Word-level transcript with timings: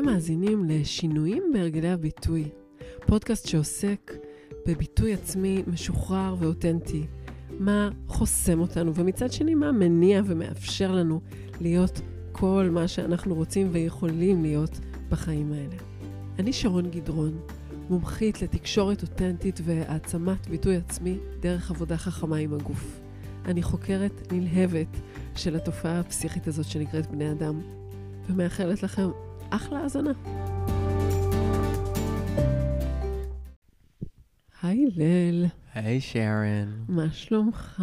אתם 0.00 0.08
מאזינים 0.08 0.64
לשינויים 0.64 1.42
בהרגלי 1.52 1.88
הביטוי, 1.90 2.48
פודקאסט 3.06 3.48
שעוסק 3.48 4.12
בביטוי 4.66 5.14
עצמי 5.14 5.62
משוחרר 5.66 6.34
ואותנטי, 6.38 7.06
מה 7.58 7.90
חוסם 8.06 8.60
אותנו, 8.60 8.94
ומצד 8.94 9.32
שני, 9.32 9.54
מה 9.54 9.72
מניע 9.72 10.22
ומאפשר 10.26 10.92
לנו 10.92 11.20
להיות 11.60 12.00
כל 12.32 12.68
מה 12.72 12.88
שאנחנו 12.88 13.34
רוצים 13.34 13.68
ויכולים 13.72 14.42
להיות 14.42 14.80
בחיים 15.08 15.52
האלה. 15.52 15.76
אני 16.38 16.52
שרון 16.52 16.90
גדרון, 16.90 17.40
מומחית 17.90 18.42
לתקשורת 18.42 19.02
אותנטית 19.02 19.60
והעצמת 19.64 20.46
ביטוי 20.46 20.76
עצמי 20.76 21.18
דרך 21.40 21.70
עבודה 21.70 21.96
חכמה 21.96 22.36
עם 22.36 22.54
הגוף. 22.54 23.00
אני 23.44 23.62
חוקרת 23.62 24.32
נלהבת 24.32 24.96
של 25.36 25.56
התופעה 25.56 26.00
הפסיכית 26.00 26.46
הזאת 26.46 26.66
שנקראת 26.66 27.10
בני 27.10 27.32
אדם, 27.32 27.60
ומאחלת 28.28 28.82
לכם 28.82 29.08
אחלה 29.50 29.78
האזנה. 29.78 30.12
היי 34.62 34.86
ליל, 34.96 35.46
היי 35.74 36.00
שרן, 36.00 36.84
מה 36.88 37.10
שלומך? 37.12 37.82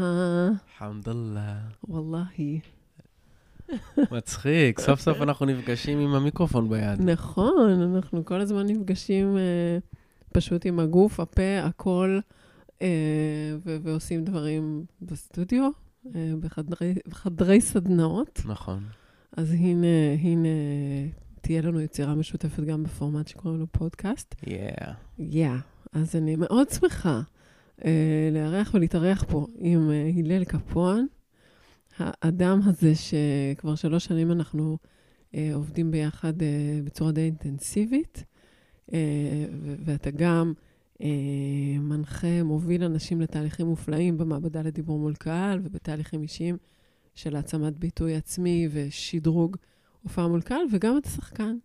חמדוללה. 0.78 1.58
וואלהי. 1.88 2.60
מצחיק, 4.12 4.80
סוף 4.80 5.00
סוף 5.00 5.22
אנחנו 5.22 5.46
נפגשים 5.46 6.00
עם 6.00 6.14
המיקרופון 6.16 6.70
ביד. 6.70 7.02
נכון, 7.02 7.82
אנחנו 7.82 8.26
כל 8.26 8.42
הזמן 8.42 8.68
נפגשים 8.68 9.38
אה, 9.38 9.78
פשוט 10.34 10.66
עם 10.66 10.80
הגוף, 10.80 11.20
הפה, 11.20 11.60
הכל, 11.64 12.20
אה, 12.82 12.88
ו- 13.66 13.78
ועושים 13.84 14.24
דברים 14.24 14.86
בסטודיו, 15.02 15.70
אה, 16.16 16.34
בחדרי, 16.40 16.96
בחדרי 17.08 17.62
סדנאות. 17.62 18.42
נכון. 18.46 18.84
אז 19.38 19.52
הנה, 19.52 19.88
הנה, 20.22 20.48
תהיה 21.48 21.62
לנו 21.62 21.82
יצירה 21.82 22.16
משותפת 22.16 22.64
גם 22.64 22.84
בפורמט 22.84 23.28
שקוראים 23.28 23.60
לו 23.60 23.68
פודקאסט. 23.72 24.36
Yeah. 24.42 24.92
יא. 25.20 25.48
Yeah. 25.48 25.60
אז 25.94 26.16
אני 26.16 26.36
מאוד 26.36 26.70
שמחה 26.70 27.22
אה, 27.86 28.30
לארח 28.32 28.72
ולהתארח 28.74 29.24
פה 29.28 29.48
עם 29.58 29.92
אה, 29.92 30.12
הלל 30.18 30.44
קפואן, 30.44 31.06
האדם 31.98 32.60
הזה 32.66 32.94
שכבר 32.96 33.76
שלוש 33.76 34.06
שנים 34.06 34.32
אנחנו 34.32 34.78
אה, 35.36 35.52
עובדים 35.54 35.92
ביחד 35.92 36.42
אה, 36.42 36.80
בצורה 36.84 37.12
די 37.12 37.22
אינטנסיבית, 37.22 38.24
אה, 38.94 39.00
ו- 39.62 39.76
ואתה 39.86 40.12
גם 40.12 40.54
אה, 41.02 41.08
מנחה, 41.80 42.44
מוביל 42.44 42.84
אנשים 42.84 43.22
לתהליכים 43.22 43.68
מופלאים 43.68 44.18
במעבדה 44.18 44.62
לדיבור 44.62 45.00
מול 45.00 45.14
קהל 45.16 45.60
ובתהליכים 45.64 46.22
אישיים 46.22 46.58
של 47.16 47.36
העצמת 47.36 47.78
ביטוי 47.78 48.16
עצמי 48.16 48.68
ושדרוג 48.72 49.58
הופעה 50.08 50.28
מול 50.28 50.42
קהל, 50.42 50.62
וגם 50.72 50.98
אתה 50.98 51.10
שחקן 51.10 51.58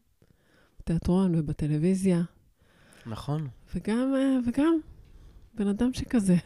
בתיאטרון 0.80 1.34
ובטלוויזיה. 1.34 2.22
נכון. 3.06 3.48
וגם, 3.74 4.14
אה, 4.16 4.38
וגם 4.46 4.78
בן 5.54 5.66
אדם 5.66 5.92
שכזה. 5.92 6.36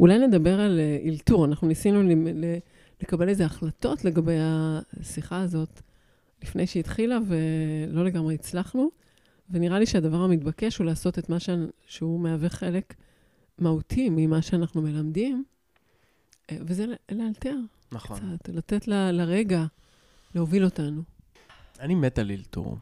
אולי 0.00 0.18
נדבר 0.18 0.60
על 0.60 0.80
אה, 0.80 0.98
אלתור. 1.04 1.44
אנחנו 1.44 1.68
ניסינו 1.68 2.02
לקבל 3.02 3.28
איזה 3.28 3.44
החלטות 3.44 4.04
לגבי 4.04 4.36
השיחה 4.40 5.40
הזאת 5.40 5.80
לפני 6.42 6.66
שהיא 6.66 6.80
התחילה, 6.80 7.18
ולא 7.26 8.04
לגמרי 8.04 8.34
הצלחנו. 8.34 8.90
ונראה 9.50 9.78
לי 9.78 9.86
שהדבר 9.86 10.20
המתבקש 10.20 10.76
הוא 10.76 10.86
לעשות 10.86 11.18
את 11.18 11.28
מה 11.28 11.40
ש... 11.40 11.50
שהוא 11.86 12.20
מהווה 12.20 12.48
חלק 12.48 12.94
מהותי 13.58 14.08
ממה 14.10 14.42
שאנחנו 14.42 14.82
מלמדים, 14.82 15.44
אה, 16.50 16.56
וזה 16.60 16.86
לאלתר 17.12 17.56
נכון. 17.92 18.36
קצת, 18.38 18.48
לתת 18.48 18.88
ל- 18.88 19.10
לרגע 19.10 19.64
להוביל 20.34 20.64
אותנו. 20.64 21.02
אני 21.80 21.94
מת 21.94 22.18
על 22.18 22.30
אלתור. 22.30 22.78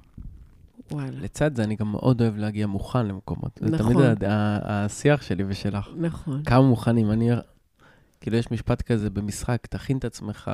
וואלה. 0.91 1.11
לצד 1.21 1.57
זה, 1.57 1.65
אני 1.65 1.77
גם 1.77 1.93
מאוד 1.93 2.21
אוהב 2.21 2.37
להגיע 2.37 2.67
מוכן 2.67 3.07
למקומות. 3.07 3.59
זה 3.61 3.71
נכון. 3.71 3.93
תמיד 3.95 4.25
ה- 4.25 4.31
ה- 4.31 4.85
השיח 4.85 5.23
שלי 5.23 5.45
ושלך. 5.49 5.89
נכון. 5.97 6.43
כמה 6.45 6.63
מוכנים. 6.63 7.11
אני... 7.11 7.31
כאילו, 8.21 8.37
יש 8.37 8.51
משפט 8.51 8.83
כזה 8.83 9.11
במשחק, 9.11 9.67
תכין 9.67 9.99
את 9.99 10.05
עצמך, 10.05 10.51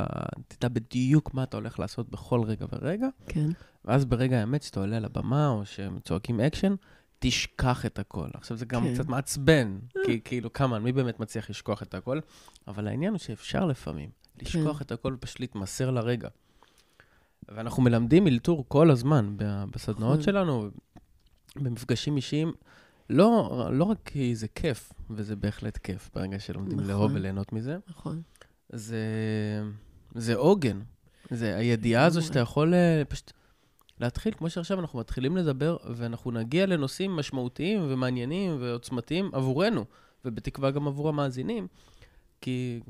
תדע 0.49 0.69
בדיוק 0.69 1.35
מה 1.35 1.43
אתה 1.43 1.57
הולך 1.57 1.79
לעשות 1.81 2.11
בכל 2.11 2.43
רגע 2.43 2.67
ורגע, 2.73 3.07
כן. 3.27 3.47
ואז 3.85 4.05
ברגע 4.05 4.41
האמת, 4.41 4.63
שאתה 4.63 4.81
עולה 4.81 4.97
על 4.97 5.05
הבמה, 5.05 5.49
או 5.49 5.67
שהם 5.67 5.99
צועקים 6.05 6.41
אקשן, 6.41 6.75
תשכח 7.27 7.87
את 7.87 7.99
הכל. 7.99 8.29
עכשיו, 8.35 8.57
זה 8.57 8.67
גם 8.67 8.83
כן. 8.83 8.95
קצת 8.95 9.09
מעצבן, 9.09 9.79
כי 10.07 10.21
כאילו, 10.25 10.53
כמה, 10.53 10.79
מי 10.79 10.93
באמת 10.93 11.21
מצליח 11.21 11.51
לשכוח 11.51 11.83
את 11.83 11.95
הכל? 11.95 12.21
אבל 12.69 12.89
העניין 12.89 13.13
הוא 13.13 13.19
שאפשר 13.19 13.65
לפעמים 13.65 14.11
לשכוח 14.43 14.83
את 14.83 14.93
הכל 14.93 15.15
ופשוט 15.15 15.41
להתמסר 15.41 15.91
לרגע. 15.91 16.29
ואנחנו 17.49 17.83
מלמדים 17.83 18.27
אלתור 18.27 18.65
כל 18.69 18.91
הזמן 18.91 19.35
בסדנאות 19.71 20.13
נכון. 20.13 20.23
שלנו, 20.23 20.69
במפגשים 21.57 22.17
אישיים, 22.17 22.53
לא, 23.11 23.69
לא 23.73 23.85
רק 23.85 23.99
כי 24.05 24.37
זה 24.37 24.49
כיף, 24.49 24.93
וזה 25.11 25.37
בהחלט 25.37 25.79
כיף 25.79 26.11
ברגע 26.15 26.39
שלומדים 26.39 26.79
נכון. 26.79 26.91
לאהוב 26.91 27.11
וליהנות 27.15 27.53
מזה, 27.53 27.77
נכון. 27.89 28.23
זה, 28.73 28.99
זה 30.15 30.35
עוגן. 30.35 30.81
זה 31.31 31.57
הידיעה 31.57 32.05
הזו 32.05 32.23
שאתה 32.23 32.39
יכול 32.39 32.75
אה, 32.75 33.03
פשוט 33.09 33.33
להתחיל, 34.01 34.35
כמו 34.35 34.51
שעכשיו 34.51 34.81
אנחנו 34.81 34.99
מתחילים 34.99 35.37
לדבר, 35.37 35.77
ואנחנו 35.97 36.31
נגיע 36.31 36.67
לנושאים 36.67 37.17
משמעותיים 37.17 37.81
ומעניינים 37.89 38.57
ועוצמתיים 38.61 39.31
עבורנו, 39.33 39.85
ובתקווה 40.25 40.71
גם 40.71 40.89
עבור 40.89 41.09
המאזינים, 41.09 41.67
כי 42.41 42.81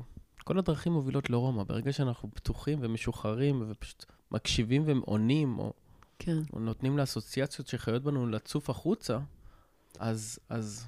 כל 0.43 0.57
הדרכים 0.57 0.93
מובילות 0.93 1.29
לרומא. 1.29 1.63
ברגע 1.63 1.93
שאנחנו 1.93 2.29
פתוחים 2.33 2.79
ומשוחררים 2.81 3.63
ופשוט 3.67 4.05
מקשיבים 4.31 4.83
ועונים, 4.85 5.59
או, 5.59 5.73
כן. 6.19 6.37
או 6.53 6.59
נותנים 6.59 6.97
לאסוציאציות 6.97 7.67
שחיות 7.67 8.03
בנו 8.03 8.27
לצוף 8.27 8.69
החוצה, 8.69 9.19
אז, 9.99 10.39
אז, 10.49 10.87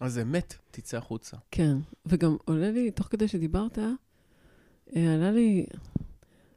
אז 0.00 0.18
אמת 0.18 0.54
תצא 0.70 0.98
החוצה. 0.98 1.36
כן, 1.50 1.76
וגם 2.06 2.36
עולה 2.44 2.70
לי, 2.70 2.90
תוך 2.90 3.06
כדי 3.06 3.28
שדיברת, 3.28 3.78
אה, 3.78 5.14
עלה 5.14 5.30
לי, 5.30 5.66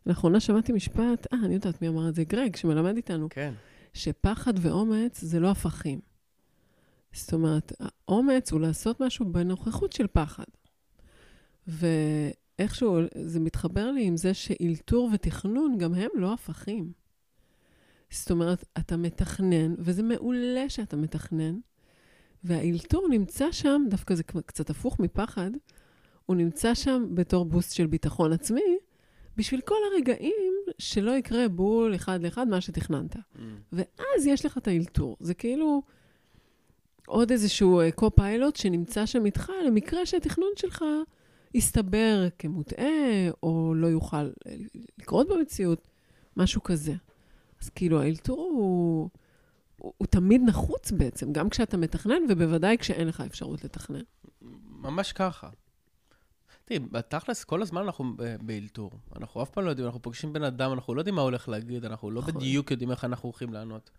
לאחרונה 0.06 0.40
שמעתי 0.40 0.72
משפט, 0.72 1.28
אה, 1.34 1.40
אני 1.46 1.54
יודעת 1.54 1.82
מי 1.82 1.88
אמר 1.88 2.10
את 2.10 2.16
זה, 2.16 2.24
גרג, 2.24 2.56
שמלמד 2.56 2.96
איתנו, 2.96 3.28
כן. 3.30 3.54
שפחד 3.94 4.54
ואומץ 4.62 5.22
זה 5.22 5.40
לא 5.40 5.52
הפכים. 5.52 6.00
זאת 7.14 7.34
אומרת, 7.34 7.72
האומץ 7.80 8.52
הוא 8.52 8.62
לעשות 8.62 9.02
משהו 9.02 9.26
בנוכחות 9.26 9.94
של 9.94 10.08
פחד. 10.08 10.44
ואיכשהו 11.68 13.00
זה 13.24 13.40
מתחבר 13.40 13.92
לי 13.92 14.04
עם 14.06 14.18
זה 14.18 14.34
שאילתור 14.34 15.10
ותכנון, 15.14 15.78
גם 15.78 15.94
הם 15.94 16.10
לא 16.16 16.34
הפכים. 16.34 16.92
זאת 18.10 18.32
אומרת, 18.32 18.66
אתה 18.78 18.98
מתכנן, 18.98 19.76
וזה 19.78 20.04
מעולה 20.04 20.70
שאתה 20.70 20.98
מתכנן, 20.98 21.60
והאילתור 22.44 23.08
נמצא 23.10 23.52
שם, 23.52 23.86
דווקא 23.90 24.16
זה 24.16 24.24
קצת 24.24 24.70
הפוך 24.70 25.00
מפחד, 25.00 25.52
הוא 26.26 26.36
נמצא 26.36 26.74
שם 26.76 27.06
בתור 27.14 27.46
בוסט 27.46 27.76
של 27.76 27.88
ביטחון 27.88 28.34
עצמי, 28.34 28.78
בשביל 29.38 29.62
כל 29.62 29.76
הרגעים 29.92 30.54
שלא 30.78 31.12
יקרה 31.12 31.48
בול 31.48 31.96
אחד 31.96 32.24
לאחד 32.24 32.48
מה 32.48 32.62
שתכננת. 32.62 33.16
ואז 33.72 34.28
יש 34.28 34.46
לך 34.46 34.58
את 34.58 34.68
האילתור. 34.68 35.18
זה 35.20 35.34
כאילו 35.34 35.82
עוד 37.08 37.32
איזשהו 37.32 37.80
אה, 37.80 37.92
קו-פיילוט 37.92 38.56
שנמצא 38.56 39.06
שם 39.06 39.26
איתך, 39.26 39.52
למקרה 39.68 40.06
שהתכנון 40.06 40.50
שלך 40.56 40.86
יסתבר 41.54 42.28
כמוטעה, 42.40 43.30
או 43.44 43.74
לא 43.76 43.88
יוכל 43.88 44.18
אה, 44.48 44.56
לקרות 44.98 45.28
במציאות, 45.30 45.88
משהו 46.38 46.64
כזה. 46.64 46.94
אז 47.62 47.70
כאילו, 47.70 48.02
האילתור 48.02 48.50
הוא, 48.52 49.10
הוא, 49.78 49.94
הוא 49.98 50.08
תמיד 50.08 50.42
נחוץ 50.46 50.92
בעצם, 50.92 51.34
גם 51.34 51.50
כשאתה 51.50 51.78
מתכנן, 51.78 52.22
ובוודאי 52.30 52.78
כשאין 52.78 53.08
לך 53.08 53.22
אפשרות 53.22 53.64
לתכנן. 53.64 54.02
ממש 54.82 55.12
ככה. 55.12 55.50
תראי, 56.66 56.80
בתכלס, 56.80 57.44
כל 57.44 57.62
הזמן 57.62 57.82
אנחנו 57.82 58.14
ב- 58.18 58.36
באלתור. 58.42 58.92
אנחנו 59.16 59.44
אף 59.44 59.50
פעם 59.50 59.66
לא 59.66 59.70
יודעים, 59.70 59.86
אנחנו 59.88 60.02
פוגשים 60.02 60.34
בן 60.34 60.44
אדם, 60.44 60.74
אנחנו 60.74 60.96
לא 60.96 61.00
יודעים 61.02 61.16
מה 61.16 61.22
הולך 61.22 61.50
להגיד, 61.50 61.86
אנחנו 61.86 62.12
לא 62.12 62.22
נכון. 62.22 62.34
בדיוק 62.34 62.72
יודעים 62.72 62.92
איך 62.92 63.06
אנחנו 63.06 63.28
הולכים 63.30 63.54
לענות. 63.54 63.90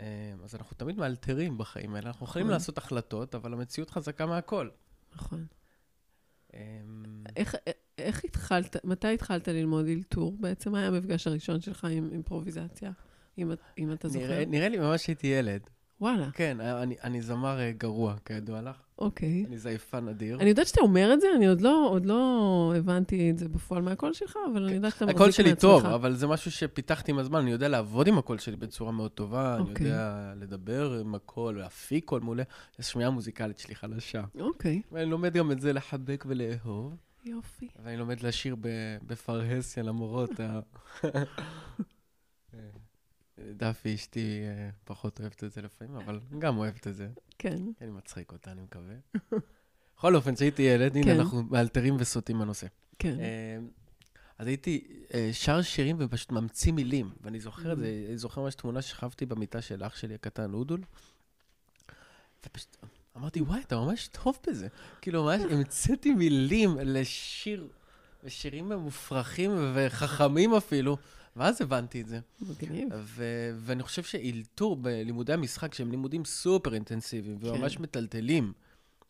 אה, 0.00 0.04
אז 0.44 0.54
אנחנו 0.54 0.76
תמיד 0.76 0.96
מאלתרים 0.96 1.58
בחיים 1.58 1.94
האלה. 1.94 2.06
אנחנו 2.08 2.26
יכולים 2.26 2.46
נכון. 2.46 2.52
לעשות 2.54 2.78
החלטות, 2.78 3.34
אבל 3.34 3.52
המציאות 3.52 3.90
חזקה 3.90 4.26
מהכל. 4.26 4.68
נכון. 5.16 5.46
אה, 6.54 6.60
איך, 7.36 7.54
התחלת, 8.24 8.84
מתי 8.84 9.14
התחלת 9.14 9.48
ללמוד 9.48 9.86
אלתור? 9.86 10.36
בעצם 10.40 10.72
מה 10.72 10.78
היה 10.78 10.88
המפגש 10.88 11.26
הראשון 11.26 11.60
שלך 11.60 11.84
עם 11.84 12.08
אימפרוביזציה, 12.12 12.90
אם, 13.38 13.52
את- 13.52 13.58
אם 13.78 13.92
אתה 13.92 14.08
זוכר? 14.08 14.44
נראה- 14.46 14.68
לי 14.68 14.78
ממש 14.78 15.04
שהייתי 15.06 15.26
ילד. 15.26 15.60
וואלה, 16.00 16.30
כן, 16.32 16.60
אני- 16.60 16.96
אני 17.04 17.22
זמר 17.22 17.60
אה, 17.60 17.72
גרוע, 17.72 18.14
כידוע 18.24 18.62
לך. 18.62 18.76
אוקיי. 18.98 19.44
אני 19.48 19.58
זייפן 19.58 20.08
אדיר. 20.08 20.40
אני 20.40 20.48
יודעת 20.48 20.66
שאתה 20.66 20.80
אומר 20.80 21.10
את 21.14 21.20
זה, 21.20 21.26
אני 21.36 21.46
עוד 21.46 21.60
לא, 21.60 21.86
עוד 21.90 22.06
לא 22.06 22.72
הבנתי 22.76 23.30
את 23.30 23.38
זה 23.38 23.48
בפועל 23.48 23.82
מהקול 23.82 24.12
שלך, 24.12 24.36
אבל 24.52 24.64
אני 24.64 24.72
יודעת 24.74 24.92
שאתה 24.92 25.04
מחזיק 25.04 25.16
ככה 25.16 25.26
מעצמך. 25.26 25.46
שלי 25.46 25.54
טוב, 25.56 25.86
אבל 25.86 26.14
זה 26.14 26.26
משהו 26.26 26.50
שפיתחתי 26.50 27.10
עם 27.12 27.18
הזמן, 27.18 27.38
אני 27.40 27.50
יודע 27.50 27.68
לעבוד 27.68 28.06
עם 28.08 28.18
הקול 28.18 28.38
שלי 28.38 28.56
בצורה 28.56 28.92
מאוד 28.92 29.10
טובה, 29.10 29.54
אני 29.56 29.62
אוקיי. 29.70 29.86
יודע 29.86 30.32
לדבר 30.36 30.92
עם 31.00 31.14
הקול, 31.14 31.58
להפיק 31.58 32.04
קול 32.04 32.20
מעולה. 32.20 32.42
השמיעה 32.78 33.08
המוזיקלית 33.08 33.58
שלי 33.58 33.74
חלשה. 33.74 34.22
אוקיי, 34.40 34.82
ואני 34.92 35.10
לומד 35.10 35.34
גם 35.34 35.52
את 35.52 35.60
זה 35.60 35.72
לחבק 35.72 36.24
ולאהוב. 36.28 36.96
יופי. 37.24 37.68
ואני 37.84 37.96
לומד 37.96 38.20
לשיר 38.20 38.56
בפרהסיה 39.06 39.82
למורות. 39.82 40.30
ה- 40.40 40.60
דפי 43.40 43.94
אשתי 43.94 44.40
אה, 44.44 44.68
פחות 44.84 45.20
אוהבת 45.20 45.44
את 45.44 45.52
זה 45.52 45.62
לפעמים, 45.62 45.96
אבל 45.96 46.20
גם 46.38 46.58
אוהבת 46.58 46.86
את 46.86 46.94
זה. 46.96 47.08
כן. 47.38 47.58
אני 47.80 47.90
מצחיק 47.90 48.32
אותה, 48.32 48.52
אני 48.52 48.62
מקווה. 48.62 48.94
בכל 49.96 50.14
אופן, 50.16 50.34
כשהייתי 50.34 50.62
ילד, 50.62 50.96
הנה, 50.96 51.04
כן. 51.06 51.20
אנחנו 51.20 51.42
מאלתרים 51.42 51.96
וסוטים 51.98 52.38
בנושא. 52.38 52.66
כן. 52.98 53.20
אה, 53.20 53.58
אז 54.38 54.46
הייתי 54.46 54.86
אה, 55.14 55.30
שר 55.32 55.62
שירים 55.62 55.96
ופשוט 55.98 56.32
ממציא 56.32 56.72
מילים, 56.72 57.10
ואני 57.20 57.40
זוכר 57.40 57.72
את 57.72 57.78
Mm. 57.78 57.80
זה, 57.80 58.04
אני 58.08 58.18
זוכר 58.18 58.40
ממש 58.40 58.54
תמונה 58.54 58.82
שכבתי 58.82 59.26
במיטה 59.26 59.62
של 59.62 59.84
אח 59.84 59.96
שלי 59.96 60.14
הקטן, 60.14 60.54
אודול, 60.54 60.80
ופשוט 62.46 62.76
אמרתי, 63.16 63.40
וואי, 63.40 63.60
אתה 63.60 63.76
ממש 63.76 64.08
טוב 64.08 64.38
בזה. 64.48 64.68
כאילו, 65.00 65.24
ממש 65.24 65.40
המצאתי 65.50 66.14
מילים 66.14 66.76
לשיר, 66.82 67.68
לשירים 68.22 68.72
מופרכים 68.72 69.50
וחכמים 69.74 70.54
אפילו, 70.54 70.96
ואז 71.36 71.62
הבנתי 71.62 72.00
את 72.00 72.08
זה. 72.08 72.20
מגניב. 72.40 72.88
ו- 72.96 73.50
ואני 73.58 73.82
חושב 73.82 74.02
שאילתור 74.02 74.76
בלימודי 74.76 75.32
המשחק, 75.32 75.74
שהם 75.74 75.90
לימודים 75.90 76.24
סופר 76.24 76.74
אינטנסיביים, 76.74 77.38
וממש 77.40 77.76
כן. 77.76 77.82
מטלטלים, 77.82 78.52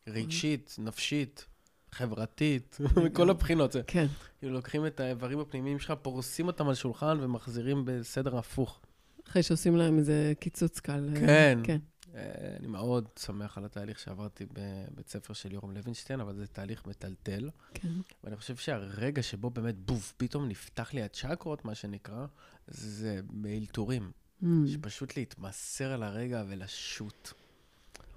רגשית, 0.09 0.77
נפשית, 0.79 1.47
חברתית, 1.93 2.79
מכל 2.85 3.03
לגמרי. 3.05 3.31
הבחינות. 3.31 3.77
כן. 3.87 4.07
כאילו 4.39 4.53
לוקחים 4.53 4.87
את 4.87 5.01
האיברים 5.01 5.39
הפנימיים 5.41 5.79
שלך, 5.79 5.93
פורסים 6.03 6.47
אותם 6.47 6.69
על 6.69 6.75
שולחן 6.75 7.19
ומחזירים 7.21 7.83
בסדר 7.87 8.39
הפוך. 8.39 8.81
אחרי 9.29 9.43
שעושים 9.43 9.77
להם 9.77 9.99
איזה 9.99 10.33
קיצוץ 10.41 10.81
קל. 10.81 11.09
אה, 11.17 11.21
כן. 11.21 11.59
כן. 11.65 11.79
אה, 12.17 12.57
אני 12.61 12.67
מאוד 12.67 13.09
שמח 13.19 13.59
על 13.59 13.65
התהליך 13.65 13.99
שעברתי 13.99 14.47
בבית 14.53 15.09
ספר 15.09 15.33
של 15.33 15.53
יורם 15.53 15.71
לוינשטיין, 15.71 16.21
אבל 16.21 16.35
זה 16.35 16.47
תהליך 16.47 16.87
מטלטל. 16.87 17.51
כן. 17.75 17.93
ואני 18.25 18.37
חושב 18.37 18.57
שהרגע 18.57 19.23
שבו 19.23 19.51
באמת, 19.51 19.79
בוף, 19.79 20.15
פתאום 20.17 20.49
נפתח 20.49 20.95
לי 20.95 21.03
הצ'קרות, 21.03 21.65
מה 21.65 21.75
שנקרא, 21.75 22.27
זה 22.67 23.21
באלתורים. 23.31 24.11
Mm, 24.43 24.47
שפשוט 24.67 25.17
להתמסר 25.17 25.93
על 25.93 26.03
הרגע 26.03 26.45
ולשוט. 26.49 27.33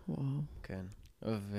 וואו. 0.07 0.42
כן. 0.63 0.86
ו... 1.25 1.57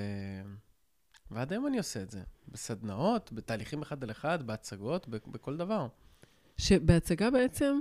ועד 1.31 1.53
היום 1.53 1.67
אני 1.67 1.79
עושה 1.79 2.03
את 2.03 2.11
זה. 2.11 2.23
בסדנאות, 2.49 3.33
בתהליכים 3.33 3.83
אחד 3.83 4.05
על 4.05 4.11
אחד, 4.11 4.47
בהצגות, 4.47 5.09
ב- 5.09 5.17
בכל 5.27 5.57
דבר. 5.57 5.87
שבהצגה 6.57 7.31
בעצם, 7.31 7.81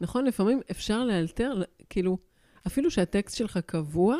נכון, 0.00 0.24
לפעמים 0.24 0.60
אפשר 0.70 1.04
לאלתר, 1.04 1.62
כאילו, 1.90 2.18
אפילו 2.68 2.90
שהטקסט 2.90 3.36
שלך 3.36 3.58
קבוע, 3.66 4.16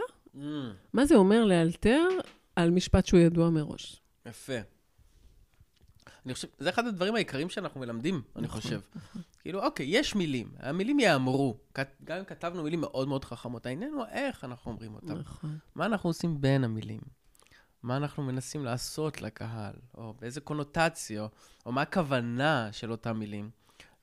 מה 0.93 1.07
זה 1.07 1.15
אומר 1.15 1.45
לאלתר 1.45 2.09
על 2.57 2.71
משפט 2.71 3.07
שהוא 3.07 3.21
ידוע 3.21 3.51
מראש? 3.51 4.01
יפה. 4.27 4.53
אני 6.27 6.35
חושב, 6.35 6.49
זה 6.59 6.69
אחד 6.71 6.87
הדברים 6.87 7.15
העיקריים 7.15 7.49
שאנחנו 7.51 7.81
מלמדים, 7.81 8.23
אני 8.37 8.45
נכון, 8.47 8.61
חושב. 8.61 8.81
נכון. 8.95 9.23
כאילו, 9.41 9.65
אוקיי, 9.65 9.87
יש 9.89 10.15
מילים, 10.15 10.53
המילים 10.59 11.01
יאמרו. 11.01 11.59
גם 12.05 12.19
אם 12.19 12.25
כתבנו 12.25 12.63
מילים 12.63 12.81
מאוד 12.81 13.09
מאוד 13.09 13.25
חכמות, 13.25 13.67
העניין 13.67 13.93
הוא 13.93 14.05
איך 14.13 14.45
אנחנו 14.45 14.71
אומרים 14.73 14.95
אותם. 14.95 15.19
נכון. 15.19 15.59
מה 15.75 15.87
אנחנו 15.87 16.11
עושים 16.11 16.41
בין 16.41 16.65
המילים? 16.65 17.01
מה 17.83 17.97
אנחנו 17.97 18.23
מנסים 18.23 18.65
לעשות 18.65 19.23
לקהל? 19.23 19.75
או 19.95 20.15
באיזה 20.21 20.41
קונוטציה? 20.41 21.27
או 21.67 21.73
מה 21.73 21.83
הכוונה 21.83 22.69
של 22.73 22.91
אותם 22.91 23.19
מילים? 23.19 23.51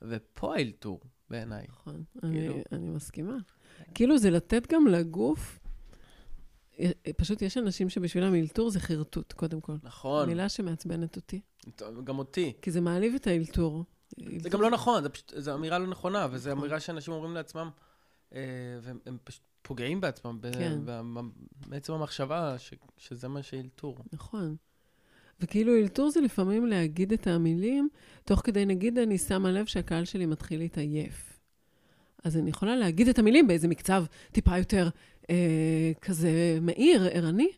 ופה 0.02 0.54
האלתור, 0.56 1.00
בעיניי. 1.30 1.66
נכון, 1.68 2.04
כאילו- 2.20 2.54
אני, 2.54 2.62
אני 2.72 2.88
מסכימה. 2.90 3.36
כאילו 3.94 4.18
זה 4.18 4.30
לתת 4.30 4.72
גם 4.72 4.86
לגוף, 4.86 5.58
אה, 6.80 6.90
פשוט 7.16 7.42
יש 7.42 7.56
אנשים 7.56 7.88
שבשבילם 7.88 8.34
אלתור 8.34 8.70
זה 8.70 8.80
חרטוט, 8.80 9.32
קודם 9.32 9.60
כל. 9.60 9.76
נכון. 9.82 10.28
מילה 10.28 10.48
שמעצבנת 10.48 11.16
אותי, 11.16 11.40
גם 12.04 12.18
אותי. 12.18 12.52
כי 12.62 12.70
זה 12.70 12.80
מעליב 12.80 13.14
את 13.14 13.26
האלתור. 13.26 13.84
זה 14.38 14.48
גם 14.48 14.60
לא 14.60 14.70
נכון, 14.70 15.04
זו 15.36 15.54
אמירה 15.54 15.78
לא 15.78 15.86
נכונה, 15.86 16.26
וזו. 16.30 16.52
אמירה 16.52 16.80
שאנשים 16.80 17.14
אומרים 17.14 17.34
לעצמם, 17.34 17.70
אה, 18.34 18.40
והם 18.82 18.98
הם 19.06 19.18
פשוט 19.24 19.42
פוגעים 19.62 20.00
בעצמם, 20.00 20.38
כן. 20.52 20.78
בעצם 21.66 21.92
המחשבה 21.92 22.56
שזה 22.96 23.28
מה 23.28 23.42
שאלתור. 23.42 23.98
נכון. 24.12 24.56
וכאילו 25.40 25.76
אלתור 25.76 26.10
זה 26.10 26.20
לפעמים 26.20 26.66
להגיד 26.66 27.12
את 27.12 27.26
המילים, 27.26 27.88
תוך 28.24 28.40
כדי, 28.44 28.66
נגיד, 28.66 28.98
אני 28.98 29.18
שמה 29.18 29.50
לב 29.50 29.66
שהקהל 29.66 30.04
שלי 30.04 30.26
מתחיל 30.26 30.58
להתעייף. 30.58 31.25
אז 32.26 32.36
אני 32.36 32.50
יכולה 32.50 32.76
להגיד 32.76 33.08
את 33.08 33.18
המילים 33.18 33.46
באיזה 33.46 33.68
מקצב 33.68 34.04
טיפה 34.32 34.58
יותר 34.58 34.88
אה, 35.30 35.92
כזה 36.00 36.58
מאיר, 36.62 37.08
ערני, 37.12 37.48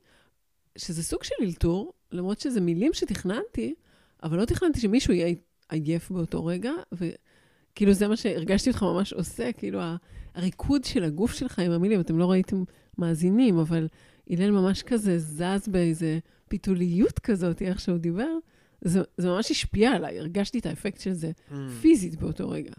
שזה 0.79 1.03
סוג 1.03 1.25
של 1.25 1.35
אלתור, 1.43 1.93
למרות 2.13 2.41
שזה 2.41 2.61
מילים 2.61 2.93
שתכננתי, 2.93 3.75
אבל 4.23 4.41
לא 4.41 4.45
תכננתי 4.45 4.81
שמישהו 4.81 5.13
יהיה 5.13 5.35
עייף 5.69 6.11
באותו 6.11 6.45
רגע, 6.45 6.73
וכאילו 6.93 7.93
זה 7.93 8.09
מה 8.09 8.17
שהרגשתי 8.17 8.71
אותך 8.71 8.83
ממש 8.83 9.13
עושה, 9.13 9.53
כאילו 9.53 9.81
הריקוד 10.35 10.85
של 10.85 11.05
הגוף 11.05 11.33
שלך 11.33 11.59
עם 11.59 11.71
המילים, 11.73 12.01
אתם 12.01 12.19
לא 12.19 12.31
ראיתם 12.31 12.65
מאזינים, 12.99 13.59
אבל 13.59 13.89
הלל 14.31 14.51
ממש 14.51 14.83
כזה 14.83 15.19
זז 15.19 15.69
באיזה 15.69 16.19
פיתוליות 16.49 17.19
כזאת, 17.19 17.63
איך 17.63 17.81
שהוא 17.81 17.99
דיבר, 17.99 18.33
זה, 18.81 19.03
זה 19.17 19.29
ממש 19.29 19.51
השפיע 19.51 19.91
עליי, 19.91 20.19
הרגשתי 20.19 20.59
את 20.59 20.67
האפקט 20.67 21.01
של 21.01 21.13
זה 21.13 21.31
Mm. 21.51 21.55
פיזית 21.81 22.17
באותו 22.17 22.51
רגע. 22.51 22.73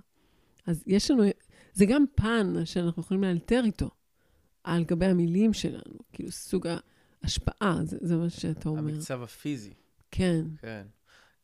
אז 0.67 0.83
יש 0.87 1.11
לנו, 1.11 1.23
זה 1.73 1.85
גם 1.85 2.05
פן 2.15 2.65
שאנחנו 2.65 3.01
יכולים 3.01 3.23
לאלתר 3.23 3.61
איתו, 3.65 3.89
על 4.63 4.83
גבי 4.83 5.05
המילים 5.05 5.53
שלנו, 5.53 5.99
כאילו 6.13 6.31
סוג 6.31 6.67
ההשפעה, 7.23 7.79
זה, 7.83 7.97
זה 8.01 8.17
מה 8.17 8.29
שאתה 8.29 8.69
אומר. 8.69 8.93
המקצב 8.93 9.21
הפיזי, 9.21 9.73
כן, 10.11 10.45
כן. 10.57 10.87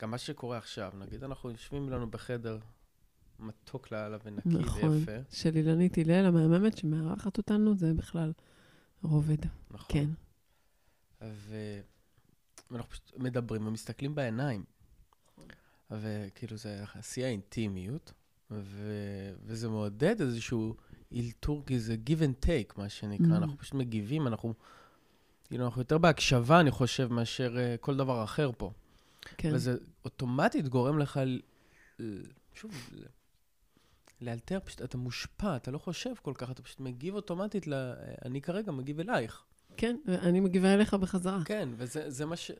גם 0.01 0.12
מה 0.12 0.18
שקורה 0.18 0.57
עכשיו, 0.57 0.92
נגיד 1.00 1.24
אנחנו 1.24 1.51
יושבים 1.51 1.89
לנו 1.89 2.12
בחדר 2.12 2.60
מתוק 3.39 3.92
לאללה 3.92 4.18
ונקי 4.24 4.50
נכון. 4.50 4.89
ויפה. 4.89 5.12
של 5.31 5.56
אילנית 5.56 5.98
הלל 5.98 6.25
המהממת 6.25 6.77
שמארחת 6.77 7.38
אותנו, 7.38 7.75
זה 7.75 7.94
בכלל 7.94 8.33
רובד. 9.04 9.45
נכון. 9.72 9.88
כן, 9.89 10.10
ו... 11.24 11.56
ואנחנו 12.72 12.92
פשוט 12.92 13.13
מדברים 13.18 13.68
ומסתכלים 13.68 14.16
בעיניים. 14.16 14.63
וכאילו 15.92 16.57
זה 16.57 16.83
שיא 17.01 17.25
האינטימיות, 17.25 18.13
ו... 18.52 18.92
וזה 19.44 19.70
מעודד 19.70 20.22
איזשהו 20.22 20.76
אלתור, 21.16 21.64
כי 21.66 21.80
זה 21.80 21.96
give 22.10 22.22
and 22.22 22.46
take, 22.46 22.74
מה 22.78 22.90
שנקרא. 22.90 23.26
Mm. 23.26 23.38
אנחנו 23.38 23.58
פשוט 23.58 23.74
מגיבים, 23.74 24.28
אנחנו... 24.28 24.54
כאילו, 25.48 25.66
אנחנו 25.66 25.82
יותר 25.82 25.98
בהקשבה, 25.98 26.60
אני 26.60 26.72
חושב, 26.72 27.14
מאשר 27.14 27.56
uh, 27.56 27.78
כל 27.82 27.98
דבר 27.98 28.24
אחר 28.24 28.52
פה. 28.58 28.72
כן. 29.38 29.52
וזה 29.54 29.78
אוטומטית 30.06 30.68
גורם 30.68 31.00
לך, 31.00 31.20
ל... 31.25 31.40
שוב, 32.54 32.72
ל... 32.92 33.04
לאלתר, 34.22 34.60
פשוט 34.64 34.82
אתה 34.82 34.98
מושפע, 34.98 35.56
אתה 35.56 35.72
לא 35.72 35.78
חושב 35.78 36.14
כל 36.22 36.34
כך, 36.36 36.52
אתה 36.52 36.62
פשוט 36.62 36.80
מגיב 36.80 37.16
אוטומטית 37.16 37.68
ל... 37.68 37.74
אני 38.25 38.42
כרגע 38.42 38.72
מגיב 38.72 39.00
אלייך. 39.00 39.44
כן, 39.78 39.96
ואני 40.06 40.40
מגיבה 40.40 40.74
אליך 40.74 40.94
בחזרה. 40.94 41.42
כן, 41.46 41.70
וזה 41.78 42.10
זה 42.10 42.25
מה 42.25 42.36
ש... 42.36 42.52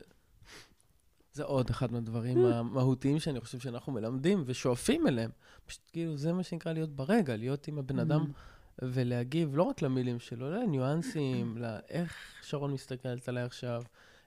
זה 1.36 1.44
עוד 1.44 1.70
אחד 1.70 1.92
מהדברים 1.92 2.36
Mm. 2.46 2.54
המהותיים 2.54 3.18
שאני 3.18 3.40
חושב 3.40 3.58
שאנחנו 3.58 3.92
מלמדים 3.92 4.42
ושואפים 4.46 5.06
אליהם. 5.06 5.30
פשוט 5.66 5.80
כאילו, 5.92 6.16
זה 6.16 6.32
מה 6.32 6.42
שנקרא 6.42 6.72
להיות 6.72 6.90
ברגע, 6.96 7.36
להיות 7.36 7.68
עם 7.68 7.78
הבן 7.78 7.98
אדם 7.98 8.24
Mm. 8.24 8.78
ולהגיב 8.82 9.56
לא 9.56 9.62
רק 9.62 9.82
למילים 9.82 10.20
שלו, 10.20 10.50
לניואנסים, 10.50 11.56
לאיך 11.62 12.12
שרון 12.42 12.72
מסתכלת 12.72 13.28
עליי 13.28 13.42
עכשיו, 13.42 13.82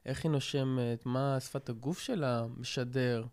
איך 0.05 0.23
היא 0.23 0.31
נושמת, 0.31 1.05
מה 1.05 1.37
שפת 1.39 1.69
הגוף 1.69 1.99
שלה 1.99 2.45
משדר. 2.57 3.23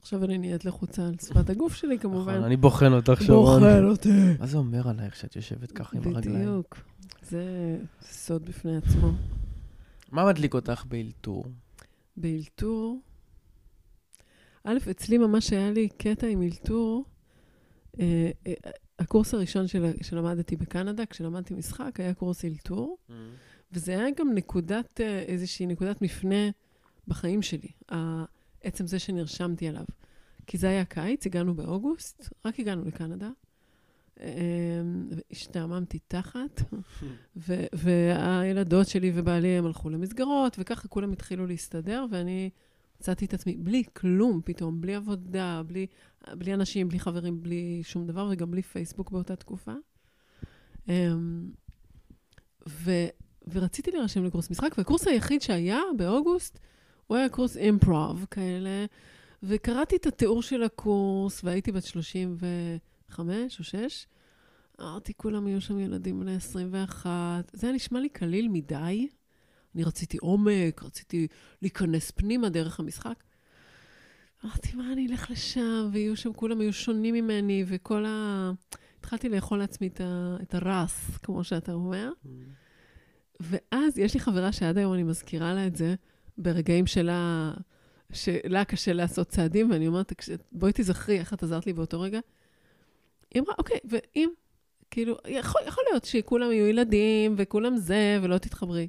עכשיו 0.00 0.24
אני 0.24 0.38
נהיית 0.38 0.64
לחוצה 0.64 1.02
על 1.06 1.14
שפת 1.20 1.50
הגוף 1.50 1.74
שלי, 1.74 1.98
כמובן. 1.98 2.32
נכון, 2.32 2.44
אני 2.44 2.56
בוחן 2.56 2.92
אותך, 2.92 3.22
בוחן 3.26 3.84
אותי. 3.84 4.36
מה 4.38 4.46
זה 4.46 4.56
אומר 4.58 4.88
עלייך 4.88 5.16
שאת 5.16 5.36
יושבת 5.36 5.72
ככה 5.72 5.96
עם 5.96 6.14
הרגליים? 6.14 6.38
בדיוק. 6.40 6.78
זה 7.22 7.42
סוד 8.02 8.44
בפני 8.44 8.76
עצמו. 8.76 9.10
מה 10.12 10.26
מדליק 10.26 10.54
אותך 10.54 10.84
באלתור? 10.88 11.44
באלתור, 12.18 13.00
א', 14.64 14.78
אצלי 14.90 15.18
ממש 15.18 15.52
היה 15.52 15.70
לי 15.70 15.88
קטע 15.88 16.26
עם 16.26 16.42
אלתור. 16.42 17.04
אה, 18.00 18.30
אה, 18.46 18.52
הקורס 18.98 19.34
הראשון 19.34 19.66
של, 19.66 19.92
שלמדתי 20.02 20.56
בקנדה, 20.56 21.06
כשלמדתי 21.06 21.54
משחק, 21.54 22.00
היה 22.00 22.14
קורס 22.14 22.44
אלתור, 22.44 22.98
וזה 23.72 23.92
היה 23.92 24.10
גם 24.16 24.34
נקודת, 24.34 25.00
אה, 25.00 25.18
איזושהי 25.18 25.66
נקודת 25.66 26.02
מפנה 26.02 26.50
בחיים 27.08 27.42
שלי, 27.42 27.68
עצם 28.62 28.86
זה 28.86 28.98
שנרשמתי 28.98 29.68
עליו. 29.68 29.84
כי 30.46 30.58
זה 30.58 30.68
היה 30.68 30.84
קיץ, 30.84 31.26
הגענו 31.26 31.54
באוגוסט, 31.54 32.28
רק 32.44 32.60
הגענו 32.60 32.84
לקנדה. 32.84 33.30
אה, 34.20 34.80
השתעממתי 35.30 35.98
תחת, 36.08 36.62
ו- 37.36 37.66
והילדות 37.72 38.88
שלי 38.88 39.12
ובעלי 39.14 39.48
הם 39.48 39.66
הלכו 39.66 39.90
למסגרות, 39.90 40.56
וככה 40.58 40.88
כולם 40.88 41.12
התחילו 41.12 41.46
להסתדר, 41.46 42.06
ואני 42.10 42.50
מצאתי 43.00 43.24
את 43.24 43.34
עצמי 43.34 43.56
בלי 43.56 43.82
כלום 43.92 44.40
פתאום, 44.44 44.80
בלי 44.80 44.94
עבודה, 44.94 45.62
בלי, 45.66 45.86
בלי 46.30 46.54
אנשים, 46.54 46.88
בלי 46.88 47.00
חברים, 47.00 47.42
בלי 47.42 47.80
שום 47.84 48.06
דבר, 48.06 48.28
וגם 48.32 48.50
בלי 48.50 48.62
פייסבוק 48.62 49.10
באותה 49.10 49.36
תקופה. 49.36 49.72
אמ, 50.88 51.50
ו, 52.68 52.90
ורציתי 53.52 53.90
להירשם 53.90 54.24
לקורס 54.24 54.50
משחק, 54.50 54.74
והקורס 54.78 55.06
היחיד 55.06 55.42
שהיה 55.42 55.80
באוגוסט, 55.96 56.58
הוא 57.06 57.16
היה 57.16 57.28
קורס 57.28 57.56
אימפרוב 57.56 58.26
כאלה, 58.30 58.86
וקראתי 59.42 59.96
את 59.96 60.06
התיאור 60.06 60.42
של 60.42 60.62
הקורס, 60.62 61.44
והייתי 61.44 61.72
בת 61.72 61.84
35 63.08 63.58
או 63.58 63.64
6. 63.64 64.06
אמרתי, 64.80 65.12
כולם 65.16 65.48
יהיו 65.48 65.60
שם 65.60 65.78
ילדים 65.78 66.20
בני 66.20 66.34
21. 66.34 67.50
זה 67.52 67.66
היה 67.66 67.76
נשמע 67.76 68.00
לי 68.00 68.08
קליל 68.08 68.48
מדי. 68.48 69.08
אני 69.74 69.84
רציתי 69.84 70.16
עומק, 70.16 70.82
רציתי 70.82 71.26
להיכנס 71.62 72.10
פנימה 72.10 72.48
דרך 72.48 72.80
המשחק. 72.80 73.24
אמרתי, 74.44 74.74
מה, 74.74 74.92
אני 74.92 75.06
אלך 75.10 75.30
לשם, 75.30 75.88
ויהיו 75.92 76.16
שם, 76.16 76.32
כולם 76.32 76.60
יהיו 76.60 76.72
שונים 76.72 77.14
ממני, 77.14 77.64
וכל 77.66 78.04
ה... 78.04 78.50
התחלתי 78.98 79.28
לאכול 79.28 79.58
לעצמי 79.58 79.88
את, 80.42 80.54
הרס, 80.54 81.16
כמו 81.22 81.44
שאתה 81.44 81.72
אומר. 81.72 82.10
ואז 83.40 83.98
יש 83.98 84.14
לי 84.14 84.20
חברה 84.20 84.52
שעד 84.52 84.78
היום 84.78 84.94
אני 84.94 85.02
מזכירה 85.02 85.54
לה 85.54 85.66
את 85.66 85.76
זה, 85.76 85.94
ברגעים 86.38 86.86
שלה, 86.86 87.52
שלה 88.12 88.64
קשה 88.64 88.92
לעשות 88.92 89.28
צעדים, 89.28 89.70
ואני 89.70 89.86
אומרת, 89.86 90.12
בואי 90.52 90.72
תזכרי 90.74 91.18
איך 91.18 91.34
את 91.34 91.42
עזרת 91.42 91.66
לי 91.66 91.72
באותו 91.72 92.00
רגע. 92.00 92.20
היא 93.34 93.42
אמרה, 93.42 93.54
אוקיי, 93.58 93.78
ואם, 93.84 94.30
כאילו, 94.90 95.16
יכול, 95.28 95.60
יכול 95.66 95.84
להיות 95.90 96.04
שכולם 96.04 96.52
יהיו 96.52 96.66
ילדים, 96.66 97.34
וכולם 97.38 97.76
זה, 97.76 98.18
ולא 98.22 98.38
תתחברי. 98.38 98.88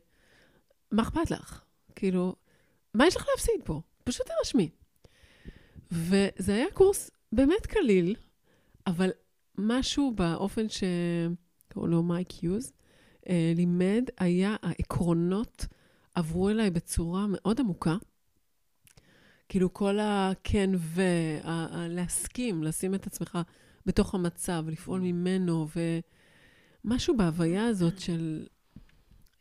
מה 0.91 1.01
אכפת 1.01 1.31
לך? 1.31 1.63
כאילו, 1.95 2.35
מה 2.93 3.07
יש 3.07 3.15
לך 3.15 3.25
להפסיד 3.31 3.61
פה? 3.63 3.81
פשוט 4.03 4.27
תרשמי. 4.27 4.69
וזה 5.91 6.55
היה 6.55 6.71
קורס 6.73 7.11
באמת 7.31 7.65
קליל, 7.65 8.15
אבל 8.87 9.09
משהו 9.57 10.13
באופן 10.15 10.69
ש... 10.69 10.83
קראו 11.69 11.87
לו 11.87 12.03
מייק 12.03 12.43
יוז, 12.43 12.71
אה, 13.29 13.53
לימד, 13.55 14.03
היה 14.17 14.55
העקרונות 14.61 15.65
עברו 16.15 16.49
אליי 16.49 16.69
בצורה 16.69 17.25
מאוד 17.29 17.59
עמוקה. 17.59 17.95
כאילו 19.49 19.73
כל 19.73 19.97
הכן 20.01 20.69
ולהסכים, 20.93 22.63
לשים 22.63 22.95
את 22.95 23.07
עצמך 23.07 23.37
בתוך 23.89 24.15
המצב, 24.15 24.65
לפעול 24.67 24.99
ממנו, 24.99 25.67
ומשהו 26.85 27.17
בהוויה 27.17 27.65
הזאת 27.65 27.99
של, 27.99 28.47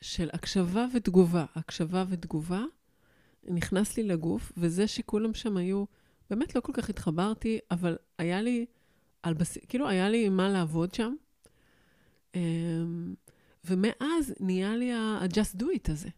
של 0.01 0.29
הקשבה 0.33 0.87
ותגובה. 0.95 1.45
הקשבה 1.55 2.05
ותגובה 2.09 2.65
נכנס 3.45 3.97
לי 3.97 4.03
לגוף, 4.03 4.53
וזה 4.57 4.87
שכולם 4.87 5.35
שם 5.35 5.57
היו, 5.57 5.85
באמת 6.31 6.55
לא 6.55 6.61
כל 6.61 6.73
כך 6.73 6.91
התחברתי, 6.91 7.59
אבל 7.71 7.97
היה 8.19 8.43
לי, 8.43 8.67
על 9.23 9.35
בס... 9.35 9.59
כאילו 9.69 9.89
היה 9.89 10.11
לי 10.11 10.29
מה 10.29 10.49
לעבוד 10.49 10.95
שם. 10.95 11.15
אמ, 12.35 13.15
ומאז 13.65 14.35
נהיה 14.41 14.77
לי 14.77 14.93
ה-just 14.93 15.61
do 15.61 15.65
it 15.65 15.93
הזה, 15.93 16.09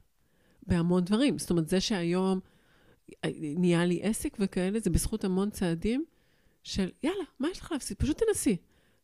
בהמון 0.66 1.04
דברים. 1.04 1.38
זאת 1.38 1.50
אומרת, 1.50 1.68
זה 1.68 1.80
שהיום 1.80 2.40
נהיה 3.34 3.86
לי 3.86 4.00
עסק 4.02 4.36
וכאלה, 4.40 4.80
זה 4.80 4.90
בזכות 4.90 5.24
המון 5.24 5.50
צעדים 5.50 6.04
של, 6.62 6.90
יאללה, 7.02 7.24
מה 7.38 7.48
יש 7.48 7.60
לך 7.60 7.72
להפסיד? 7.72 7.96
פשוט 7.96 8.22
תנסי. 8.22 8.56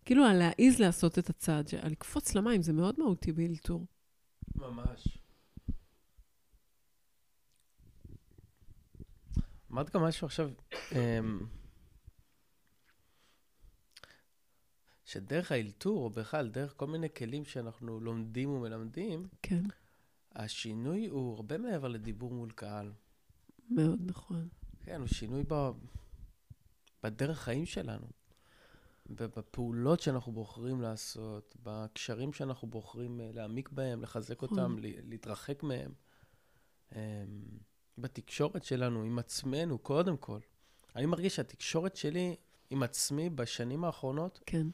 כאילו, 0.04 0.24
על 0.24 0.36
להעיז 0.38 0.80
לעשות 0.80 1.18
את 1.18 1.30
הצעד, 1.30 1.68
על 1.82 1.90
לקפוץ 1.90 2.34
למים, 2.34 2.62
זה 2.62 2.72
מאוד 2.72 2.94
מהותי 2.98 3.32
באלתור. 3.32 3.86
ממש. 4.54 5.18
אמרת 9.72 9.90
גם 9.90 10.02
משהו 10.02 10.26
עכשיו, 10.26 10.50
אמ, 10.92 11.46
שדרך 15.04 15.52
האלתור, 15.52 16.04
או 16.04 16.10
בכלל, 16.10 16.48
דרך 16.48 16.74
כל 16.76 16.86
מיני 16.86 17.08
כלים 17.16 17.44
שאנחנו 17.44 18.00
לומדים 18.00 18.50
ומלמדים, 18.50 19.28
כן. 19.42 19.62
השינוי 20.32 21.06
הוא 21.06 21.34
הרבה 21.34 21.58
מעבר 21.58 21.88
לדיבור 21.88 22.32
מול 22.32 22.50
קהל. 22.50 22.92
מאוד 23.70 24.00
נכון. 24.04 24.48
כן, 24.80 25.00
הוא 25.00 25.06
שינוי 25.06 25.42
ב... 25.48 25.70
בדרך 27.06 27.38
חיים 27.38 27.66
שלנו, 27.66 28.06
בפעולות 29.10 30.00
שאנחנו 30.00 30.32
בוחרים 30.32 30.80
לעשות, 30.80 31.56
בקשרים 31.62 32.32
שאנחנו 32.32 32.68
בוחרים 32.68 33.20
אה, 33.20 33.30
להעמיק 33.32 33.68
בהם, 33.68 34.02
לחזק 34.02 34.42
נכון. 34.42 34.58
אותם, 34.58 34.76
להתרחק 34.80 35.62
מהם, 35.62 35.92
אמ, 36.94 36.98
בתקשורת 37.98 38.64
שלנו 38.64 39.02
עם 39.02 39.18
עצמנו, 39.18 39.78
קודם 39.78 40.16
כל. 40.16 40.38
אני 40.96 41.06
מרגיש 41.06 41.36
שהתקשורת 41.36 41.96
שלי 41.96 42.36
עם 42.70 42.82
עצמי 42.82 43.30
בשנים 43.30 43.84
האחרונות, 43.84 44.40
כן. 44.46 44.66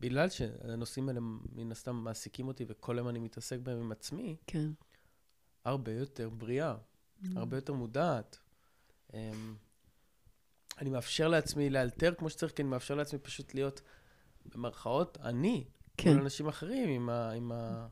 בגלל 0.00 0.28
שהנושאים 0.28 1.08
האלה 1.08 1.20
מן 1.52 1.72
הסתם 1.72 1.96
מעסיקים 1.96 2.48
אותי 2.48 2.64
וכל 2.68 2.98
יום 2.98 3.08
אני 3.08 3.18
מתעסק 3.18 3.58
בהם 3.58 3.78
עם 3.78 3.92
עצמי, 3.92 4.36
כן. 4.46 4.70
הרבה 5.64 5.92
יותר 5.92 6.28
בריאה, 6.28 6.74
mm. 6.74 7.26
הרבה 7.36 7.56
יותר 7.56 7.72
מודעת. 7.72 8.38
אני 10.78 10.90
מאפשר 10.90 11.28
לעצמי 11.28 11.70
לאלתר 11.70 12.14
כמו 12.14 12.30
שצריך, 12.30 12.52
כי 12.52 12.62
אני 12.62 12.70
מאפשר 12.70 12.94
לעצמי 12.94 13.18
פשוט 13.18 13.54
להיות, 13.54 13.80
במרכאות, 14.46 15.18
אני, 15.20 15.64
כן. 15.96 16.10
מול 16.10 16.22
אנשים 16.22 16.48
אחרים, 16.48 16.88
עם, 16.88 17.10
ה, 17.10 17.30
עם, 17.30 17.52
ה, 17.52 17.86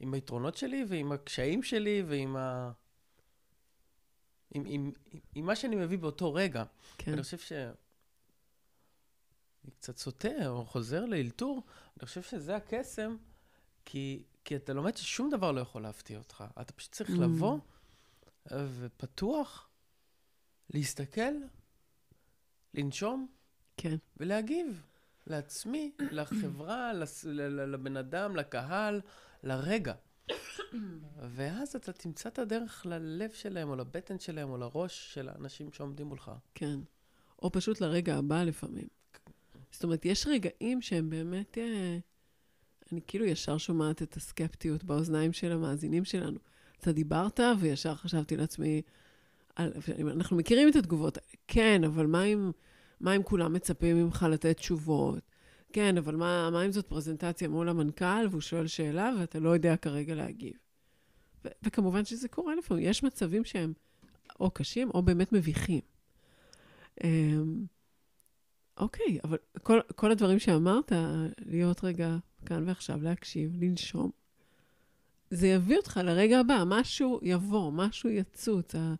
עם 0.00 0.14
היתרונות 0.14 0.56
שלי 0.56 0.84
ועם 0.88 1.12
הקשיים 1.12 1.62
שלי 1.62 2.02
ועם 2.06 2.36
ה... 2.36 2.72
עם, 4.54 4.64
עם, 4.66 4.92
עם, 5.10 5.20
עם 5.34 5.46
מה 5.46 5.56
שאני 5.56 5.76
מביא 5.76 5.98
באותו 5.98 6.34
רגע. 6.34 6.64
כן. 6.98 7.12
אני 7.12 7.22
חושב 7.22 7.38
ש... 7.38 7.52
אני 9.64 9.70
קצת 9.70 9.96
סוטה 9.96 10.46
או 10.46 10.64
חוזר 10.64 11.04
לאלתור, 11.04 11.62
אני 11.98 12.06
חושב 12.06 12.22
שזה 12.22 12.56
הקסם, 12.56 13.16
כי, 13.84 14.22
כי 14.44 14.56
אתה 14.56 14.72
לומד 14.72 14.96
ששום 14.96 15.30
דבר 15.30 15.52
לא 15.52 15.60
יכול 15.60 15.82
להפתיע 15.82 16.18
אותך. 16.18 16.44
אתה 16.60 16.72
פשוט 16.72 16.92
צריך 16.92 17.10
mm. 17.10 17.20
לבוא 17.20 17.58
ופתוח, 18.52 19.68
להסתכל, 20.70 21.32
לנשום, 22.74 23.26
כן. 23.76 23.96
ולהגיב 24.16 24.82
לעצמי, 25.26 25.92
לחברה, 25.98 26.92
לבן 27.46 27.96
אדם, 27.96 28.36
לקהל, 28.36 29.00
לרגע. 29.42 29.94
ואז 31.30 31.76
אתה 31.76 31.92
תמצא 31.92 32.28
את 32.28 32.38
הדרך 32.38 32.86
ללב 32.86 33.30
שלהם, 33.30 33.68
או 33.68 33.76
לבטן 33.76 34.18
שלהם, 34.18 34.50
או 34.50 34.56
לראש 34.56 35.14
של 35.14 35.28
האנשים 35.28 35.72
שעומדים 35.72 36.06
מולך. 36.06 36.30
כן. 36.54 36.80
או 37.42 37.52
פשוט 37.52 37.80
לרגע 37.80 38.16
הבא 38.16 38.42
לפעמים. 38.42 38.88
זאת 39.72 39.84
אומרת, 39.84 40.04
יש 40.04 40.26
רגעים 40.26 40.82
שהם 40.82 41.10
באמת... 41.10 41.58
אה, 41.58 41.98
אני 42.92 43.00
כאילו 43.06 43.24
ישר 43.24 43.58
שומעת 43.58 44.02
את 44.02 44.16
הסקפטיות 44.16 44.84
באוזניים 44.84 45.32
של 45.32 45.52
המאזינים 45.52 46.04
שלנו. 46.04 46.38
אתה 46.80 46.92
דיברת, 46.92 47.40
וישר 47.60 47.94
חשבתי 47.94 48.36
לעצמי, 48.36 48.82
אנחנו 49.58 50.36
מכירים 50.36 50.68
את 50.68 50.76
התגובות. 50.76 51.18
כן, 51.48 51.84
אבל 51.84 52.06
מה 52.06 52.24
אם, 52.24 52.50
מה 53.00 53.16
אם 53.16 53.22
כולם 53.22 53.52
מצפים 53.52 53.96
ממך 53.96 54.26
לתת 54.30 54.56
תשובות? 54.56 55.18
כן, 55.72 55.98
אבל 55.98 56.16
מה, 56.16 56.50
מה 56.50 56.66
אם 56.66 56.72
זאת 56.72 56.86
פרזנטציה 56.86 57.48
מול 57.48 57.68
המנכ"ל, 57.68 58.26
והוא 58.30 58.40
שואל 58.40 58.66
שאלה, 58.66 59.12
ואתה 59.20 59.38
לא 59.40 59.50
יודע 59.50 59.76
כרגע 59.76 60.14
להגיב? 60.14 60.52
ו- 61.44 61.48
וכמובן 61.62 62.04
שזה 62.04 62.28
קורה 62.28 62.54
לפעמים. 62.54 62.84
יש 62.84 63.02
מצבים 63.02 63.44
שהם 63.44 63.72
או 64.40 64.50
קשים 64.50 64.90
או 64.94 65.02
באמת 65.02 65.32
מביכים. 65.32 65.80
אמ, 67.04 67.64
אוקיי, 68.76 69.18
אבל 69.24 69.38
כל, 69.62 69.80
כל 69.96 70.10
הדברים 70.10 70.38
שאמרת, 70.38 70.92
להיות 71.38 71.84
רגע 71.84 72.16
כאן 72.46 72.68
ועכשיו, 72.68 73.02
להקשיב, 73.02 73.62
לנשום, 73.62 74.10
זה 75.30 75.48
יביא 75.48 75.76
אותך 75.76 76.00
לרגע 76.04 76.40
הבא, 76.40 76.62
משהו 76.66 77.20
יבוא, 77.22 77.72
משהו 77.72 78.10
יצוץ, 78.10 78.74
ה, 78.74 78.94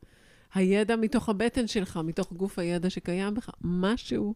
הידע 0.55 0.97
מתוך 0.97 1.29
הבטן 1.29 1.67
שלך, 1.67 1.97
מתוך 2.05 2.33
גוף 2.33 2.59
הידע 2.59 2.91
שקיים 2.91 3.35
בך, 3.35 3.51
משהו, 3.61 4.35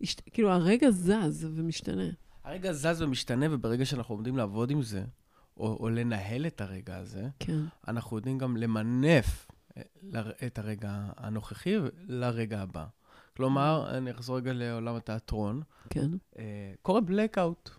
יש, 0.00 0.14
כאילו 0.14 0.50
הרגע 0.50 0.90
זז 0.90 1.46
ומשתנה. 1.54 2.08
הרגע 2.44 2.72
זז 2.72 3.02
ומשתנה, 3.02 3.46
וברגע 3.50 3.84
שאנחנו 3.84 4.14
עומדים 4.14 4.36
לעבוד 4.36 4.70
עם 4.70 4.82
זה, 4.82 5.04
או, 5.56 5.76
או 5.80 5.88
לנהל 5.88 6.46
את 6.46 6.60
הרגע 6.60 6.96
הזה, 6.96 7.28
כן. 7.38 7.60
אנחנו 7.88 8.16
יודעים 8.16 8.38
גם 8.38 8.56
למנף 8.56 9.46
אה, 9.76 9.82
את 10.46 10.58
הרגע 10.58 10.90
הנוכחי 11.16 11.74
לרגע 12.06 12.62
הבא. 12.62 12.84
כלומר, 13.36 13.90
אני 13.90 14.10
אחזור 14.10 14.36
רגע 14.36 14.52
לעולם 14.54 14.94
התיאטרון. 14.94 15.62
כן. 15.90 16.10
אה, 16.38 16.72
קורה 16.82 17.00
בלקאוט, 17.00 17.70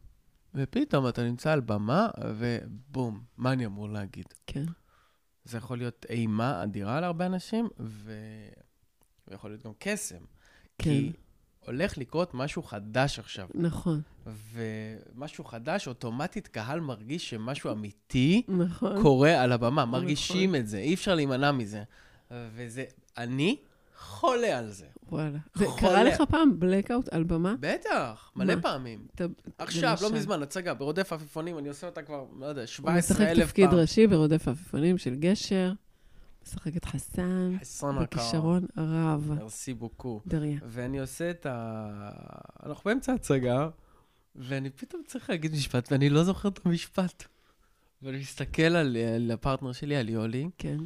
ופתאום 0.56 1.08
אתה 1.08 1.24
נמצא 1.24 1.52
על 1.52 1.60
במה, 1.60 2.08
ובום, 2.38 3.22
מה 3.38 3.52
אני 3.52 3.66
אמור 3.66 3.90
להגיד? 3.90 4.26
כן. 4.48 4.66
זה 5.46 5.58
יכול 5.58 5.78
להיות 5.78 6.06
אימה 6.10 6.64
אדירה 6.64 7.02
להרבה 7.02 7.26
אנשים, 7.26 7.70
ו... 7.80 8.14
ויכול 9.28 9.52
להיות 9.52 9.64
גם 9.64 9.72
קסם. 9.80 10.16
כן. 10.78 10.84
כי 10.84 11.12
הולך 11.60 11.98
לקרות 11.98 12.34
משהו 12.34 12.64
חדש 12.64 13.20
עכשיו. 13.20 13.48
נכון. 13.54 14.02
ומשהו 14.54 15.44
חדש, 15.44 15.88
אוטומטית 15.88 16.48
קהל 16.48 16.80
מרגיש 16.80 17.30
שמשהו 17.30 17.72
אמיתי 17.72 18.42
נכון. 18.48 19.02
קורה 19.02 19.42
על 19.44 19.52
הבמה. 19.52 19.86
מרגישים 19.86 20.50
נכון. 20.50 20.62
את 20.62 20.68
זה, 20.68 20.78
אי 20.78 20.94
אפשר 20.94 21.16
להימנע 21.16 21.52
מזה. 21.52 21.84
וזה, 22.32 22.86
אני 23.18 23.58
חולה 23.98 24.58
על 24.58 24.70
זה. 24.72 24.88
וואלה. 25.12 25.38
קרה 25.78 26.04
לך 26.04 26.22
פעם 26.30 26.60
בלקאוט 26.60 27.10
על 27.14 27.24
במה? 27.24 27.56
בטח, 27.60 28.32
מלא 28.36 28.56
מה? 28.56 28.62
פעמים. 28.62 29.08
ת... 29.16 29.22
עכשיו, 29.58 29.98
לא 30.02 30.12
מזמן, 30.12 30.44
הצגה, 30.44 30.74
ברודף 30.74 31.14
עפיפונים, 31.14 31.58
אני 31.58 31.70
עושה 31.70 31.88
אותה 31.88 32.02
כבר, 32.02 32.26
לא 32.40 32.46
יודע, 32.46 32.68
17 32.68 32.98
אלף 32.98 33.08
פעם. 33.08 33.28
הוא 33.28 33.34
משחק 33.34 33.48
תפקיד 33.48 33.74
ראשי 33.74 34.08
ברודף 34.08 34.48
עפיפונים 34.48 34.98
של 34.98 35.16
גשר, 35.16 35.74
משחק 36.48 36.78
את 36.78 36.86
חסן, 36.86 37.56
חסון 37.60 37.98
הקר. 37.98 38.20
בכישרון 38.20 38.66
רב. 38.78 39.32
מרסי 39.40 39.74
בוקו. 39.74 40.22
דריה. 40.28 40.60
ואני 40.66 41.00
עושה 41.00 41.30
את 41.30 41.46
ה... 41.46 41.90
אנחנו 42.66 42.82
באמצע 42.86 43.14
הצגה, 43.14 43.70
ואני 44.36 44.70
פתאום 44.70 45.02
צריך 45.06 45.30
להגיד 45.30 45.52
משפט, 45.54 45.92
ואני 45.92 46.10
לא 46.10 46.24
זוכר 46.24 46.50
את 46.50 46.66
המשפט. 46.66 47.24
ואני 48.02 48.18
מסתכל 48.18 48.62
על, 48.62 48.98
על 49.16 49.32
הפרטנר 49.32 49.72
שלי, 49.72 49.96
על 49.96 50.10
יולי, 50.10 50.50
כן. 50.58 50.78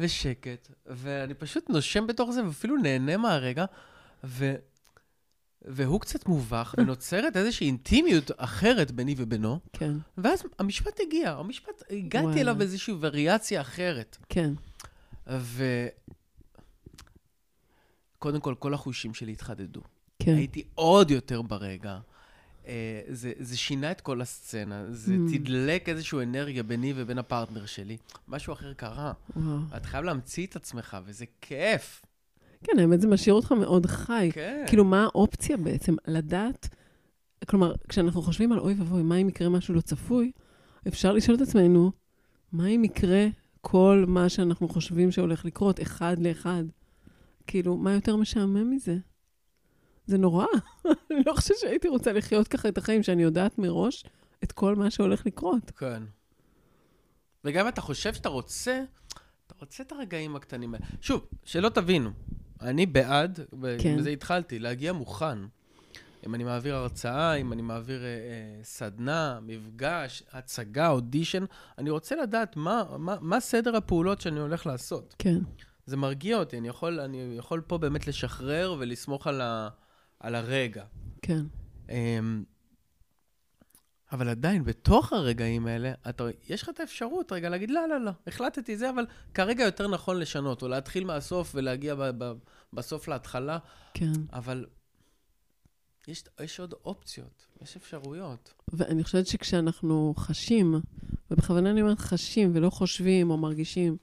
ושקט, 0.00 0.68
ואני 0.86 1.34
פשוט 1.34 1.70
נושם 1.70 2.06
בתוך 2.06 2.30
זה, 2.30 2.44
ואפילו 2.44 2.76
נהנה 2.76 3.16
מהרגע, 3.16 3.64
ו... 4.24 4.54
והוא 5.62 6.00
קצת 6.00 6.28
מובך, 6.28 6.74
ונוצרת 6.78 7.36
איזושהי 7.36 7.66
אינטימיות 7.66 8.30
אחרת 8.36 8.90
ביני 8.90 9.14
ובינו, 9.18 9.60
כן, 9.72 9.92
ואז 10.18 10.42
המשפט 10.58 11.00
הגיע, 11.06 11.30
המשפט, 11.32 11.82
הגעתי 11.90 12.26
וואלה. 12.26 12.40
אליו 12.40 12.54
באיזושהי 12.54 12.94
וריאציה 13.00 13.60
אחרת. 13.60 14.16
כן. 14.28 14.52
ו... 15.30 15.64
קודם 18.18 18.40
כל, 18.40 18.54
כל 18.58 18.74
החושים 18.74 19.14
שלי 19.14 19.32
התחדדו. 19.32 19.80
כן. 20.18 20.34
הייתי 20.34 20.62
עוד 20.74 21.10
יותר 21.10 21.42
ברגע. 21.42 21.98
אה, 22.66 23.00
זה, 23.08 23.32
זה 23.38 23.56
שינה 23.56 23.90
את 23.90 24.00
כל 24.00 24.20
הסצנה, 24.20 24.84
זה 24.90 25.14
Mm. 25.14 25.32
תדלק 25.38 25.88
איזושהי 25.88 26.22
אנרגיה 26.22 26.62
ביני 26.62 26.92
ובין 26.96 27.18
הפרטנר 27.18 27.66
שלי. 27.66 27.96
משהו 28.28 28.52
אחר 28.52 28.72
קרה. 28.72 29.12
וואו. 29.36 29.58
אתה 29.76 29.86
חייב 29.88 30.04
להמציא 30.04 30.46
את 30.46 30.56
עצמך, 30.56 30.96
וזה 31.04 31.24
כיף. 31.40 32.02
כן, 32.64 32.78
האמת, 32.78 33.00
זה 33.00 33.08
משאיר 33.08 33.34
אותך 33.34 33.52
מאוד 33.52 33.86
חי. 33.86 34.30
כן. 34.32 34.64
כאילו, 34.66 34.84
מה 34.84 35.04
האופציה 35.04 35.56
בעצם? 35.56 35.94
לדעת, 36.06 36.68
כלומר, 37.48 37.74
כשאנחנו 37.88 38.22
חושבים 38.22 38.52
על 38.52 38.58
אוי 38.58 38.74
ואבוי, 38.74 39.02
מה 39.02 39.16
אם 39.16 39.28
יקרה 39.28 39.48
משהו 39.48 39.74
לא 39.74 39.80
צפוי, 39.80 40.32
אפשר 40.88 41.12
לשאול 41.12 41.36
את 41.36 41.42
עצמנו, 41.42 41.92
מה 42.52 42.66
אם 42.66 42.84
יקרה 42.84 43.26
כל 43.60 44.04
מה 44.08 44.28
שאנחנו 44.28 44.68
חושבים 44.68 45.10
שהולך 45.12 45.44
לקרות, 45.44 45.82
אחד 45.82 46.16
לאחד? 46.18 46.64
כאילו, 47.46 47.76
מה 47.76 47.92
יותר 47.92 48.16
משעמם 48.16 48.70
מזה? 48.70 48.96
זה 50.10 50.18
נורא. 50.18 50.46
אני 51.10 51.22
לא 51.26 51.32
חושבת 51.32 51.58
שהייתי 51.58 51.88
רוצה 51.88 52.12
לחיות 52.12 52.48
ככה 52.48 52.68
את 52.68 52.78
החיים, 52.78 53.02
שאני 53.02 53.22
יודעת 53.22 53.58
מראש 53.58 54.04
את 54.44 54.52
כל 54.52 54.74
מה 54.74 54.90
שהולך 54.90 55.26
לקרות. 55.26 55.70
כן. 55.76 56.02
וגם 57.44 57.68
אתה 57.68 57.80
חושב 57.80 58.14
שאתה 58.14 58.28
רוצה, 58.28 58.82
אתה 59.46 59.54
רוצה 59.60 59.82
את 59.82 59.92
הרגעים 59.92 60.36
הקטנים 60.36 60.74
האלה. 60.74 60.86
שוב, 61.00 61.26
שלא 61.44 61.68
תבינו, 61.68 62.10
אני 62.60 62.86
בעד, 62.86 63.40
כן. 63.78 63.94
ובזה 63.96 64.10
התחלתי, 64.10 64.58
להגיע 64.58 64.92
מוכן. 64.92 65.38
אם 66.26 66.34
אני 66.34 66.44
מעביר 66.44 66.74
הרצאה, 66.76 67.34
אם 67.34 67.52
אני 67.52 67.62
מעביר 67.62 68.02
אה, 68.02 68.06
אה, 68.06 68.64
סדנה, 68.64 69.38
מפגש, 69.42 70.22
הצגה, 70.32 70.88
אודישן, 70.88 71.44
אני 71.78 71.90
רוצה 71.90 72.16
לדעת 72.16 72.56
מה, 72.56 72.84
מה, 72.98 73.16
מה 73.20 73.40
סדר 73.40 73.76
הפעולות 73.76 74.20
שאני 74.20 74.40
הולך 74.40 74.66
לעשות. 74.66 75.14
כן, 75.18 75.38
זה 75.86 75.96
מרגיע 75.96 76.38
אותי, 76.38 76.58
אני 76.58 76.68
יכול, 76.68 77.00
אני 77.00 77.34
יכול 77.38 77.60
פה 77.60 77.78
באמת 77.78 78.06
לשחרר 78.06 78.76
ולסמוך 78.78 79.26
על, 79.26 79.40
ה, 79.40 79.68
על 80.20 80.34
הרגע. 80.34 80.84
כן. 81.22 81.42
אמ, 81.88 82.44
אבל 84.12 84.28
עדיין, 84.28 84.64
בתוך 84.64 85.12
הרגעים 85.12 85.66
האלה, 85.66 85.92
אתה, 86.08 86.24
יש 86.48 86.62
לך 86.62 86.68
את 86.68 86.80
האפשרות 86.80 87.32
רגע 87.32 87.48
להגיד, 87.48 87.70
לא, 87.70 87.88
לא, 87.88 88.00
לא, 88.00 88.10
החלטתי 88.26 88.76
זה, 88.76 88.90
אבל 88.90 89.06
כרגע 89.34 89.64
יותר 89.64 89.88
נכון 89.88 90.18
לשנות, 90.18 90.62
או 90.62 90.68
להתחיל 90.68 91.04
מהסוף 91.04 91.52
ולהגיע 91.54 91.94
ב, 91.94 92.02
ב, 92.18 92.32
בסוף 92.72 93.08
להתחלה, 93.08 93.58
כן. 93.94 94.12
אבל 94.32 94.66
יש, 96.08 96.24
יש 96.40 96.60
עוד 96.60 96.74
אופציות, 96.84 97.46
יש 97.62 97.76
אפשרויות. 97.76 98.54
ואני 98.72 99.04
חושבת 99.04 99.26
שכשאנחנו 99.26 100.14
חשים, 100.16 100.80
ובכוונה 101.30 101.70
אני 101.70 101.82
אומרת 101.82 101.98
חשים 101.98 102.50
ולא 102.54 102.70
חושבים 102.70 103.30
או 103.30 103.36
מרגישים, 103.36 103.96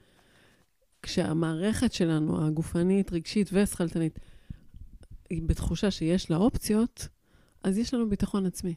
כשהמערכת 1.01 1.93
שלנו, 1.93 2.47
הגופנית, 2.47 3.11
רגשית 3.11 3.49
ושכלתנית, 3.53 4.19
בתחושה 5.31 5.91
שיש 5.91 6.31
לה 6.31 6.37
אופציות, 6.37 7.07
אז 7.63 7.77
יש 7.77 7.93
לנו 7.93 8.09
ביטחון 8.09 8.45
עצמי. 8.45 8.75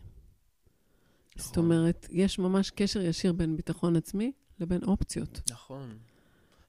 זאת 1.36 1.56
אומרת, 1.56 2.06
יש 2.10 2.38
ממש 2.38 2.70
קשר 2.70 3.00
ישיר 3.00 3.32
בין 3.32 3.56
ביטחון 3.56 3.96
עצמי 3.96 4.32
לבין 4.60 4.82
אופציות. 4.82 5.40
נכון. 5.50 5.98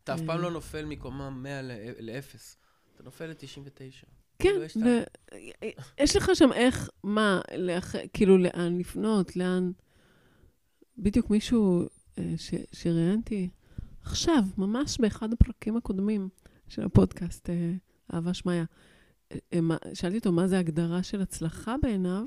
אתה 0.04 0.14
אף 0.14 0.22
אה. 0.22 0.26
פעם 0.26 0.42
לא 0.42 0.52
נופל 0.52 0.86
מקומה 0.86 1.30
100 1.30 1.62
ל-0, 1.62 2.56
אתה 2.96 3.04
נופל 3.04 3.26
ל-99. 3.28 4.06
כן, 4.40 4.50
את 4.66 4.78
ו... 4.78 5.04
יש 6.00 6.16
לך 6.16 6.32
שם 6.34 6.54
איך, 6.54 6.90
מה, 7.04 7.42
לאח... 7.58 7.96
כאילו, 8.14 8.38
לאן 8.38 8.78
לפנות, 8.78 9.36
לאן... 9.36 9.72
בדיוק 10.98 11.30
מישהו 11.30 11.88
אה, 12.18 12.34
ש... 12.38 12.54
שראיינתי 12.74 13.50
עכשיו, 14.04 14.44
ממש 14.58 15.00
באחד 15.00 15.34
הפרקים 15.34 15.78
הקודמים 15.78 16.30
של 16.68 16.86
הפודקאסט, 16.86 17.50
אה, 17.50 17.72
אהבה 18.14 18.34
שמעיה, 18.34 18.60
אה, 18.60 18.64
אה, 18.64 18.91
שאלתי 19.94 20.18
אותו 20.18 20.32
מה 20.32 20.48
זה 20.48 20.60
הגדרה 20.60 21.04
של 21.04 21.22
הצלחה 21.22 21.76
בעיניו. 21.82 22.26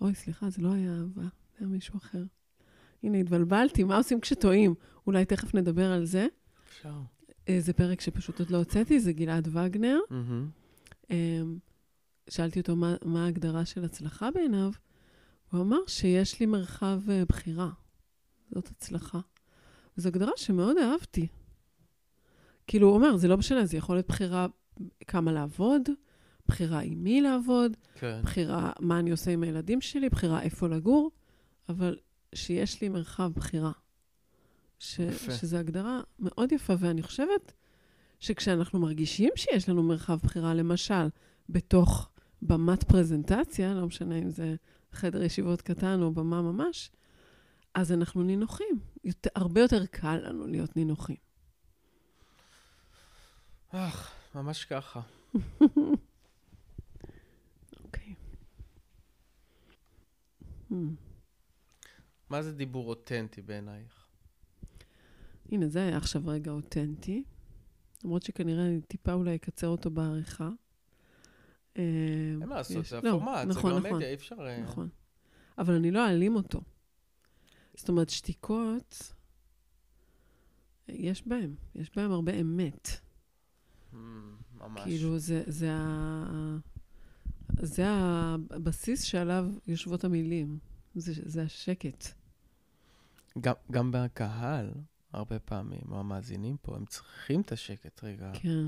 אוי, 0.00 0.14
סליחה, 0.14 0.50
זה 0.50 0.62
לא 0.62 0.72
היה 0.72 0.92
אהבה, 0.92 1.22
זה 1.22 1.56
היה 1.58 1.68
מישהו 1.68 1.98
אחר. 1.98 2.24
הנה, 3.02 3.18
התבלבלתי, 3.18 3.84
מה 3.84 3.96
עושים 3.96 4.20
כשטועים? 4.20 4.74
אולי 5.06 5.24
תכף 5.24 5.54
נדבר 5.54 5.92
על 5.92 6.04
זה. 6.04 6.26
אפשר. 6.68 7.00
אה, 7.48 7.60
זה 7.60 7.72
פרק 7.72 8.00
שפשוט 8.00 8.40
עוד 8.40 8.50
לא 8.50 8.56
הוצאתי, 8.56 9.00
זה 9.00 9.12
גלעד 9.12 9.48
וגנר. 9.52 9.98
אמ, 11.10 11.58
שאלתי 12.30 12.60
אותו 12.60 12.76
מה, 12.76 12.96
מה 13.04 13.24
ההגדרה 13.24 13.64
של 13.64 13.84
הצלחה 13.84 14.30
בעיניו, 14.30 14.70
הוא 15.52 15.60
אמר 15.60 15.78
שיש 15.86 16.40
לי 16.40 16.46
מרחב 16.46 17.00
אה, 17.10 17.24
בחירה. 17.24 17.70
זאת 18.54 18.68
הצלחה. 18.68 19.20
וזו 19.98 20.08
הגדרה 20.08 20.32
שמאוד 20.36 20.76
אהבתי. 20.78 21.26
כאילו, 22.66 22.88
הוא 22.88 22.94
אומר, 22.94 23.16
זה 23.16 23.28
לא 23.28 23.36
משנה, 23.36 23.66
זה 23.66 23.76
יכול 23.76 23.96
להיות 23.96 24.08
בחירה 24.08 24.46
כמה 25.06 25.32
לעבוד, 25.32 25.82
בחירה 26.48 26.80
עם 26.80 27.04
מי 27.04 27.20
לעבוד, 27.20 27.76
כן. 27.94 28.20
בחירה 28.22 28.72
מה 28.80 28.98
אני 28.98 29.10
עושה 29.10 29.30
עם 29.30 29.42
הילדים 29.42 29.80
שלי, 29.80 30.08
בחירה 30.08 30.42
איפה 30.42 30.68
לגור, 30.68 31.10
אבל 31.68 31.96
שיש 32.34 32.80
לי 32.80 32.88
מרחב 32.88 33.32
בחירה. 33.34 33.72
ש, 34.78 34.98
יפה. 34.98 35.32
שזו 35.32 35.56
הגדרה 35.56 36.00
מאוד 36.18 36.52
יפה, 36.52 36.74
ואני 36.78 37.02
חושבת 37.02 37.52
שכשאנחנו 38.20 38.78
מרגישים 38.78 39.30
שיש 39.36 39.68
לנו 39.68 39.82
מרחב 39.82 40.18
בחירה, 40.22 40.54
למשל, 40.54 41.08
בתוך 41.48 42.08
במת 42.42 42.84
פרזנטציה, 42.84 43.74
לא 43.74 43.86
משנה 43.86 44.18
אם 44.18 44.30
זה 44.30 44.56
חדר 44.92 45.22
ישיבות 45.22 45.62
קטן 45.62 46.02
או 46.02 46.12
במה 46.12 46.42
ממש, 46.42 46.90
אז 47.74 47.92
אנחנו 47.92 48.22
נינוחים. 48.22 48.78
יותר, 49.04 49.30
הרבה 49.34 49.60
יותר 49.60 49.86
קל 49.86 50.20
לנו 50.24 50.46
להיות 50.46 50.76
נינוחים. 50.76 51.16
אך, 53.68 54.17
ממש 54.34 54.64
ככה. 54.64 55.00
אוקיי. 57.84 58.14
Hmm. 60.70 60.74
מה 62.30 62.42
זה 62.42 62.52
דיבור 62.52 62.88
אותנטי 62.88 63.42
בעינייך? 63.42 64.06
הנה, 65.52 65.68
זה 65.68 65.82
היה 65.82 65.96
עכשיו 65.96 66.22
רגע 66.26 66.50
אותנטי. 66.50 67.24
למרות 68.04 68.22
שכנראה 68.22 68.66
אני 68.66 68.80
טיפה 68.80 69.12
אולי 69.12 69.34
אקצר 69.34 69.66
אותו 69.66 69.90
בעריכה. 69.90 70.50
אה, 71.76 71.82
אין 72.40 72.48
מה 72.48 72.56
לעשות, 72.56 72.86
זה 72.86 73.00
לא, 73.02 73.08
הפורמט, 73.08 73.38
זה 73.42 73.58
נכון, 73.58 73.72
גם 73.72 73.86
נכון, 73.86 74.02
אי 74.02 74.14
אפשר... 74.14 74.36
אה, 74.46 74.60
נכון. 74.60 74.88
אבל 75.58 75.74
אני 75.74 75.90
לא 75.90 76.06
אעלים 76.06 76.36
אותו. 76.36 76.60
זאת 77.74 77.88
אומרת, 77.88 78.10
שתיקות, 78.10 79.12
יש 80.88 81.26
בהם, 81.26 81.54
יש 81.74 81.90
בהם 81.96 82.12
הרבה 82.12 82.32
אמת. 82.40 82.88
Hmm, 83.92 83.96
ממש. 84.54 84.82
כאילו, 84.84 85.18
זה, 85.18 85.42
זה, 85.46 85.72
ה... 85.72 86.58
זה 87.62 87.84
הבסיס 87.88 89.02
שעליו 89.02 89.46
יושבות 89.66 90.04
המילים. 90.04 90.58
זה, 90.94 91.12
זה 91.24 91.42
השקט. 91.42 92.04
גם, 93.40 93.54
גם 93.70 93.92
בקהל, 93.92 94.70
הרבה 95.12 95.38
פעמים, 95.38 95.82
או 95.90 96.00
המאזינים 96.00 96.56
פה, 96.62 96.76
הם 96.76 96.84
צריכים 96.86 97.40
את 97.40 97.52
השקט 97.52 98.04
רגע. 98.04 98.30
כן. 98.34 98.66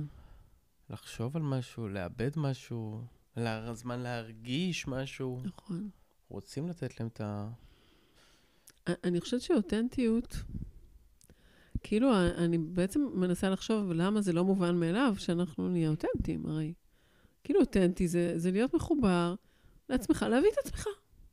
לחשוב 0.91 1.37
על 1.37 1.43
משהו, 1.43 1.89
לאבד 1.89 2.31
משהו, 2.37 3.05
לה- 3.37 3.75
זמן 3.75 4.01
להרגיש 4.01 4.89
משהו. 4.89 5.43
נכון. 5.45 5.91
רוצים 6.29 6.69
לתת 6.69 7.01
להם 7.01 7.09
את 7.09 7.21
ה... 7.21 7.49
אני 9.05 9.21
חושבת 9.21 9.41
שאותנטיות, 9.41 10.37
כאילו, 11.83 12.11
אני 12.37 12.59
בעצם 12.59 13.07
מנסה 13.15 13.51
לחשוב 13.51 13.93
למה 13.93 14.21
זה 14.21 14.33
לא 14.33 14.45
מובן 14.45 14.77
מאליו 14.77 15.15
שאנחנו 15.19 15.69
נהיה 15.69 15.91
אותנטיים, 15.91 16.47
הרי. 16.47 16.73
כאילו, 17.45 17.61
אותנטי 17.61 18.09
זה, 18.09 18.33
זה 18.37 18.51
להיות 18.51 18.75
מחובר 18.75 19.35
לעצמך, 19.89 20.27
להביא 20.31 20.49
את 20.53 20.67
עצמך. 20.67 20.87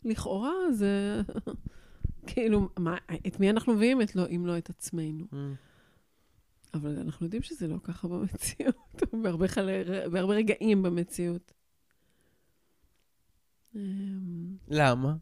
לכאורה 0.06 0.54
זה... 0.72 1.22
כאילו, 2.28 2.70
מה, 2.78 2.98
את 3.28 3.40
מי 3.40 3.50
אנחנו 3.50 3.74
מביאים 3.74 4.02
את 4.02 4.16
לא, 4.16 4.24
אם 4.30 4.46
לא 4.46 4.58
את 4.58 4.70
עצמנו? 4.70 5.26
Hmm, 5.32 5.36
אבל 6.74 7.00
אנחנו 7.00 7.26
יודעים 7.26 7.42
שזה 7.42 7.68
לא 7.68 7.78
ככה 7.84 8.08
במציאות, 8.08 9.04
בהרבה, 9.24 9.48
חל... 9.48 9.70
בהרבה 10.12 10.34
רגעים 10.34 10.84
במציאות. 10.84 11.54
אמ, 13.76 14.58
למה? 14.68 15.16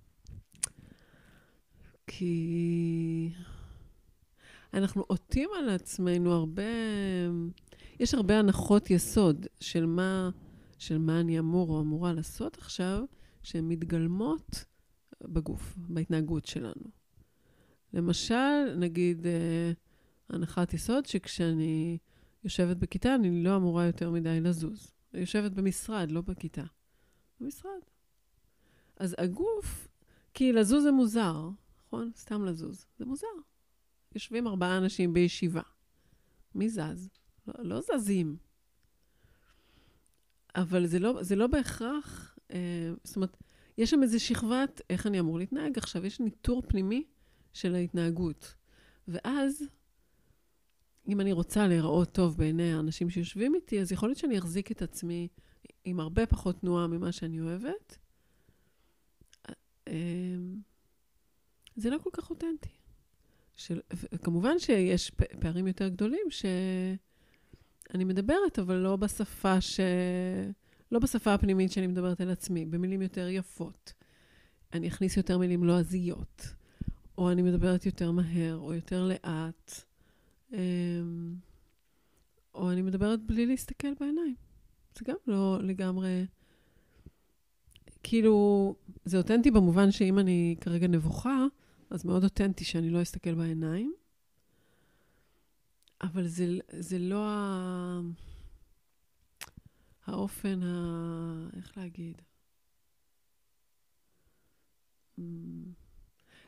כי... 2.07 3.31
אנחנו 4.75 5.03
עוטים 5.07 5.49
על 5.57 5.69
עצמנו 5.69 6.31
הרבה... 6.31 6.63
יש 7.99 8.13
הרבה 8.13 8.39
הנחות 8.39 8.89
יסוד 8.89 9.47
של 9.59 9.85
מה, 9.85 10.29
של 10.77 10.97
מה 10.97 11.19
אני 11.19 11.39
אמור 11.39 11.69
או 11.69 11.81
אמורה 11.81 12.13
לעשות 12.13 12.57
עכשיו, 12.57 13.03
שהן 13.43 13.67
מתגלמות 13.67 14.65
בגוף, 15.23 15.73
בהתנהגות 15.77 16.45
שלנו. 16.45 16.83
למשל, 17.93 18.75
נגיד, 18.77 19.27
אה, 19.27 19.71
הנחת 20.29 20.73
יסוד 20.73 21.05
שכשאני 21.05 21.97
יושבת 22.43 22.77
בכיתה, 22.77 23.15
אני 23.15 23.43
לא 23.43 23.55
אמורה 23.55 23.85
יותר 23.85 24.09
מדי 24.09 24.41
לזוז. 24.41 24.91
אני 25.13 25.21
יושבת 25.21 25.51
במשרד, 25.51 26.11
לא 26.11 26.21
בכיתה. 26.21 26.63
במשרד. 27.39 27.79
אז 28.97 29.15
הגוף, 29.17 29.87
כי 30.33 30.53
לזוז 30.53 30.83
זה 30.83 30.91
מוזר, 30.91 31.49
נכון? 31.87 32.11
סתם 32.15 32.45
לזוז. 32.45 32.85
זה 32.97 33.05
מוזר. 33.05 33.27
יושבים 34.15 34.47
ארבעה 34.47 34.77
אנשים 34.77 35.13
בישיבה. 35.13 35.61
מי 36.55 36.69
זז? 36.69 37.09
לא, 37.47 37.53
לא 37.57 37.81
זזים. 37.81 38.37
אבל 40.55 40.85
זה 40.85 40.99
לא, 40.99 41.23
זה 41.23 41.35
לא 41.35 41.47
בהכרח, 41.47 42.37
אה, 42.51 42.93
זאת 43.03 43.15
אומרת, 43.15 43.37
יש 43.77 43.89
שם 43.89 44.03
איזו 44.03 44.19
שכבת 44.19 44.81
איך 44.89 45.07
אני 45.07 45.19
אמור 45.19 45.39
להתנהג. 45.39 45.77
עכשיו, 45.77 46.05
יש 46.05 46.19
ניטור 46.19 46.61
פנימי 46.61 47.03
של 47.53 47.75
ההתנהגות. 47.75 48.55
ואז, 49.07 49.63
אם 51.07 51.21
אני 51.21 51.31
רוצה 51.31 51.67
להיראות 51.67 52.11
טוב 52.11 52.37
בעיני 52.37 52.73
האנשים 52.73 53.09
שיושבים 53.09 53.55
איתי, 53.55 53.81
אז 53.81 53.91
יכול 53.91 54.09
להיות 54.09 54.19
שאני 54.19 54.37
אחזיק 54.37 54.71
את 54.71 54.81
עצמי 54.81 55.27
עם 55.83 55.99
הרבה 55.99 56.25
פחות 56.25 56.59
תנועה 56.59 56.87
ממה 56.87 57.11
שאני 57.11 57.41
אוהבת. 57.41 57.97
אמ, 59.87 60.55
זה 61.75 61.89
לא 61.89 61.97
כל 61.97 62.09
כך 62.13 62.29
אותנטי. 62.29 62.69
של, 63.55 63.79
כמובן 64.23 64.59
שיש 64.59 65.11
פערים 65.39 65.67
יותר 65.67 65.87
גדולים 65.87 66.27
שאני 66.29 68.03
מדברת, 68.03 68.59
אבל 68.59 68.75
לא 68.75 68.95
בשפה 68.95 69.61
ש... 69.61 69.79
לא 70.91 70.99
בשפה 70.99 71.33
הפנימית 71.33 71.71
שאני 71.71 71.87
מדברת 71.87 72.21
אל 72.21 72.29
עצמי, 72.29 72.65
במילים 72.65 73.01
יותר 73.01 73.27
יפות. 73.29 73.93
אני 74.73 74.87
אכניס 74.87 75.17
יותר 75.17 75.37
מילים 75.37 75.63
לועזיות, 75.63 76.47
או 77.17 77.31
אני 77.31 77.41
מדברת 77.41 77.85
יותר 77.85 78.11
מהר, 78.11 78.57
או 78.57 78.73
יותר 78.73 79.07
לאט, 79.07 79.81
אמ, 80.53 81.35
או 82.55 82.71
אני 82.71 82.81
מדברת 82.81 83.25
בלי 83.25 83.45
להסתכל 83.45 83.93
בעיניים. 83.99 84.35
זה 84.97 85.05
גם 85.07 85.15
לא 85.27 85.59
לגמרי... 85.61 86.25
כאילו, 88.03 88.75
זה 89.05 89.17
אותנטי 89.17 89.51
במובן 89.51 89.91
שאם 89.91 90.19
אני 90.19 90.55
כרגע 90.61 90.87
נבוכה, 90.87 91.45
אז 91.89 92.05
מאוד 92.05 92.23
אותנטי 92.23 92.63
שאני 92.65 92.89
לא 92.89 93.01
אסתכל 93.01 93.33
בעיניים. 93.33 93.93
אבל 96.01 96.27
זה, 96.27 96.45
זה 96.79 96.99
לא 96.99 97.27
ה... 97.27 97.99
האופן 100.05 100.63
ה... 100.63 101.49
איך 101.55 101.77
להגיד? 101.77 102.21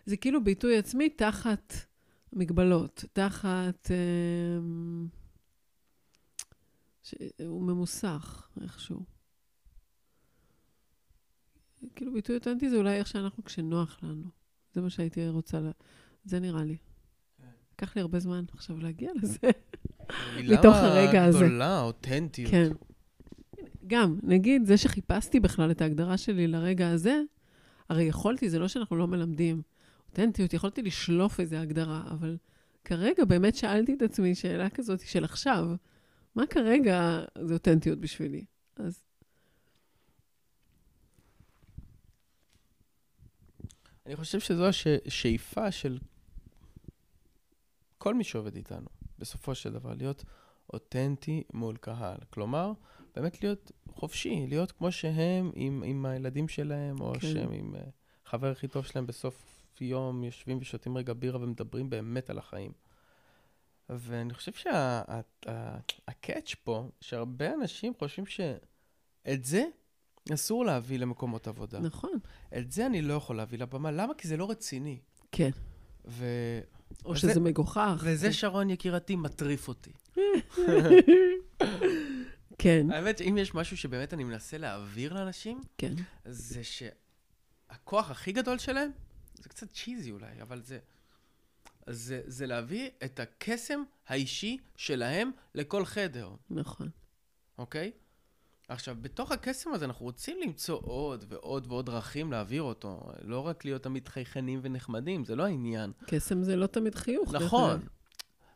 זה 0.06 0.17
כאילו 0.17 0.43
ביטוי 0.43 0.78
עצמי 0.78 1.10
תחת 1.10 1.73
מגבלות, 2.34 3.04
תחת... 3.13 3.91
אה, 3.91 4.58
הוא 7.45 7.63
ממוסך 7.63 8.50
איכשהו. 8.62 9.06
כאילו 11.95 12.13
ביטוי 12.13 12.36
אותנטי 12.36 12.69
זה 12.69 12.76
אולי 12.76 12.97
איך 12.97 13.08
שאנחנו 13.08 13.43
כשנוח 13.43 14.04
לנו. 14.04 14.37
זה 14.77 14.81
מה 14.81 14.89
שהייתי 14.89 15.29
רוצה, 15.29 15.59
ל... 15.59 15.69
זה 16.25 16.39
נראה 16.39 16.63
לי. 16.63 16.77
לקח 17.73 17.95
לי 17.95 18.01
הרבה 18.01 18.19
זמן 18.19 18.43
עכשיו 18.53 18.77
להגיע 18.79 19.11
לזה, 19.21 19.49
מתוך 20.53 20.75
הרגע 20.75 21.25
הזה. 21.25 21.37
מילה 21.37 21.49
גדולה, 21.49 21.81
אותנטיות. 21.81 22.51
כן. 22.51 22.69
גם, 23.87 24.19
נגיד, 24.23 24.65
זה 24.65 24.77
שחיפשתי 24.77 25.39
בכלל 25.39 25.71
את 25.71 25.81
ההגדרה 25.81 26.17
שלי 26.17 26.47
לרגע 26.47 26.89
הזה, 26.89 27.21
הרי 27.89 28.03
יכולתי, 28.03 28.49
זה 28.49 28.59
לא 28.59 28.67
שאנחנו 28.67 28.95
לא 28.95 29.07
מלמדים 29.07 29.61
אותנטיות, 30.09 30.53
יכולתי 30.53 30.81
לשלוף 30.81 31.39
איזו 31.39 31.55
הגדרה, 31.55 32.03
אבל 32.11 32.37
כרגע 32.85 33.25
באמת 33.25 33.55
שאלתי 33.55 33.93
את 33.93 34.01
עצמי 34.01 34.35
שאלה 34.35 34.69
כזאת 34.69 34.99
של 34.99 35.23
עכשיו, 35.23 35.67
מה 36.35 36.47
כרגע 36.47 37.23
זה 37.41 37.53
אותנטיות 37.53 37.99
בשבילי? 37.99 38.45
אז... 38.75 39.07
אני 44.08 44.15
חושב 44.15 44.39
שזו 44.39 44.65
השאיפה 45.06 45.72
של 45.72 45.98
כל 47.98 48.13
מי 48.13 48.24
שעובד 48.24 48.56
איתנו, 48.56 48.88
בסופו 49.20 49.56
של 49.56 49.74
דבר, 49.74 49.93
להיות 49.93 50.24
אותנטי 50.74 51.43
מול 51.54 51.78
קהל. 51.78 52.17
כלומר, 52.30 52.72
באמת 53.15 53.43
להיות 53.43 53.72
חופשי, 53.91 54.46
להיות 54.48 54.72
כמו 54.72 54.91
שהם 54.91 55.52
עם, 55.56 55.84
עם 55.86 56.06
הילדים 56.06 56.48
שלהם, 56.48 57.02
או 57.02 57.13
כן. 57.13 57.20
שהם 57.20 57.52
עם 57.52 57.76
uh, 57.76 57.80
חבר 58.26 58.52
הכי 58.52 58.67
טוב 58.67 58.86
שלהם 58.86 59.08
בסוף 59.08 59.63
יום, 59.82 60.24
יושבים 60.24 60.58
ושותים 60.62 60.98
רגע 60.98 61.13
בירה 61.13 61.41
ומדברים 61.41 61.89
באמת 61.89 62.30
על 62.30 62.38
החיים. 62.38 62.72
ואני 63.89 64.34
חושב 64.34 64.52
שהקאץ' 64.54 66.48
שה, 66.48 66.56
פה, 66.63 66.89
שהרבה 67.02 67.54
אנשים 67.54 67.93
חושבים 68.00 68.26
שאת 68.26 69.43
זה 69.43 69.63
אסור 70.33 70.65
להביא 70.65 70.99
למקומות 70.99 71.47
עבודה. 71.47 71.79
נכון. 71.79 72.19
את 72.57 72.71
זה 72.71 72.85
אני 72.85 73.01
לא 73.01 73.13
יכול 73.13 73.37
להביא 73.37 73.57
לבמה. 73.59 73.91
למה? 73.91 74.13
כי 74.13 74.27
זה 74.27 74.37
לא 74.37 74.49
רציני. 74.49 74.99
כן. 75.31 75.49
ו... 76.07 76.25
או 77.05 77.11
וזה, 77.11 77.19
שזה 77.19 77.39
מגוחך. 77.39 78.01
וזה, 78.03 78.33
שרון 78.33 78.69
יקירתי, 78.69 79.15
מטריף 79.15 79.67
אותי. 79.67 79.91
כן. 82.59 82.87
האמת 82.91 83.17
שאם 83.17 83.37
יש 83.37 83.55
משהו 83.55 83.77
שבאמת 83.77 84.13
אני 84.13 84.23
מנסה 84.23 84.57
להעביר 84.57 85.13
לאנשים, 85.13 85.61
כן. 85.77 85.93
זה 86.25 86.61
שהכוח 86.63 88.11
הכי 88.11 88.31
גדול 88.31 88.57
שלהם, 88.57 88.91
זה 89.35 89.49
קצת 89.49 89.71
צ'יזי 89.71 90.11
אולי, 90.11 90.41
אבל 90.41 90.61
זה... 90.61 90.79
זה, 91.89 92.21
זה 92.25 92.47
להביא 92.47 92.89
את 93.03 93.19
הקסם 93.19 93.83
האישי 94.07 94.57
שלהם 94.75 95.31
לכל 95.55 95.85
חדר. 95.85 96.35
נכון. 96.49 96.89
אוקיי? 97.57 97.91
עכשיו, 98.67 98.95
בתוך 99.01 99.32
הקסם 99.32 99.73
הזה 99.73 99.86
אנחנו 99.86 100.06
רוצים 100.06 100.38
למצוא 100.41 100.80
עוד 100.82 101.25
ועוד 101.27 101.67
ועוד 101.67 101.86
דרכים 101.86 102.32
להעביר 102.32 102.62
אותו. 102.62 103.12
לא 103.21 103.47
רק 103.47 103.65
להיות 103.65 103.84
תמיד 103.84 104.08
חייכנים 104.08 104.60
ונחמדים, 104.63 105.25
זה 105.25 105.36
לא 105.36 105.43
העניין. 105.43 105.91
קסם 106.06 106.43
זה 106.43 106.56
לא 106.56 106.67
תמיד 106.67 106.95
חיוך. 106.95 107.34
נכון. 107.34 107.80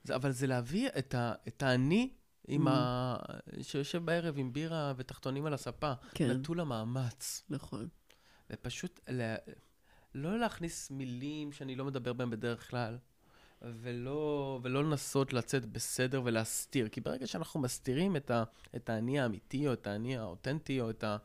זה, 0.04 0.16
אבל 0.16 0.32
זה 0.32 0.48
להביא 0.48 0.90
את, 0.98 1.16
ה, 1.16 1.34
את 1.48 1.64
האני 1.64 2.14
עם 2.48 2.68
mm. 2.68 2.72
ה... 2.72 3.16
שיושב 3.62 4.06
בערב 4.06 4.36
עם 4.38 4.54
בירה 4.54 4.94
ותחתונים 4.98 5.46
על 5.46 5.54
הספה. 5.54 5.94
כן. 6.14 6.32
נטול 6.32 6.60
המאמץ. 6.60 7.44
נכון. 7.50 7.88
ופשוט 8.50 9.00
ל... 9.10 9.36
לא 10.16 10.40
להכניס 10.40 10.92
מילים 10.92 11.52
שאני 11.52 11.76
לא 11.76 11.86
מדבר 11.86 12.14
בהן 12.14 12.30
בדרך 12.30 12.70
כלל. 12.70 12.98
ולא, 13.62 14.60
ולא 14.64 14.84
לנסות 14.84 15.34
לצאת 15.34 15.66
בסדר 15.66 16.22
ולהסתיר. 16.26 16.88
כי 16.90 17.02
ברגע 17.02 17.28
שאנחנו 17.28 17.60
מסתירים 17.60 18.16
את, 18.16 18.32
ה, 18.32 18.44
את 18.76 18.90
האני 18.90 19.20
האמיתי, 19.20 19.68
או 19.68 19.74
את 19.74 19.88
האני 19.88 20.18
האותנטי, 20.18 20.82
או 20.82 20.90
את, 20.90 21.04
ה, 21.04 21.18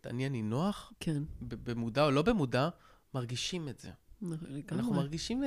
את 0.00 0.06
האני 0.06 0.26
הנינוח, 0.26 0.92
כן. 1.00 1.22
במודע 1.40 2.04
או 2.04 2.10
לא 2.10 2.22
במודע, 2.22 2.68
מרגישים 3.14 3.68
את 3.68 3.80
זה. 3.80 3.90
לגמרי. 4.22 4.62
אנחנו 4.72 4.94
מרגישים, 4.94 5.42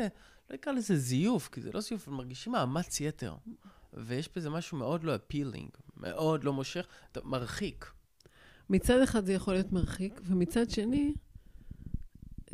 לא 0.49 0.55
אקרא 0.55 0.73
לזה 0.73 0.97
זיוף, 0.97 1.49
כי 1.49 1.61
זה 1.61 1.71
לא 1.73 1.81
זיוף, 1.81 2.07
אבל 2.07 2.17
מרגישים 2.17 2.53
מאמץ 2.53 3.01
יתר. 3.01 3.35
ויש 3.93 4.29
בזה 4.35 4.49
משהו 4.49 4.77
מאוד 4.77 5.03
לא 5.03 5.15
אפילינג, 5.15 5.69
מאוד 5.97 6.43
לא 6.43 6.53
מושך, 6.53 6.87
מרחיק. 7.23 7.91
מצד 8.69 9.01
אחד 9.01 9.25
זה 9.25 9.33
יכול 9.33 9.53
להיות 9.53 9.71
מרחיק, 9.71 10.21
ומצד 10.23 10.69
שני, 10.69 11.13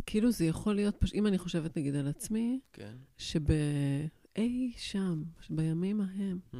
כאילו 0.05 0.31
זה 0.31 0.45
יכול 0.45 0.75
להיות, 0.75 0.95
פש... 0.99 1.13
אם 1.13 1.27
אני 1.27 1.37
חושבת 1.37 1.77
נגיד 1.77 1.95
על 1.95 2.07
עצמי, 2.07 2.59
כן. 2.73 2.95
שבאי 3.17 4.71
שם, 4.77 5.23
בימים 5.49 6.01
ההם, 6.01 6.39
mm. 6.53 6.57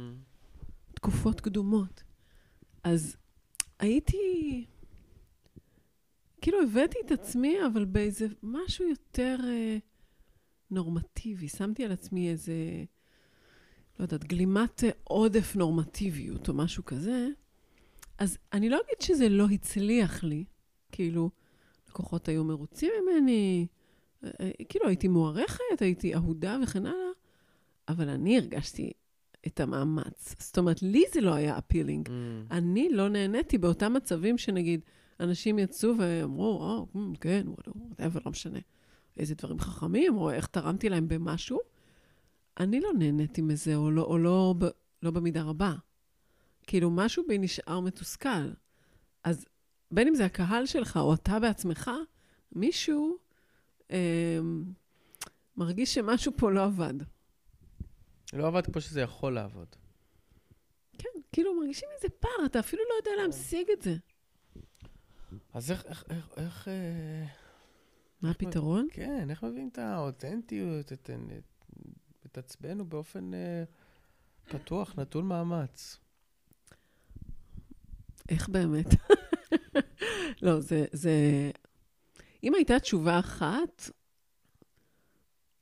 תקופות 0.94 1.40
קדומות, 1.40 2.02
אז 2.84 3.16
הייתי, 3.78 4.64
כאילו 6.40 6.62
הבאתי 6.62 6.98
את 7.06 7.10
עצמי, 7.10 7.56
אבל 7.72 7.84
באיזה 7.84 8.26
משהו 8.42 8.88
יותר 8.88 9.38
אה, 9.44 9.78
נורמטיבי. 10.70 11.48
שמתי 11.48 11.84
על 11.84 11.92
עצמי 11.92 12.30
איזה, 12.30 12.54
לא 13.98 14.04
יודעת, 14.04 14.24
גלימת 14.24 14.84
עודף 15.04 15.56
נורמטיביות 15.56 16.48
או 16.48 16.54
משהו 16.54 16.84
כזה. 16.84 17.28
אז 18.18 18.38
אני 18.52 18.68
לא 18.68 18.76
אגיד 18.76 19.00
שזה 19.02 19.28
לא 19.28 19.46
הצליח 19.46 20.24
לי, 20.24 20.44
כאילו, 20.92 21.30
לקוחות 21.90 22.28
היו 22.28 22.44
מרוצים 22.44 22.92
ממני, 23.02 23.66
אה, 24.24 24.30
אה, 24.40 24.50
כאילו 24.68 24.88
הייתי 24.88 25.08
מוערכת, 25.08 25.80
הייתי 25.80 26.14
אהודה 26.14 26.58
וכן 26.62 26.86
הלאה, 26.86 27.10
אבל 27.88 28.08
אני 28.08 28.38
הרגשתי 28.38 28.92
את 29.46 29.60
המאמץ. 29.60 30.34
זאת 30.38 30.58
אומרת, 30.58 30.82
לי 30.82 31.04
זה 31.12 31.20
לא 31.20 31.34
היה 31.34 31.58
appealing. 31.58 32.08
Mm. 32.08 32.12
אני 32.50 32.88
לא 32.90 33.08
נהניתי 33.08 33.58
באותם 33.58 33.92
מצבים 33.92 34.38
שנגיד, 34.38 34.80
אנשים 35.20 35.58
יצאו 35.58 35.90
ואמרו, 35.98 36.44
או, 36.44 36.86
oh, 36.94 37.18
כן, 37.20 37.46
whatever, 37.74 38.20
לא 38.26 38.30
משנה. 38.30 38.58
איזה 39.16 39.34
דברים 39.34 39.58
חכמים, 39.58 40.18
או 40.18 40.30
איך 40.30 40.46
תרמתי 40.46 40.88
להם 40.88 41.08
במשהו. 41.08 41.58
אני 42.60 42.80
לא 42.80 42.90
נהניתי 42.98 43.42
מזה, 43.42 43.74
או 43.74 43.90
לא, 43.90 44.02
או 44.02 44.18
לא, 44.18 44.54
לא 45.02 45.10
במידה 45.10 45.42
רבה. 45.42 45.74
כאילו, 46.66 46.90
משהו 46.90 47.24
בי 47.28 47.38
נשאר 47.38 47.80
מתוסכל. 47.80 48.50
אז 49.24 49.44
בין 49.90 50.08
אם 50.08 50.14
זה 50.14 50.24
הקהל 50.24 50.66
שלך 50.66 50.96
או 50.96 51.14
אתה 51.14 51.38
בעצמך, 51.38 51.90
מישהו 52.52 53.18
אה, 53.90 54.38
מרגיש 55.56 55.94
שמשהו 55.94 56.32
פה 56.36 56.50
לא 56.50 56.64
עבד. 56.64 56.94
לא 58.32 58.46
עבד 58.46 58.66
כמו 58.66 58.80
שזה 58.80 59.00
יכול 59.00 59.34
לעבוד. 59.34 59.68
כן, 60.98 61.08
כאילו 61.32 61.60
מרגישים 61.60 61.88
איזה 61.96 62.08
פער, 62.08 62.46
אתה 62.46 62.60
אפילו 62.60 62.82
לא 62.88 62.94
יודע 62.94 63.22
להמשיג 63.22 63.66
את 63.72 63.82
זה. 63.82 63.96
אז 65.52 65.70
איך, 65.70 65.84
איך, 65.86 66.04
איך, 66.10 66.28
איך 66.36 66.68
אה, 66.68 67.24
מה 68.22 68.30
הפתרון? 68.30 68.88
כן, 68.92 69.30
איך 69.30 69.44
מביאים 69.44 69.68
את 69.72 69.78
האותנטיות, 69.78 70.92
את, 70.92 71.10
את, 71.10 71.10
את 72.26 72.38
עצמנו 72.38 72.84
באופן 72.84 73.34
אה, 73.34 73.64
פתוח, 74.44 74.98
נטול 74.98 75.24
מאמץ? 75.24 75.98
איך 78.28 78.48
באמת? 78.48 78.86
לא, 80.42 80.60
זה, 80.60 80.84
זה... 80.92 81.50
אם 82.44 82.54
הייתה 82.54 82.78
תשובה 82.78 83.18
אחת, 83.18 83.90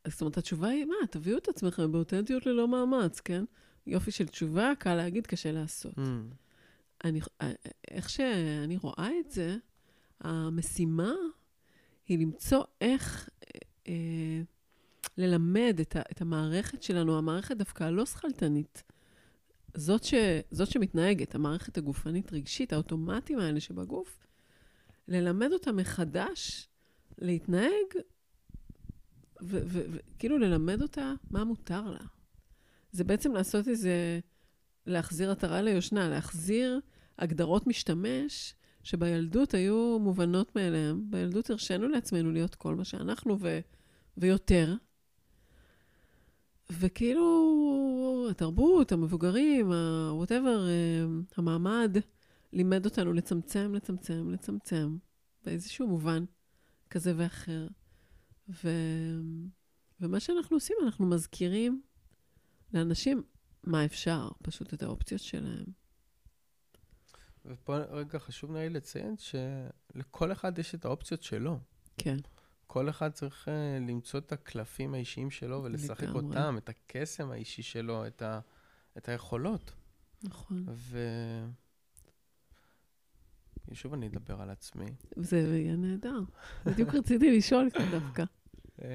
זאת 0.09 0.21
אומרת, 0.21 0.39
התשובה 0.39 0.69
היא, 0.69 0.85
מה, 0.85 0.95
תביאו 1.11 1.39
את 1.39 1.49
עצמכם 1.49 1.93
באותנטיות 1.93 2.47
ללא 2.47 2.69
מאמץ, 2.69 3.21
כן? 3.21 3.45
יופי 3.87 4.11
של 4.11 4.27
תשובה, 4.27 4.73
קל 4.79 4.95
להגיד, 4.95 5.27
קשה 5.27 5.53
לעשות. 5.53 5.99
Mm. 5.99 6.01
אני, 7.05 7.21
איך 7.91 8.11
שאני 8.11 8.77
רואה 8.77 9.11
את 9.21 9.31
זה, 9.31 9.57
המשימה 10.21 11.13
היא 12.07 12.19
למצוא 12.19 12.65
איך 12.81 13.29
אה, 13.45 13.61
אה, 13.89 14.43
ללמד 15.17 15.79
את, 15.81 15.97
ה, 15.97 16.01
את 16.13 16.21
המערכת 16.21 16.83
שלנו, 16.83 17.19
המערכת 17.19 17.57
דווקא 17.57 17.85
הלא 17.85 18.07
שכלתנית, 18.07 18.83
זאת, 19.79 20.05
ש, 20.05 20.15
זאת 20.51 20.71
שמתנהגת, 20.71 21.35
המערכת 21.35 21.79
הגופנית 21.79 22.33
רגשית, 22.33 22.73
האוטומטים 22.73 23.39
האלה 23.39 23.61
שבגוף, 23.61 24.27
ללמד 25.09 25.53
אותה 25.53 25.73
מחדש 25.73 26.69
להתנהג, 27.19 27.87
וכאילו 29.41 30.39
ללמד 30.39 30.83
אותה 30.83 31.13
מה 31.31 31.45
מותר 31.45 31.91
לה. 31.91 32.05
זה 32.93 33.05
בעצם 33.05 33.33
לעשות 33.33 33.69
איזה, 33.69 34.21
להחזיר 34.87 35.31
עטרה 35.31 35.63
ליושנה, 35.63 36.09
להחזיר 36.09 36.81
הגדרות 37.19 37.67
משתמש 37.67 38.55
שבילדות 38.83 39.55
היו 39.55 39.99
מובנות 40.01 40.57
מאליהן. 40.57 41.03
בילדות 41.11 41.51
הרשינו 41.51 41.89
לעצמנו 41.89 42.33
להיות 42.33 42.55
כל 42.55 42.75
מה 42.75 42.85
שאנחנו 42.85 43.37
ו, 43.41 43.61
ויותר. 44.17 44.75
וכאילו, 46.71 47.25
התרבות, 48.29 48.93
המבוגרים, 48.93 49.73
ה-whatever, 49.73 50.69
אה, 50.69 51.05
המעמד, 51.37 51.97
לימד 52.53 52.85
אותנו 52.85 53.13
לצמצם, 53.13 53.75
לצמצם, 53.75 54.31
לצמצם, 54.31 54.97
באיזשהו 55.45 55.89
מובן 55.89 56.25
כזה 56.91 57.13
ואחר. 57.17 57.67
ו... 58.49 58.69
ומה 60.01 60.21
שאנחנו 60.21 60.57
עושים, 60.57 60.77
אנחנו 60.85 61.07
מזכירים 61.07 61.83
לאנשים 62.75 63.23
מה 63.65 63.85
אפשר, 63.85 64.29
פשוט 64.43 64.75
את 64.75 64.83
האופציות 64.83 65.21
שלהם. 65.21 65.67
ופה 67.45 67.79
רגע 67.79 68.19
חשוב 68.19 68.51
נראה 68.51 68.69
לציין 68.69 69.15
שלכל 69.19 70.33
אחד 70.33 70.59
יש 70.59 70.75
את 70.75 70.85
האופציות 70.85 71.23
שלו. 71.23 71.59
כן. 71.99 72.17
כל 72.69 72.89
אחד 72.89 73.13
צריך 73.13 73.49
uh, 73.49 73.51
למצוא 73.91 74.21
את 74.21 74.33
הקלפים 74.33 74.95
האישיים 74.95 75.31
שלו 75.31 75.63
ולשחק 75.65 76.03
לגמרי. 76.03 76.23
אותם, 76.27 76.55
את 76.59 76.69
הקסם 76.69 77.31
האישי 77.31 77.63
שלו, 77.63 78.07
את, 78.07 78.23
ה, 78.23 78.41
את 78.99 79.09
היכולות. 79.09 79.75
נכון. 80.23 80.65
ו... 80.69 80.99
שוב 83.73 83.93
אני 83.93 84.07
אדבר 84.07 84.43
על 84.43 84.51
עצמי. 84.51 84.87
זה 85.17 85.39
יהיה 85.39 85.77
נהדר. 85.77 86.21
בדיוק 86.67 86.95
רציתי 86.95 87.37
לשאול 87.37 87.69
דווקא. 87.91 88.25
אמ, 88.83 88.87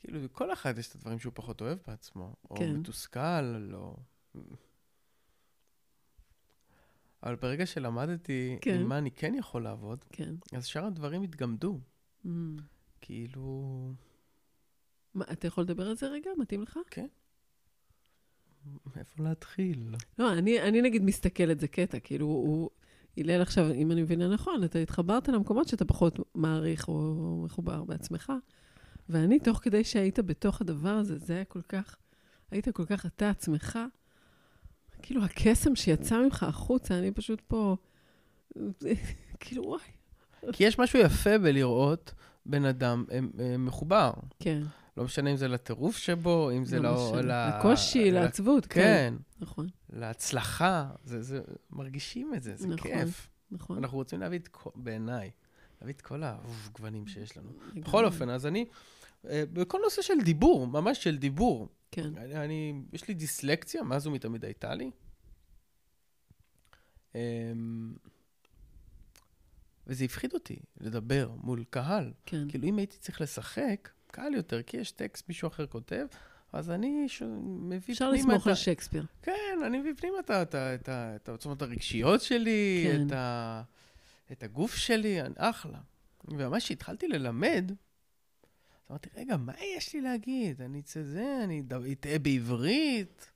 כאילו, 0.00 0.24
לכל 0.24 0.52
אחד 0.52 0.78
יש 0.78 0.88
את 0.88 0.94
הדברים 0.94 1.18
שהוא 1.18 1.32
פחות 1.36 1.60
אוהב 1.60 1.78
בעצמו. 1.86 2.36
כן. 2.56 2.74
או 2.74 2.78
מתוסכל, 2.78 3.74
או... 3.74 3.96
אבל 7.22 7.36
ברגע 7.36 7.66
שלמדתי 7.66 8.58
כן. 8.60 8.80
עם 8.80 8.88
מה 8.88 8.98
אני 8.98 9.10
כן 9.10 9.34
יכול 9.34 9.62
לעבוד, 9.62 10.04
כן. 10.12 10.34
אז 10.52 10.66
שאר 10.66 10.84
הדברים 10.84 11.22
התגמדו. 11.22 11.78
Mm. 12.24 12.28
כאילו... 13.00 13.92
מה, 15.14 15.24
אתה 15.32 15.46
יכול 15.46 15.64
לדבר 15.64 15.88
על 15.88 15.96
זה 15.96 16.06
רגע? 16.06 16.30
מתאים 16.38 16.62
לך? 16.62 16.78
כן. 16.90 17.06
מאיפה 18.96 19.22
להתחיל? 19.22 19.94
לא, 20.18 20.32
אני, 20.32 20.62
אני 20.62 20.82
נגיד 20.82 21.02
מסתכלת, 21.02 21.60
זה 21.60 21.68
קטע, 21.68 21.98
כאילו, 21.98 22.26
הוא... 22.26 22.70
הלל 23.16 23.42
עכשיו, 23.42 23.72
אם 23.72 23.92
אני 23.92 24.02
מבינה 24.02 24.28
נכון, 24.28 24.64
אתה 24.64 24.78
התחברת 24.78 25.28
למקומות 25.28 25.68
שאתה 25.68 25.84
פחות 25.84 26.18
מעריך 26.34 26.88
או 26.88 27.42
מחובר 27.44 27.84
בעצמך. 27.84 28.32
ואני, 29.08 29.38
תוך 29.38 29.58
כדי 29.58 29.84
שהיית 29.84 30.18
בתוך 30.18 30.60
הדבר 30.60 30.88
הזה, 30.88 31.18
זה 31.18 31.34
היה 31.34 31.44
כל 31.44 31.62
כך, 31.62 31.96
היית 32.50 32.68
כל 32.68 32.84
כך 32.84 33.06
אתה 33.06 33.30
עצמך, 33.30 33.78
כאילו 35.02 35.24
הקסם 35.24 35.76
שיצא 35.76 36.18
ממך 36.22 36.42
החוצה, 36.42 36.98
אני 36.98 37.10
פשוט 37.10 37.40
פה, 37.48 37.76
כאילו, 39.40 39.64
וואי. 39.64 39.80
כי 40.52 40.64
יש 40.64 40.78
משהו 40.78 40.98
יפה 40.98 41.38
בלראות 41.38 42.12
בן 42.46 42.64
אדם 42.64 43.04
מחובר. 43.58 44.12
כן. 44.38 44.62
לא 44.96 45.04
משנה 45.04 45.30
אם 45.30 45.36
זה 45.36 45.48
לטירוף 45.48 45.96
שבו, 45.96 46.50
אם 46.50 46.64
זה 46.64 46.80
לא... 46.80 47.16
ל... 47.22 47.48
לקושי, 47.58 48.10
לעצבות, 48.10 48.66
כן. 48.66 48.80
כן. 48.80 49.14
נכון. 49.40 49.68
להצלחה, 49.90 50.90
זה, 51.04 51.22
זה, 51.22 51.40
מרגישים 51.70 52.34
את 52.34 52.42
זה, 52.42 52.56
זה 52.56 52.68
נכון, 52.68 52.90
כיף. 52.90 53.28
נכון. 53.50 53.78
אנחנו 53.78 53.98
רוצים 53.98 54.20
להביא 54.20 54.38
את, 54.38 54.48
בעיניי, 54.74 55.30
להביא 55.80 55.94
את 55.94 56.00
כל 56.00 56.22
הגוונים 56.24 57.06
שיש 57.06 57.36
לנו. 57.36 57.50
בכל 57.74 58.04
אופן, 58.04 58.30
אז 58.30 58.46
אני, 58.46 58.60
אה, 58.60 58.64
בכל 59.24 59.78
נושא 59.82 60.02
של 60.02 60.20
דיבור, 60.24 60.66
ממש 60.66 61.04
של 61.04 61.18
דיבור. 61.18 61.68
כן. 61.90 62.16
אני, 62.16 62.36
אני 62.36 62.82
יש 62.92 63.08
לי 63.08 63.14
דיסלקציה, 63.14 63.82
מאז 63.82 64.06
ומתמיד 64.06 64.44
הייתה 64.44 64.74
לי. 64.74 64.90
אמ, 67.14 67.94
וזה 69.86 70.04
הפחיד 70.04 70.34
אותי 70.34 70.56
לדבר 70.80 71.30
מול 71.42 71.64
קהל. 71.70 72.12
כן. 72.26 72.48
כאילו, 72.48 72.64
אם 72.68 72.78
הייתי 72.78 72.96
צריך 72.98 73.20
לשחק, 73.20 73.88
קל 74.06 74.34
יותר, 74.34 74.62
כי 74.62 74.76
יש 74.76 74.90
טקסט, 74.90 75.28
מישהו 75.28 75.48
אחר 75.48 75.66
כותב, 75.66 76.06
אז 76.52 76.70
אני 76.70 77.08
ש... 77.08 77.22
מביא 77.22 77.80
פנימה 77.80 77.92
אפשר 77.92 78.10
לסמוך 78.10 78.46
על 78.46 78.54
שייקספיר. 78.54 79.06
כן, 79.22 79.58
אני 79.66 79.78
מביא 79.78 79.94
פנימה 79.96 80.18
את, 80.18 80.30
את, 80.30 80.54
את, 80.54 80.88
את 80.88 81.28
העוצמות 81.28 81.62
הרגשיות 81.62 82.22
שלי, 82.22 82.86
כן. 82.86 83.06
את, 83.06 83.12
ה... 83.12 83.62
את 84.32 84.42
הגוף 84.42 84.74
שלי, 84.74 85.20
אני... 85.20 85.34
אחלה. 85.36 85.78
וממש 86.24 86.64
כשהתחלתי 86.64 87.08
ללמד, 87.08 87.72
אמרתי, 88.90 89.08
רגע, 89.16 89.36
מה 89.36 89.52
יש 89.76 89.94
לי 89.94 90.00
להגיד? 90.00 90.62
אני 90.62 90.80
אצא 90.80 91.02
זה, 91.02 91.40
אני 91.44 91.62
אטעה 91.92 92.18
בעברית, 92.18 93.30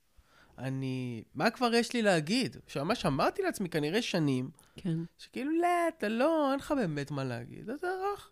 אני... 0.59 1.25
מה 1.35 1.51
כבר 1.51 1.75
יש 1.75 1.93
לי 1.93 2.03
להגיד? 2.03 2.57
שממש 2.67 3.07
אמרתי 3.07 3.43
לעצמי 3.43 3.69
כנראה 3.69 4.03
שנים, 4.03 4.51
כן. 4.77 4.99
שכאילו, 5.19 5.51
לא, 5.61 5.69
אתה 5.89 6.09
לא, 6.09 6.51
אין 6.51 6.59
לך 6.59 6.73
באמת 6.77 7.11
מה 7.11 7.25
להגיד, 7.25 7.71
אתה 7.71 7.87
רך. 7.87 8.31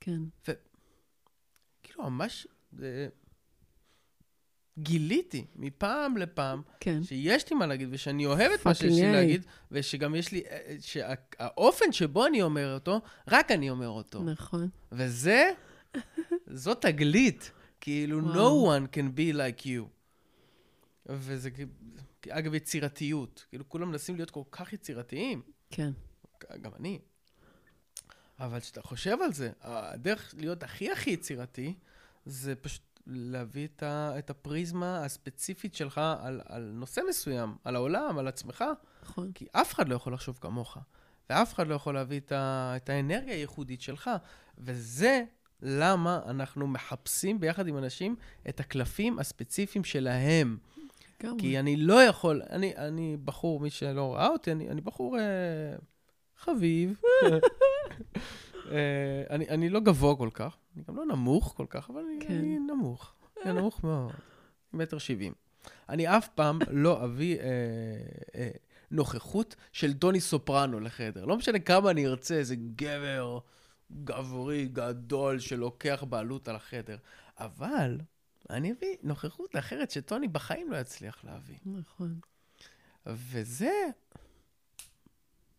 כן. 0.00 0.20
וכאילו, 0.42 2.10
ממש... 2.10 2.46
זה... 2.72 3.08
גיליתי 4.78 5.44
מפעם 5.56 6.16
לפעם, 6.16 6.62
כן. 6.80 7.02
שיש 7.02 7.50
לי 7.50 7.56
מה 7.56 7.66
להגיד, 7.66 7.88
ושאני 7.90 8.26
אוהב 8.26 8.52
את 8.52 8.66
מה 8.66 8.74
שיש 8.74 8.98
לי 8.98 9.12
להגיד, 9.12 9.46
ושגם 9.72 10.14
יש 10.14 10.32
לי, 10.32 10.42
אה, 10.50 10.76
שהאופן 10.80 11.92
שבו 11.92 12.26
אני 12.26 12.42
אומר 12.42 12.74
אותו, 12.74 13.00
רק 13.28 13.50
אני 13.50 13.70
אומר 13.70 13.88
אותו. 13.88 14.22
נכון. 14.22 14.68
וזה, 14.92 15.50
זו 16.46 16.74
תגלית. 16.74 17.52
כאילו, 17.80 18.24
וואו. 18.24 18.76
no 18.76 18.78
one 18.78 18.94
can 18.94 19.18
be 19.18 19.36
like 19.36 19.64
you. 19.64 19.84
וזה, 21.06 21.50
אגב, 22.28 22.54
יצירתיות. 22.54 23.46
כאילו, 23.48 23.68
כולם 23.68 23.88
מנסים 23.88 24.16
להיות 24.16 24.30
כל 24.30 24.42
כך 24.50 24.72
יצירתיים. 24.72 25.42
כן. 25.70 25.90
גם 26.60 26.70
אני. 26.74 26.98
אבל 28.40 28.60
כשאתה 28.60 28.82
חושב 28.82 29.16
על 29.24 29.32
זה, 29.32 29.50
הדרך 29.60 30.34
להיות 30.38 30.62
הכי 30.62 30.92
הכי 30.92 31.10
יצירתי, 31.10 31.74
זה 32.24 32.54
פשוט 32.54 33.00
להביא 33.06 33.66
את, 33.66 33.82
ה, 33.82 34.18
את 34.18 34.30
הפריזמה 34.30 35.04
הספציפית 35.04 35.74
שלך 35.74 36.00
על, 36.20 36.40
על 36.44 36.70
נושא 36.74 37.00
מסוים, 37.08 37.56
על 37.64 37.76
העולם, 37.76 38.18
על 38.18 38.28
עצמך. 38.28 38.64
נכון. 39.02 39.32
כי 39.32 39.46
אף 39.52 39.74
אחד 39.74 39.88
לא 39.88 39.94
יכול 39.94 40.12
לחשוב 40.12 40.38
כמוך, 40.40 40.78
ואף 41.30 41.54
אחד 41.54 41.66
לא 41.66 41.74
יכול 41.74 41.94
להביא 41.94 42.20
את, 42.20 42.32
ה, 42.32 42.72
את 42.76 42.88
האנרגיה 42.88 43.34
הייחודית 43.34 43.80
שלך. 43.82 44.10
וזה 44.58 45.24
למה 45.62 46.20
אנחנו 46.26 46.66
מחפשים 46.66 47.40
ביחד 47.40 47.68
עם 47.68 47.78
אנשים 47.78 48.16
את 48.48 48.60
הקלפים 48.60 49.18
הספציפיים 49.18 49.84
שלהם. 49.84 50.58
גם. 51.22 51.38
כי 51.38 51.58
אני 51.58 51.76
לא 51.76 52.02
יכול, 52.02 52.42
אני, 52.50 52.76
אני 52.76 53.16
בחור, 53.24 53.60
מי 53.60 53.70
שלא 53.70 54.14
ראה 54.14 54.28
אותי, 54.28 54.52
אני, 54.52 54.68
אני 54.68 54.80
בחור 54.80 55.18
אה, 55.18 55.76
חביב. 56.36 57.00
אה, 58.70 59.22
אני, 59.30 59.48
אני 59.48 59.68
לא 59.68 59.80
גבוה 59.80 60.16
כל 60.16 60.28
כך, 60.32 60.56
אני 60.76 60.84
גם 60.88 60.96
לא 60.96 61.06
נמוך 61.06 61.54
כל 61.56 61.66
כך, 61.70 61.90
אבל 61.90 62.00
אני, 62.00 62.26
כן. 62.26 62.34
אני 62.34 62.58
נמוך. 62.58 63.14
אני 63.44 63.52
נמוך 63.52 63.84
מאוד, 63.84 64.12
מטר 64.72 64.98
שבעים. 64.98 65.32
אני 65.88 66.16
אף 66.16 66.28
פעם 66.28 66.58
לא 66.70 67.04
אביא 67.04 67.38
אה, 67.38 67.44
אה, 68.34 68.50
נוכחות 68.90 69.56
של 69.72 69.92
דוני 69.92 70.20
סופרנו 70.20 70.80
לחדר. 70.80 71.24
לא 71.24 71.36
משנה 71.36 71.58
כמה 71.58 71.90
אני 71.90 72.06
ארצה, 72.06 72.34
איזה 72.34 72.56
גבר 72.56 73.38
גברי 73.92 74.68
גדול 74.68 75.38
שלוקח 75.38 76.04
בעלות 76.08 76.48
על 76.48 76.56
החדר. 76.56 76.96
אבל 77.38 77.98
אני 78.50 78.72
אביא 78.72 78.96
נוכחות 79.02 79.56
אחרת 79.56 79.90
שטוני 79.90 80.28
בחיים 80.28 80.72
לא 80.72 80.76
יצליח 80.76 81.24
להביא. 81.24 81.58
נכון. 81.66 82.20
וזה 83.06 83.72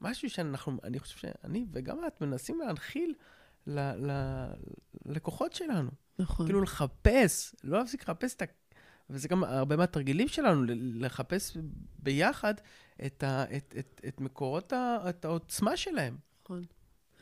משהו 0.01 0.29
שאנחנו, 0.29 0.77
אני 0.83 0.99
חושב 0.99 1.17
שאני 1.17 1.65
וגם 1.71 2.07
את 2.07 2.21
מנסים 2.21 2.59
להנחיל 2.59 3.13
ל, 3.67 3.79
ל, 3.79 4.11
ללקוחות 5.05 5.53
שלנו. 5.53 5.91
נכון. 6.19 6.45
כאילו 6.45 6.61
לחפש, 6.61 7.55
לא 7.63 7.79
להפסיק 7.79 8.01
לחפש 8.01 8.35
את 8.35 8.41
ה... 8.41 8.45
וזה 9.09 9.27
גם 9.27 9.43
הרבה 9.43 9.77
מהתרגילים 9.77 10.27
שלנו, 10.27 10.63
לחפש 10.75 11.57
ביחד 11.99 12.53
את, 13.05 13.23
ה, 13.23 13.43
את, 13.57 13.75
את, 13.79 14.01
את 14.07 14.21
מקורות 14.21 14.73
ה, 14.73 14.97
את 15.09 15.25
העוצמה 15.25 15.77
שלהם, 15.77 16.17
נכון. 16.43 16.63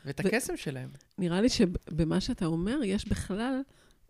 ואת 0.04 0.20
ו- 0.24 0.28
הקסם 0.28 0.56
שלהם. 0.56 0.88
נראה 1.18 1.40
לי 1.40 1.48
שבמה 1.48 2.20
שאתה 2.20 2.46
אומר, 2.46 2.80
יש 2.84 3.08
בכלל, 3.08 3.60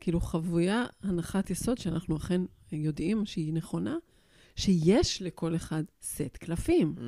כאילו, 0.01 0.21
חבויה, 0.21 0.87
הנחת 1.03 1.51
יסוד, 1.51 1.79
שאנחנו 1.79 2.17
אכן 2.17 2.41
יודעים 2.73 3.27
שהיא 3.27 3.53
נכונה, 3.53 3.97
שיש 4.57 5.23
לכל 5.23 5.57
אחד 5.57 5.83
סט 6.03 6.37
קלפים. 6.37 6.95
Mm, 6.97 7.03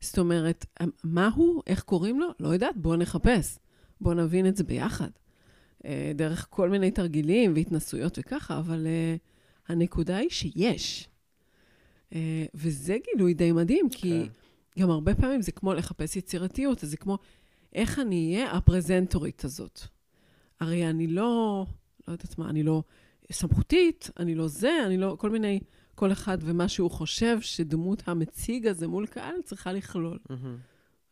זאת 0.00 0.18
אומרת, 0.18 0.66
מה 1.04 1.30
הוא, 1.34 1.62
איך 1.66 1.82
קוראים 1.82 2.20
לו? 2.20 2.28
לא 2.40 2.48
יודעת, 2.48 2.76
בואו 2.76 2.96
נחפש. 2.96 3.58
בואו 4.00 4.14
נבין 4.14 4.46
את 4.46 4.56
זה 4.56 4.64
ביחד. 4.64 5.10
אה, 5.84 6.12
דרך 6.14 6.46
כל 6.50 6.68
מיני 6.68 6.90
תרגילים 6.90 7.52
והתנסויות 7.54 8.18
וככה, 8.18 8.58
אבל 8.58 8.86
אה, 8.86 9.16
הנקודה 9.68 10.16
היא 10.16 10.30
שיש. 10.30 11.08
אה, 12.14 12.46
וזה 12.54 12.96
גילוי 13.12 13.34
די 13.34 13.52
מדהים, 13.52 13.88
כי 13.90 14.28
כן. 14.76 14.82
גם 14.82 14.90
הרבה 14.90 15.14
פעמים 15.14 15.42
זה 15.42 15.52
כמו 15.52 15.74
לחפש 15.74 16.16
יצירתיות, 16.16 16.84
אז 16.84 16.90
זה 16.90 16.96
כמו, 16.96 17.18
איך 17.76 17.98
אני 17.98 18.34
אהיה 18.34 18.52
הפרזנטורית 18.52 19.44
הזאת? 19.44 19.80
הרי 20.60 20.90
אני 20.90 21.06
לא, 21.06 21.66
לא 22.08 22.12
יודעת 22.12 22.38
מה, 22.38 22.50
אני 22.50 22.62
לא 22.62 22.82
סמכותית, 23.32 24.10
אני 24.18 24.34
לא 24.34 24.48
זה, 24.48 24.72
אני 24.86 24.96
לא, 24.96 25.16
כל 25.18 25.30
מיני, 25.30 25.60
כל 25.94 26.12
אחד 26.12 26.38
ומה 26.40 26.68
שהוא 26.68 26.90
חושב 26.90 27.40
שדמות 27.40 28.02
המציג 28.08 28.66
הזה 28.66 28.88
מול 28.88 29.06
קהל 29.06 29.34
צריכה 29.44 29.72
לכלול. 29.72 30.18
מהמם. 30.30 30.56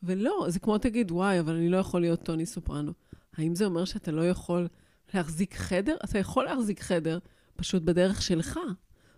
ולא, 0.02 0.46
זה 0.48 0.58
כמו 0.58 0.78
תגיד, 0.78 1.10
וואי, 1.10 1.40
אבל 1.40 1.54
אני 1.54 1.68
לא 1.68 1.76
יכול 1.76 2.00
להיות 2.00 2.22
טוני 2.22 2.46
סופרנו. 2.46 2.92
האם 3.36 3.54
זה 3.54 3.64
אומר 3.64 3.84
שאתה 3.84 4.12
לא 4.12 4.28
יכול 4.28 4.68
להחזיק 5.14 5.54
חדר? 5.54 5.96
אתה 6.04 6.18
יכול 6.18 6.44
להחזיק 6.44 6.80
חדר, 6.80 7.18
פשוט 7.56 7.82
בדרך 7.82 8.22
שלך. 8.22 8.60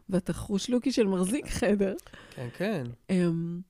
ואתה 0.08 0.32
חושב 0.32 0.70
לוק 0.70 0.92
של 0.92 1.06
מחזיק 1.06 1.48
חדר. 1.48 1.94
כן, 2.30 2.48
כן. 2.56 2.86
אמ, 3.10 3.60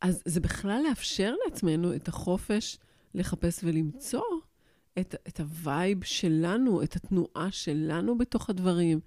אז 0.00 0.22
זה 0.24 0.40
בכלל 0.40 0.82
לאפשר 0.88 1.34
לעצמנו 1.44 1.94
את 1.94 2.08
החופש 2.08 2.78
לחפש 3.14 3.64
ולמצוא 3.64 4.24
את, 4.98 5.14
את 5.28 5.40
ה 5.40 5.53
vibe 5.53 6.04
שלנו, 6.04 6.82
את 6.82 6.96
התנועה 6.96 7.48
שלנו 7.50 8.18
בתוך 8.18 8.50
הדברים, 8.50 9.00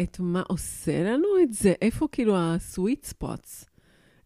את 0.00 0.20
מה 0.20 0.42
עושה 0.48 1.04
לנו 1.04 1.28
את 1.42 1.52
זה, 1.52 1.72
איפה 1.82 2.08
כאילו 2.12 2.36
ה-sweet 2.36 3.12
spots, 3.12 3.66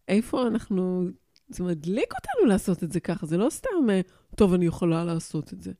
איפה 0.07 0.47
אנחנו, 0.47 1.05
זה 1.49 1.63
מדליק 1.63 2.13
אותנו 2.13 2.45
לעשות 2.47 2.83
את 2.83 2.91
זה 2.91 2.99
ככה, 2.99 3.25
זה 3.25 3.37
לא 3.37 3.49
סתם, 3.49 3.89
אה, 3.89 4.01
טוב, 4.35 4.53
אני 4.53 4.65
יכולה 4.65 5.03
לעשות 5.03 5.53
את 5.53 5.61
זה. 5.61 5.71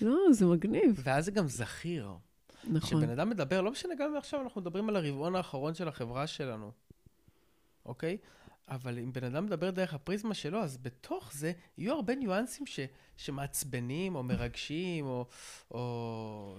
לא, 0.00 0.18
זה 0.32 0.46
מגניב, 0.46 1.00
ואז 1.04 1.24
זה 1.24 1.30
גם 1.30 1.48
זכיר. 1.48 2.08
נכון. 2.64 3.00
כשבן 3.00 3.10
אדם 3.10 3.30
מדבר, 3.30 3.60
לא 3.60 3.70
משנה, 3.70 3.94
גם 3.94 4.10
אם 4.10 4.16
עכשיו 4.16 4.40
אנחנו 4.40 4.60
מדברים 4.60 4.88
על 4.88 4.96
הרבעון 4.96 5.36
האחרון 5.36 5.74
של 5.74 5.88
החברה 5.88 6.26
שלנו, 6.26 6.72
אוקיי? 7.86 8.16
אבל 8.70 8.98
אם 8.98 9.12
בן 9.12 9.24
אדם 9.24 9.46
מדבר 9.46 9.70
דרך 9.70 9.94
הפריזמה 9.94 10.34
שלו, 10.34 10.58
אז 10.58 10.78
בתוך 10.82 11.32
זה 11.34 11.52
יהיו 11.78 11.94
הרבה 11.94 12.14
ניואנסים 12.14 12.66
ש, 12.66 12.80
שמעצבנים, 13.16 14.14
או 14.14 14.22
מרגשים, 14.22 15.06
או, 15.06 15.26
או 15.70 16.56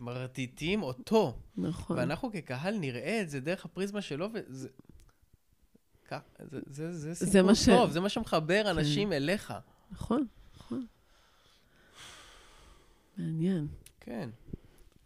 מרטיטים 0.00 0.82
אותו. 0.82 1.38
נכון. 1.56 1.98
ואנחנו 1.98 2.32
כקהל 2.32 2.78
נראה 2.78 3.20
את 3.22 3.30
זה 3.30 3.40
דרך 3.40 3.64
הפריזמה 3.64 4.00
שלו, 4.02 4.28
וזה... 4.34 4.68
זה, 6.66 6.92
זה, 6.92 6.92
זה 6.92 7.12
זה 7.14 7.26
סיפור 7.32 7.54
ש- 7.54 7.68
טוב, 7.68 7.90
זה 7.90 8.00
מה 8.00 8.08
שמחבר 8.08 8.62
כן. 8.62 8.68
אנשים 8.68 9.12
אליך. 9.12 9.54
נכון, 9.90 10.26
נכון. 10.56 10.86
מעניין. 13.18 13.66
כן. 14.00 14.30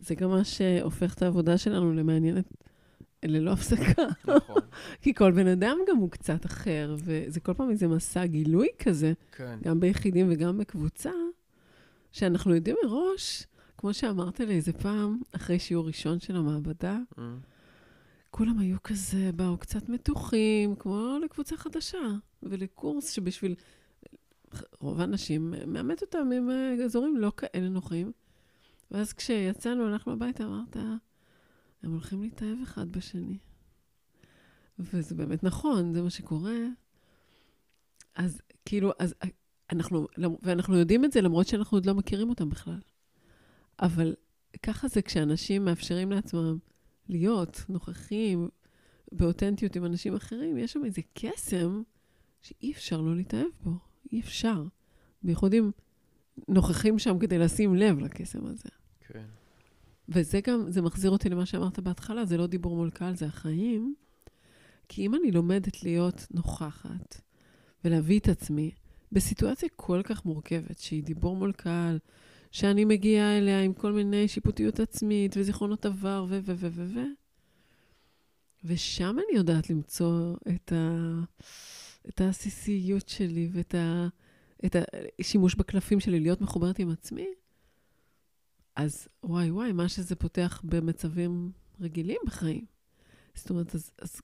זה 0.01 0.15
גם 0.15 0.31
מה 0.31 0.45
שהופך 0.45 1.15
את 1.15 1.23
העבודה 1.23 1.59
שלנו 1.59 1.93
למעניינת 1.93 2.45
ללא 3.25 3.51
הפסקה. 3.51 4.03
נכון. 4.29 4.61
כי 5.03 5.15
כל 5.15 5.33
בן 5.33 5.47
אדם 5.47 5.79
גם 5.89 5.97
הוא 5.97 6.11
קצת 6.11 6.47
אחר, 6.47 6.97
וזה 6.99 7.41
כל 7.41 7.55
פעם 7.55 7.71
איזה 7.71 7.89
מסע 7.89 8.27
גילוי 8.27 8.69
כזה, 8.79 9.13
כן. 9.33 9.59
גם 9.63 9.81
ביחידים 9.81 10.27
וגם 10.31 10.59
בקבוצה, 10.59 11.11
שאנחנו 12.13 12.55
יודעים 12.55 12.77
מראש, 12.85 13.47
כמו 13.79 13.95
שאמרת 13.95 14.41
לי 14.41 14.55
איזה 14.55 14.73
פעם, 14.73 15.21
אחרי 15.33 15.59
שיעור 15.59 15.87
ראשון 15.87 16.21
של 16.21 16.37
המעבדה, 16.37 16.99
Mm. 17.13 17.21
כולם 18.31 18.59
היו 18.59 18.83
כזה, 18.85 19.31
באו 19.35 19.59
קצת 19.59 19.89
מתוחים, 19.89 20.75
כמו 20.77 21.17
לקבוצה 21.25 21.57
חדשה, 21.57 21.99
ולקורס 22.43 23.11
שבשביל... 23.11 23.55
רוב 24.81 25.01
האנשים, 25.01 25.55
מאמת 25.67 26.03
אותם 26.03 26.31
עם 26.37 26.51
אה, 26.51 26.85
אזורים 26.85 27.17
לא 27.17 27.33
כאלה 27.37 27.69
נוחים. 27.69 28.13
ואז 28.91 29.13
כשיצאנו, 29.13 29.87
הלכנו 29.87 30.13
הביתה, 30.13 30.45
אמרת, 30.45 30.77
הם 31.87 31.93
הולכים 31.93 32.23
להתאהב 32.23 32.59
אחד 32.63 32.93
בשני. 32.93 33.39
וזה 34.79 35.15
באמת 35.15 35.45
נכון, 35.45 35.95
זה 35.95 36.03
מה 36.03 36.11
שקורה. 36.11 36.57
אז 38.15 38.43
כאילו, 38.65 38.93
אז 38.99 39.15
אה, 39.25 39.29
אנחנו, 39.73 40.07
ואנחנו 40.43 40.77
יודעים 40.77 41.05
את 41.05 41.13
זה 41.13 41.21
למרות 41.21 41.47
שאנחנו 41.47 41.77
עוד 41.77 41.87
לא 41.87 41.95
מכירים 41.95 42.29
אותם 42.29 42.49
בכלל. 42.49 42.81
אבל 43.81 44.15
ככה 44.63 44.89
זה 44.89 45.03
כשאנשים 45.03 45.65
מאפשרים 45.65 46.11
לעצמם 46.11 46.59
להיות 47.09 47.65
נוכחים 47.69 48.49
באותנטיות 49.13 49.77
עם 49.77 49.85
אנשים 49.85 50.15
אחרים, 50.15 50.59
יש 50.59 50.73
שם 50.73 50.85
איזה 50.85 51.03
קסם 51.15 51.83
שאי 52.43 52.73
אפשר 52.73 53.01
לא 53.01 53.17
להתאהב 53.17 53.47
בו. 53.63 53.79
אי 54.13 54.21
אפשר. 54.21 54.65
בייחוד 55.23 55.55
אם 55.55 55.71
נוכחים 56.49 56.99
שם 56.99 57.19
כדי 57.19 57.39
לשים 57.39 57.75
לב 57.75 57.99
לקסם 57.99 58.47
הזה. 58.47 58.69
כן. 59.01 59.25
וזה 60.09 60.41
גם, 60.41 60.71
זה 60.71 60.83
מחזיר 60.83 61.11
אותי 61.11 61.29
למה 61.29 61.47
שאמרת 61.47 61.79
בהתחלה, 61.79 62.25
זה 62.25 62.37
לא 62.37 62.47
דיבור 62.47 62.77
מול 62.77 62.91
קהל, 62.91 63.17
זה 63.17 63.27
החיים. 63.27 63.95
כי 64.89 65.07
אם 65.07 65.15
אני 65.15 65.31
לומדת 65.31 65.83
להיות 65.83 66.27
נוכחת 66.31 67.21
ולהביא 67.85 68.19
את 68.19 68.29
עצמי 68.29 68.71
בסיטואציה 69.13 69.69
כל 69.77 70.01
כך 70.05 70.25
מורכבת, 70.25 70.79
שהיא 70.79 71.03
דיבור 71.03 71.37
מול 71.37 71.53
קהל, 71.53 71.99
שאני 72.51 72.85
מגיעה 72.85 73.39
אליה 73.39 73.63
עם 73.63 73.73
כל 73.73 73.93
מיני 73.93 74.29
שיפוטיות 74.29 74.81
עצמית 74.81 75.37
וזיכרונות 75.37 75.87
עבר 75.87 76.27
ו... 76.29 76.39
ו... 76.43 76.53
ו... 76.57 76.69
ו... 76.73 76.85
ו... 76.95 77.01
ושם 78.65 79.17
אני 79.19 79.39
יודעת 79.39 79.71
למצוא 79.71 80.37
את, 80.55 80.73
ה... 80.73 81.21
את 82.09 82.21
העסיסיות 82.21 83.09
שלי 83.09 83.49
ואת 83.53 83.75
ה... 83.75 84.09
את 84.65 84.77
השימוש 85.21 85.55
בקלפים 85.55 86.01
שלי, 86.01 86.21
להיות 86.21 86.41
מחוברת 86.41 86.79
עם 86.79 86.91
עצמי, 86.91 87.27
אז 88.77 89.09
וואי 89.25 89.51
וואי, 89.51 89.73
מה 89.73 89.89
שזה 89.89 90.17
פותח 90.17 90.63
במצבים 90.65 91.51
רגילים 91.81 92.19
בחיים. 92.27 92.65
זאת 93.35 93.51
אומרת, 93.51 93.75
אז, 93.75 93.91
אז 94.03 94.21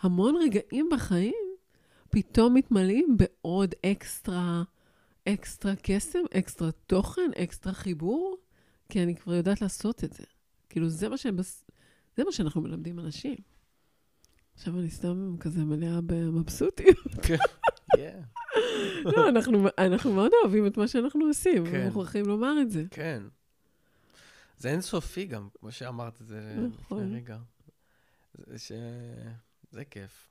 המון 0.00 0.36
רגעים 0.36 0.88
בחיים 0.92 1.54
פתאום 2.10 2.54
מתמלאים 2.54 3.16
בעוד 3.16 3.74
אקסטרה, 3.86 4.62
אקסטרה 5.28 5.72
קסם, 5.82 6.18
אקסטרה 6.38 6.70
תוכן, 6.72 7.30
אקסטרה 7.42 7.72
חיבור, 7.72 8.36
כי 8.88 9.02
אני 9.02 9.16
כבר 9.16 9.34
יודעת 9.34 9.62
לעשות 9.62 10.04
את 10.04 10.12
זה. 10.12 10.24
כאילו, 10.68 10.88
זה 10.88 11.08
מה, 11.08 11.16
שבס... 11.16 11.64
זה 12.16 12.24
מה 12.24 12.32
שאנחנו 12.32 12.60
מלמדים 12.60 12.98
אנשים. 12.98 13.36
עכשיו 14.54 14.78
אני 14.78 14.90
סתם 14.90 15.36
כזה 15.40 15.64
מלאה 15.64 16.00
במבסוטיות. 16.06 16.98
כן. 17.22 17.36
לא, 19.16 19.28
אנחנו, 19.28 19.66
אנחנו 19.78 20.12
מאוד 20.12 20.30
אוהבים 20.42 20.66
את 20.66 20.76
מה 20.76 20.88
שאנחנו 20.88 21.26
עושים, 21.26 21.64
כן. 21.66 21.82
ומוכרחים 21.82 22.26
לומר 22.26 22.60
את 22.62 22.70
זה. 22.70 22.84
כן. 22.90 23.22
זה 24.58 24.68
אינסופי 24.68 25.26
גם, 25.26 25.48
כמו 25.58 25.72
שאמרת 25.72 26.20
את 26.20 26.26
זה 26.26 26.56
נכון. 26.72 27.02
לפני 27.04 27.16
רגע. 27.16 27.38
זה 28.34 28.58
ש... 28.58 28.72
זה 29.70 29.84
כיף. 29.84 30.28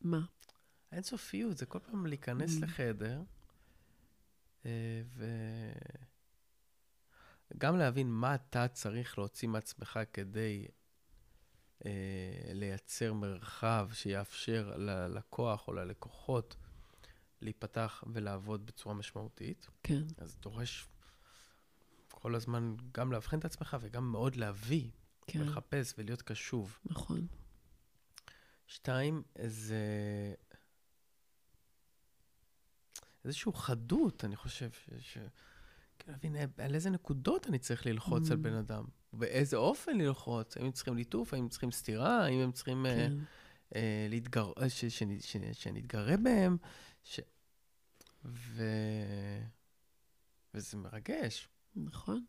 מה? 0.00 0.20
האינסופיות 0.90 1.56
זה 1.56 1.66
כל 1.66 1.78
פעם 1.78 2.06
להיכנס 2.06 2.58
Mm. 2.58 2.62
לחדר, 2.62 3.22
אה, 4.66 5.02
ו... 5.06 5.26
גם 7.58 7.76
להבין 7.76 8.10
מה 8.10 8.34
אתה 8.34 8.68
צריך 8.68 9.18
להוציא 9.18 9.48
מעצמך 9.48 10.00
כדי 10.12 10.66
אה, 11.86 11.90
לייצר 12.52 13.12
מרחב 13.12 13.88
שיאפשר 13.92 14.74
ללקוח 14.76 15.68
או 15.68 15.72
ללקוחות 15.72 16.56
להיפתח 17.40 18.04
ולעבוד 18.12 18.66
בצורה 18.66 18.94
משמעותית. 18.94 19.66
כן. 19.82 20.02
אז 20.18 20.36
דורש 20.36 20.88
כל 22.20 22.34
הזמן 22.34 22.74
גם 22.92 23.12
לאבחן 23.12 23.38
את 23.38 23.44
עצמך 23.44 23.76
וגם 23.80 24.12
מאוד 24.12 24.36
להביא, 24.36 24.90
כן, 25.26 25.40
ולחפש 25.40 25.94
ולהיות 25.98 26.22
קשוב. 26.22 26.78
נכון. 26.84 27.26
שתיים, 28.66 29.22
זה 29.46 29.84
איזושהי 33.24 33.52
חדות, 33.54 34.24
אני 34.24 34.36
חושב, 34.36 34.70
ש... 34.70 34.90
ש... 35.00 35.18
כאילו, 35.98 36.12
להבין 36.12 36.36
על 36.58 36.74
איזה 36.74 36.90
נקודות 36.90 37.46
אני 37.46 37.58
צריך 37.58 37.86
ללחוץ 37.86 38.28
Mm. 38.28 38.32
על 38.32 38.36
בן 38.36 38.54
אדם, 38.54 38.84
באיזה 39.12 39.56
אופן 39.56 39.98
ללחוץ, 39.98 40.56
האם 40.56 40.66
הם 40.66 40.72
צריכים 40.72 40.96
ליטוף, 40.96 41.34
האם 41.34 41.42
הם 41.42 41.48
צריכים 41.48 41.70
סטירה, 41.70 42.24
האם 42.24 42.40
הם 42.40 42.52
צריכים 42.52 42.86
אה, 42.86 42.94
כן, 42.94 43.12
אה, 43.74 44.06
להתגר... 44.10 44.52
אה, 44.62 44.68
ש... 44.68 44.84
ש... 44.84 45.02
ש... 45.20 45.36
שנתגרה 45.52 46.16
בהם, 46.16 46.56
ש... 47.04 47.20
ו... 48.24 48.62
וזה 50.54 50.76
מרגש. 50.76 51.48
נכון. 51.84 52.24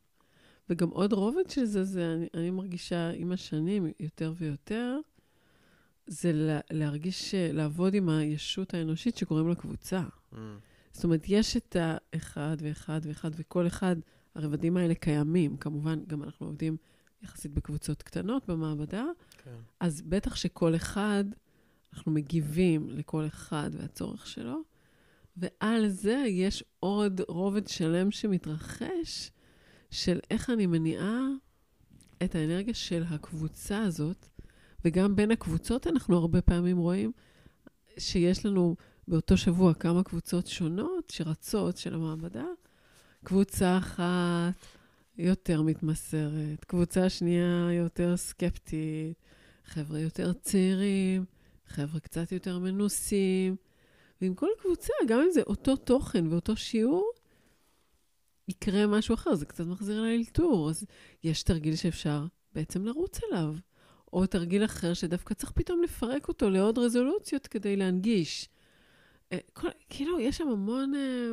וגם 0.69 0.89
עוד 0.89 1.13
רובד 1.13 1.49
של 1.49 1.65
זה, 1.65 1.83
זה 1.83 2.13
אני, 2.13 2.27
אני 2.33 2.51
מרגישה 2.51 3.09
עם 3.09 3.31
השנים 3.31 3.87
יותר 3.99 4.33
ויותר, 4.37 4.97
זה 6.07 6.31
לה, 6.33 6.59
להרגיש, 6.71 7.35
לעבוד 7.35 7.93
עם 7.93 8.09
הישות 8.09 8.73
האנושית 8.73 9.17
שקוראים 9.17 9.47
לה 9.47 9.55
קבוצה. 9.55 10.03
Mm. 10.33 10.35
זאת 10.91 11.03
אומרת, 11.03 11.23
יש 11.27 11.57
את 11.57 11.75
האחד 11.79 12.57
ואחד 12.59 12.99
ואחד, 13.03 13.31
וכל 13.35 13.67
אחד, 13.67 13.95
הרבדים 14.35 14.77
האלה 14.77 14.95
קיימים. 14.95 15.57
כמובן, 15.57 15.99
גם 16.07 16.23
אנחנו 16.23 16.45
עובדים 16.45 16.77
יחסית 17.21 17.53
בקבוצות 17.53 18.03
קטנות 18.03 18.47
במעבדה, 18.47 19.05
כן. 19.43 19.55
אז 19.79 20.01
בטח 20.01 20.35
שכל 20.35 20.75
אחד, 20.75 21.23
אנחנו 21.93 22.11
מגיבים 22.11 22.89
לכל 22.89 23.27
אחד 23.27 23.69
והצורך 23.73 24.27
שלו, 24.27 24.61
ועל 25.37 25.87
זה 25.87 26.23
יש 26.27 26.63
עוד 26.79 27.21
רובד 27.27 27.67
שלם 27.67 28.11
שמתרחש, 28.11 29.31
של 29.91 30.19
איך 30.31 30.49
אני 30.49 30.65
מניעה 30.65 31.19
את 32.23 32.35
האנרגיה 32.35 32.73
של 32.73 33.03
הקבוצה 33.09 33.81
הזאת, 33.81 34.25
וגם 34.85 35.15
בין 35.15 35.31
הקבוצות 35.31 35.87
אנחנו 35.87 36.17
הרבה 36.17 36.41
פעמים 36.41 36.77
רואים 36.77 37.11
שיש 37.97 38.45
לנו 38.45 38.75
באותו 39.07 39.37
שבוע 39.37 39.73
כמה 39.73 40.03
קבוצות 40.03 40.47
שונות 40.47 41.09
שרצות 41.09 41.77
של 41.77 41.93
המעבדה. 41.93 42.45
קבוצה 43.23 43.77
אחת 43.77 44.53
יותר 45.17 45.61
מתמסרת, 45.61 46.65
קבוצה 46.65 47.09
שנייה 47.09 47.69
יותר 47.71 48.17
סקפטית, 48.17 49.17
חבר'ה 49.65 49.99
יותר 49.99 50.33
צעירים, 50.33 51.25
חבר'ה 51.67 51.99
קצת 51.99 52.31
יותר 52.31 52.59
מנוסים. 52.59 53.55
ועם 54.21 54.33
כל 54.33 54.47
קבוצה, 54.59 54.93
גם 55.07 55.19
אם 55.19 55.31
זה 55.31 55.41
אותו 55.41 55.75
תוכן 55.75 56.27
ואותו 56.27 56.55
שיעור, 56.55 57.11
יקרה 58.49 58.87
משהו 58.87 59.15
אחר, 59.15 59.35
זה 59.35 59.45
קצת 59.45 59.65
מחזיר 59.65 60.01
לאלתור. 60.01 60.69
אז 60.69 60.85
יש 61.23 61.43
תרגיל 61.43 61.75
שאפשר 61.75 62.25
בעצם 62.53 62.85
לרוץ 62.85 63.19
אליו, 63.23 63.55
או 64.13 64.25
תרגיל 64.25 64.65
אחר 64.65 64.93
שדווקא 64.93 65.33
צריך 65.33 65.51
פתאום 65.51 65.81
לפרק 65.83 66.27
אותו 66.27 66.49
לעוד 66.49 66.77
רזולוציות 66.77 67.47
כדי 67.47 67.75
להנגיש. 67.75 68.49
אה, 69.31 69.37
כל, 69.53 69.67
כאילו, 69.89 70.19
יש 70.19 70.37
שם 70.37 70.47
המון... 70.47 70.95
אה, 70.95 71.31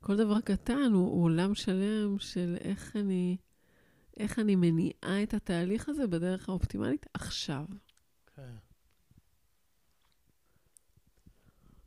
כל 0.00 0.16
דבר 0.16 0.40
קטן 0.40 0.92
הוא, 0.92 1.06
הוא 1.06 1.24
עולם 1.24 1.54
שלם 1.54 2.18
של 2.18 2.56
איך 2.60 2.96
אני, 2.96 3.36
איך 4.16 4.38
אני 4.38 4.56
מניעה 4.56 5.22
את 5.22 5.34
התהליך 5.34 5.88
הזה 5.88 6.06
בדרך 6.06 6.48
האופטימלית 6.48 7.06
עכשיו. 7.14 7.64
כן. 8.36 8.54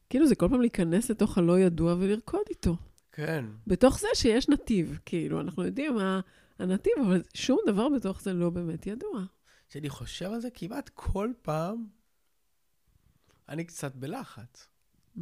כאילו, 0.09 0.27
זה 0.27 0.35
כל 0.35 0.49
פעם 0.49 0.61
להיכנס 0.61 1.11
לתוך 1.11 1.37
הלא 1.37 1.59
ידוע 1.59 1.95
ולרקוד 1.99 2.45
איתו. 2.49 2.77
כן. 3.15 3.45
בתוך 3.67 3.99
זה 3.99 4.07
שיש 4.13 4.49
נתיב, 4.49 4.99
כאילו, 5.05 5.41
אנחנו 5.41 5.65
יודעים 5.65 5.95
מה 5.95 6.19
הנתיב, 6.59 6.93
אבל 7.07 7.21
שום 7.33 7.59
דבר 7.67 7.87
בתוך 7.89 8.21
זה 8.21 8.33
לא 8.33 8.49
באמת 8.49 8.87
ידוע. 8.87 9.25
כשאני 9.69 9.89
חושב 9.89 10.31
על 10.31 10.39
זה, 10.39 10.49
כמעט 10.53 10.89
כל 10.93 11.31
פעם 11.41 11.87
אני 13.49 13.65
קצת 13.65 13.95
בלחץ. 13.95 14.67
Mm, 15.17 15.19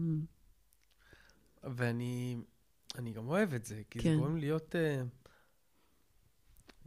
ואני 1.64 2.38
אני 2.96 3.14
גם 3.14 3.28
אוהב 3.28 3.54
את 3.54 3.66
זה, 3.66 3.82
כי 3.90 4.00
כן. 4.00 4.10
זה 4.10 4.16
גורם 4.16 4.38
להיות... 4.38 4.76
אה, 4.76 5.04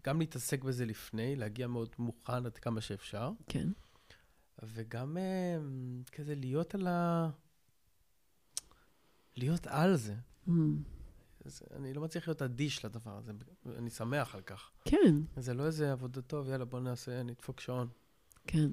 גם 0.04 0.18
להתעסק 0.18 0.64
בזה 0.64 0.84
לפני, 0.86 1.36
להגיע 1.36 1.66
מאוד 1.66 1.94
מוכן 1.98 2.46
עד 2.46 2.58
כמה 2.58 2.80
שאפשר, 2.80 3.30
כן, 3.48 3.68
וגם 4.62 5.16
אה, 5.16 5.58
כזה 6.12 6.34
להיות 6.34 6.74
על 6.74 6.86
ה... 6.86 7.30
להיות 9.36 9.66
על 9.66 9.96
זה. 9.96 10.14
mm, 10.48 10.52
אני 11.76 11.94
לא 11.94 12.02
מצליח 12.02 12.28
להיות 12.28 12.42
אדיש 12.42 12.84
לדבר 12.84 13.16
הזה, 13.18 13.32
אני 13.78 13.90
שמח 13.90 14.34
על 14.34 14.40
כך. 14.40 14.70
כן, 14.84 15.14
זה 15.36 15.54
לא 15.54 15.66
איזה 15.66 15.92
עבודה 15.92 16.22
טוב, 16.22 16.48
יאללה, 16.48 16.64
בוא 16.64 16.80
נעשה, 16.80 17.22
נדפוק 17.22 17.60
שעון. 17.60 17.88
כן. 18.46 18.70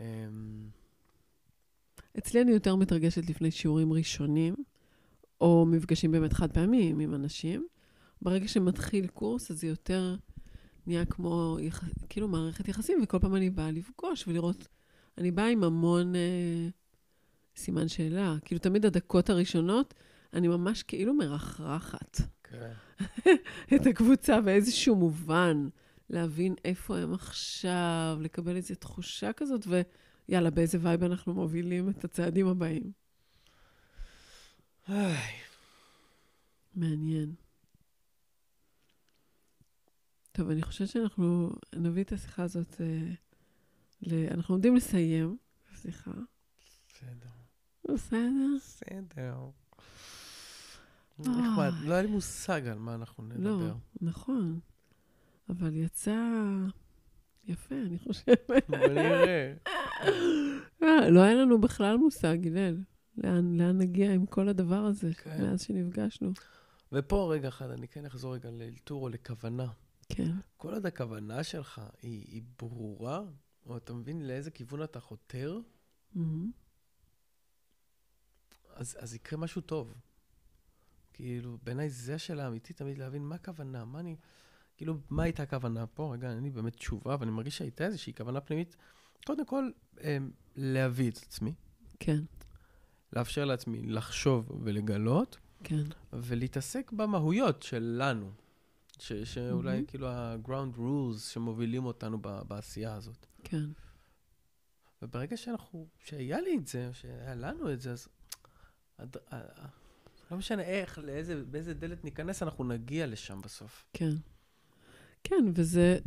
אמ, 0.00 0.68
אצלי 2.18 2.42
אני 2.42 2.50
יותר 2.50 2.76
מתרגשת 2.76 3.30
לפני 3.30 3.50
שיעורים 3.50 3.92
ראשונים, 3.92 4.54
או 5.40 5.66
מפגשים 5.66 6.12
באמת 6.12 6.32
חד 6.32 6.50
פעמיים 6.52 7.00
עם 7.00 7.14
אנשים. 7.14 7.66
ברגע 8.22 8.48
שמתחיל 8.48 9.06
קורס, 9.06 9.50
אז 9.50 9.60
זה 9.60 9.66
יותר 9.66 10.16
נהיה 10.86 11.04
כמו, 11.04 11.56
יח... 11.60 11.84
כאילו, 12.08 12.28
מערכת 12.28 12.68
יחסים, 12.68 12.98
וכל 13.02 13.18
פעם 13.18 13.34
אני 13.34 13.50
באה 13.50 13.70
לפגוש 13.70 14.28
ולראות, 14.28 14.68
אני 15.18 15.30
באה 15.30 15.48
עם 15.48 15.64
המון 15.64 16.16
אה, 16.16 16.68
סימן 17.56 17.88
שאלה. 17.88 18.36
כאילו, 18.44 18.60
תמיד 18.60 18.86
הדקות 18.86 19.30
הראשונות, 19.30 19.94
אני 20.34 20.48
ממש 20.48 20.82
כאילו 20.82 21.14
מרחרחת 21.14 22.16
כן. 22.44 22.72
את 23.76 23.86
הקבוצה 23.86 24.40
באיזשהו 24.40 24.96
מובן, 24.96 25.68
להבין 26.10 26.54
איפה 26.64 26.98
הם 26.98 27.14
עכשיו, 27.14 28.18
לקבל 28.20 28.56
איזו 28.56 28.74
תחושה 28.74 29.32
כזאת, 29.32 29.66
ויאללה, 29.66 30.50
באיזה 30.50 30.78
vibe 30.80 31.04
אנחנו 31.04 31.34
מובילים 31.34 31.90
את 31.90 32.04
הצעדים 32.04 32.46
הבאים. 32.46 32.92
מעניין. 36.74 37.34
טוב, 40.32 40.50
אני 40.50 40.62
חושבת 40.62 40.88
שאנחנו 40.88 41.52
נביא 41.76 42.04
את 42.04 42.12
השיחה 42.12 42.42
הזאת, 42.42 42.80
אה, 42.80 43.12
ל... 44.02 44.28
אנחנו 44.30 44.54
עומדים 44.54 44.76
לסיים, 44.76 45.36
סליחה. 45.74 46.10
בסדר. 46.88 47.30
בסדר? 47.84 48.46
בסדר. 48.56 49.50
אה. 51.26 51.32
נחמד, 51.32 51.72
לא 51.84 51.94
היה 51.94 52.02
לי 52.02 52.08
מושג 52.08 52.66
על 52.66 52.78
מה 52.78 52.94
אנחנו 52.94 53.24
לא, 53.28 53.36
נדבר. 53.36 53.74
נכון. 54.00 54.60
אבל 55.48 55.76
יצא 55.76 56.16
יפה, 57.44 57.74
אני 57.74 57.98
חושבת. 57.98 58.68
בוא 58.68 58.78
נראה. 58.78 59.54
אה, 60.82 61.10
לא 61.10 61.20
היה 61.20 61.34
לנו 61.34 61.60
בכלל 61.60 61.96
מושג, 61.96 62.46
הלל. 62.46 62.78
לאן, 63.16 63.56
לאן 63.56 63.78
נגיע 63.78 64.12
עם 64.12 64.26
כל 64.26 64.48
הדבר 64.48 64.84
הזה, 64.84 65.14
כן. 65.14 65.42
מאז 65.42 65.62
שנפגשנו. 65.62 66.32
ופה 66.92 67.32
רגע 67.32 67.48
אחד, 67.48 67.70
אני 67.70 67.88
כן 67.88 68.06
אחזור 68.06 68.34
רגע 68.34 68.50
לאלתור 68.50 69.02
או 69.02 69.08
לכוונה. 69.08 69.66
כן, 70.08 70.32
כל 70.56 70.74
עוד 70.74 70.86
הכוונה 70.86 71.44
שלך 71.44 71.80
היא, 72.02 72.24
היא 72.28 72.42
ברורה, 72.58 73.22
או 73.66 73.76
אתה 73.76 73.92
מבין 73.92 74.26
לאיזה 74.26 74.50
כיוון 74.50 74.82
אתה 74.82 75.00
חותר, 75.00 75.60
מהמם. 76.14 76.50
אז, 78.74 78.96
אז 79.00 79.14
יקרה 79.14 79.38
משהו 79.38 79.60
טוב. 79.60 79.94
כאילו, 81.12 81.58
בעיניי 81.62 81.90
זה 81.90 82.14
השאלה 82.14 82.44
האמיתית, 82.44 82.76
תמיד 82.76 82.98
להבין 82.98 83.22
מה 83.22 83.34
הכוונה, 83.34 83.84
מה 83.84 84.00
אני... 84.00 84.16
כאילו, 84.76 84.96
מה 85.10 85.22
הייתה 85.22 85.42
הכוונה 85.42 85.86
פה? 85.86 86.12
רגע, 86.14 86.30
אין 86.30 86.42
לי 86.42 86.50
באמת 86.50 86.76
תשובה, 86.76 87.16
ואני 87.20 87.30
מרגיש 87.30 87.58
שהייתה 87.58 87.84
איזושהי 87.84 88.14
כוונה 88.14 88.40
פנימית. 88.40 88.76
קודם 89.26 89.46
כל, 89.46 89.70
אמ, 90.00 90.30
להביא 90.56 91.10
את 91.10 91.16
עצמי, 91.16 91.54
כן, 92.00 92.20
לאפשר 93.12 93.44
לעצמי 93.44 93.82
לחשוב 93.82 94.50
ולגלות, 94.64 95.36
כן, 95.64 95.82
ולהתעסק 96.12 96.92
במהויות 96.92 97.62
שלנו, 97.62 98.30
ש, 98.98 99.12
שאולי 99.12 99.72
מהמם. 99.74 99.86
כאילו 99.86 100.08
ה-ground 100.08 100.76
rules 100.78 101.18
שמובילים 101.18 101.84
אותנו 101.84 102.18
ב- 102.22 102.42
בעשייה 102.48 102.94
הזאת. 102.94 103.26
כן. 103.44 103.64
וברגע 105.02 105.36
שאנחנו, 105.36 105.88
שהיה 105.98 106.40
לי 106.40 106.56
את 106.56 106.66
זה, 106.66 106.90
שהיה 106.92 107.34
לנו 107.34 107.72
את 107.72 107.80
זה, 107.80 107.92
אז... 107.92 108.08
הד- 108.98 109.16
לא 110.30 110.36
משנה 110.36 110.62
איך, 110.62 110.98
לאיזה, 110.98 111.42
באיזה 111.44 111.74
דלת 111.74 112.04
ניכנס, 112.04 112.42
אנחנו 112.42 112.64
נגיע 112.64 113.06
לשם 113.06 113.40
בסוף. 113.40 113.84
כן. 113.92 114.12
כן, 115.24 115.44
וזה 115.54 115.98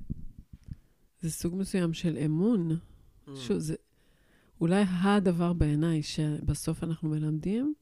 זה 1.22 1.32
סוג 1.32 1.56
מסוים 1.56 1.94
של 1.94 2.18
אמון. 2.26 2.72
Mm. 2.72 3.32
שוב, 3.36 3.58
זה 3.58 3.76
אולי 4.62 4.84
הדבר 4.88 5.54
בעיניי 5.54 6.04
שבסוף 6.04 6.84
אנחנו 6.84 7.10
מלמדים, 7.10 7.74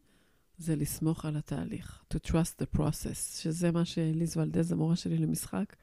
זה 0.58 0.76
לסמוך 0.76 1.26
על 1.26 1.38
התהליך. 1.38 2.04
To 2.14 2.18
trust 2.28 2.62
the 2.62 2.78
process, 2.78 3.40
שזה 3.42 3.72
מה 3.72 3.86
שליז 3.86 4.38
ולדז, 4.38 4.72
המורה 4.72 4.96
שלי 4.96 5.18
למשחק, 5.18 5.76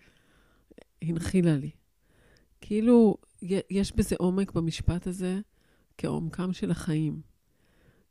הנחילה 1.03 1.57
לי. 1.57 1.71
כאילו, 2.61 3.17
יש 3.71 3.93
בזה 3.97 4.17
עומק 4.19 4.53
במשפט 4.53 5.07
הזה 5.07 5.41
כעומקם 5.99 6.53
של 6.53 6.71
החיים. 6.71 7.21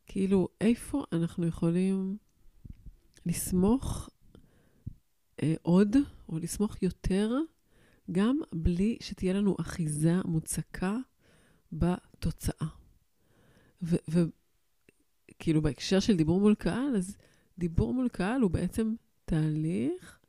כאילו, 0.06 0.48
איפה 0.62 1.04
אנחנו 1.12 1.48
יכולים 1.48 2.18
לסמוך 3.28 4.10
אה, 5.44 5.56
עוד, 5.62 5.96
או 6.30 6.40
לסמוך 6.40 6.82
יותר, 6.82 7.32
גם 8.12 8.40
בלי 8.54 8.98
שתהיה 9.02 9.34
לנו 9.34 9.56
אחיזה 9.60 10.14
מוצקה 10.26 10.98
בתוצאה. 11.72 12.68
וכאילו, 13.82 15.62
בהקשר 15.62 16.00
של 16.00 16.18
דיבור 16.18 16.40
מול 16.40 16.56
קהל, 16.56 16.96
אז 16.98 17.18
דיבור 17.58 17.94
מול 17.94 18.10
קהל 18.10 18.42
הוא 18.42 18.52
בעצם 18.52 18.96
תהליך 19.26 20.20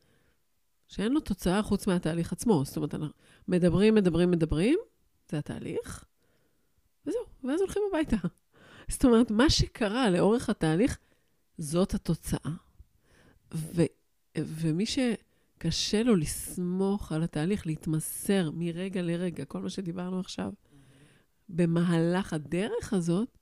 שאין 0.88 1.12
לו 1.12 1.20
תוצאה 1.20 1.62
חוץ 1.62 1.86
מהתהליך 1.86 2.32
עצמו. 2.32 2.62
זאת 2.64 2.76
אומרת, 2.76 2.94
אנחנו 2.94 3.14
מדברים, 3.48 3.94
מדברים, 3.94 4.30
מדברים, 4.30 4.78
זה 5.30 5.38
התהליך, 5.38 6.04
וזהו, 7.06 7.22
ואז 7.44 7.60
הולכים 7.60 7.82
הביתה. 7.88 8.16
זאת 8.92 9.04
אומרת, 9.04 9.30
מה 9.30 9.50
שקרה 9.50 10.10
לאורך 10.10 10.50
התהליך, 10.50 10.98
זאת 11.58 11.94
התוצאה. 11.94 12.67
ו, 13.54 13.82
ומי 14.38 14.84
שקשה 14.86 16.02
לו 16.02 16.16
לסמוך 16.16 17.12
על 17.12 17.22
התהליך, 17.22 17.66
להתמסר 17.66 18.50
מרגע 18.54 19.02
לרגע, 19.02 19.44
כל 19.44 19.60
מה 19.60 19.70
שדיברנו 19.70 20.20
עכשיו, 20.20 20.52
במהלך 21.48 22.32
הדרך 22.32 22.92
הזאת, 22.92 23.38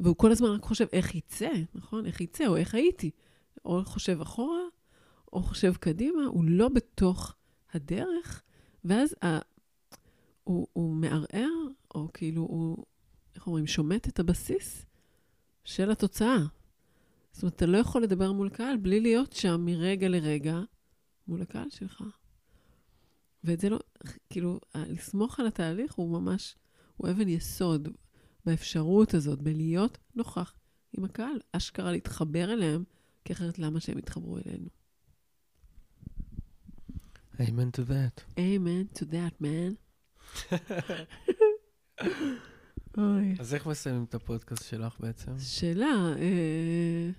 והוא 0.00 0.16
כל 0.16 0.32
הזמן 0.32 0.48
רק 0.48 0.62
חושב 0.62 0.86
איך 0.92 1.14
יצא, 1.14 1.50
נכון? 1.74 2.06
איך 2.06 2.20
יצא, 2.20 2.46
או 2.46 2.56
איך 2.56 2.74
הייתי. 2.74 3.10
או 3.64 3.84
חושב 3.84 4.20
אחורה, 4.20 4.62
או 5.32 5.42
חושב 5.42 5.74
קדימה, 5.74 6.24
הוא 6.24 6.44
לא 6.44 6.68
בתוך 6.68 7.34
הדרך, 7.72 8.42
ואז 8.84 9.14
ה... 9.24 9.38
הוא, 10.44 10.66
הוא 10.72 10.94
מערער, 10.94 11.52
או 11.94 12.08
כאילו 12.14 12.42
הוא, 12.42 12.84
איך 13.34 13.46
אומרים, 13.46 13.66
שומט 13.66 14.08
את 14.08 14.18
הבסיס 14.18 14.86
של 15.64 15.90
התוצאה. 15.90 16.38
זאת 17.36 17.42
אומרת, 17.42 17.56
אתה 17.56 17.66
לא 17.66 17.78
יכול 17.78 18.02
לדבר 18.02 18.32
מול 18.32 18.48
קהל 18.48 18.76
בלי 18.76 19.00
להיות 19.00 19.32
שם 19.32 19.60
מרגע 19.64 20.08
לרגע 20.08 20.60
מול 21.28 21.42
הקהל 21.42 21.70
שלך. 21.70 22.02
ואת 23.44 23.60
זה 23.60 23.68
לא, 23.68 23.78
כאילו, 24.30 24.60
לסמוך 24.74 25.40
על 25.40 25.46
התהליך 25.46 25.94
הוא 25.94 26.20
ממש, 26.20 26.56
הוא 26.96 27.10
אבן 27.10 27.28
יסוד 27.28 27.88
באפשרות 28.44 29.14
הזאת, 29.14 29.42
בלהיות 29.42 29.98
נוכח 30.14 30.54
עם 30.92 31.04
הקהל, 31.04 31.40
אשכרה 31.52 31.92
להתחבר 31.92 32.52
אליהם, 32.52 32.84
כי 33.24 33.32
אחרת 33.32 33.58
למה 33.58 33.80
שהם 33.80 33.98
יתחברו 33.98 34.38
אלינו? 34.38 34.68
Amen 37.34 37.70
to 37.76 37.82
that. 37.88 38.38
Amen 38.38 38.98
to 38.98 39.04
that, 39.04 39.42
man. 39.42 39.74
אז 43.40 43.54
איך 43.54 43.66
מסיימים 43.66 44.04
את 44.04 44.14
הפודקאסט 44.14 44.64
שלך 44.64 45.00
בעצם? 45.00 45.32
שאלה, 45.38 46.14
אה, 46.18 47.10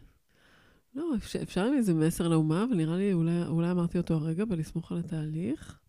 לא, 0.98 1.16
אפשר, 1.16 1.42
אפשר 1.42 1.66
עם 1.66 1.74
איזה 1.74 1.94
מסר 1.94 2.28
לאומה, 2.28 2.64
אבל 2.64 2.76
נראה 2.76 2.98
לי, 2.98 3.14
אולי, 3.14 3.44
אולי 3.48 3.72
אמרתי 3.72 3.98
אותו 3.98 4.14
הרגע, 4.14 4.46
בלסמוך 4.46 4.92
על 4.92 4.98
התהליך. 4.98 5.80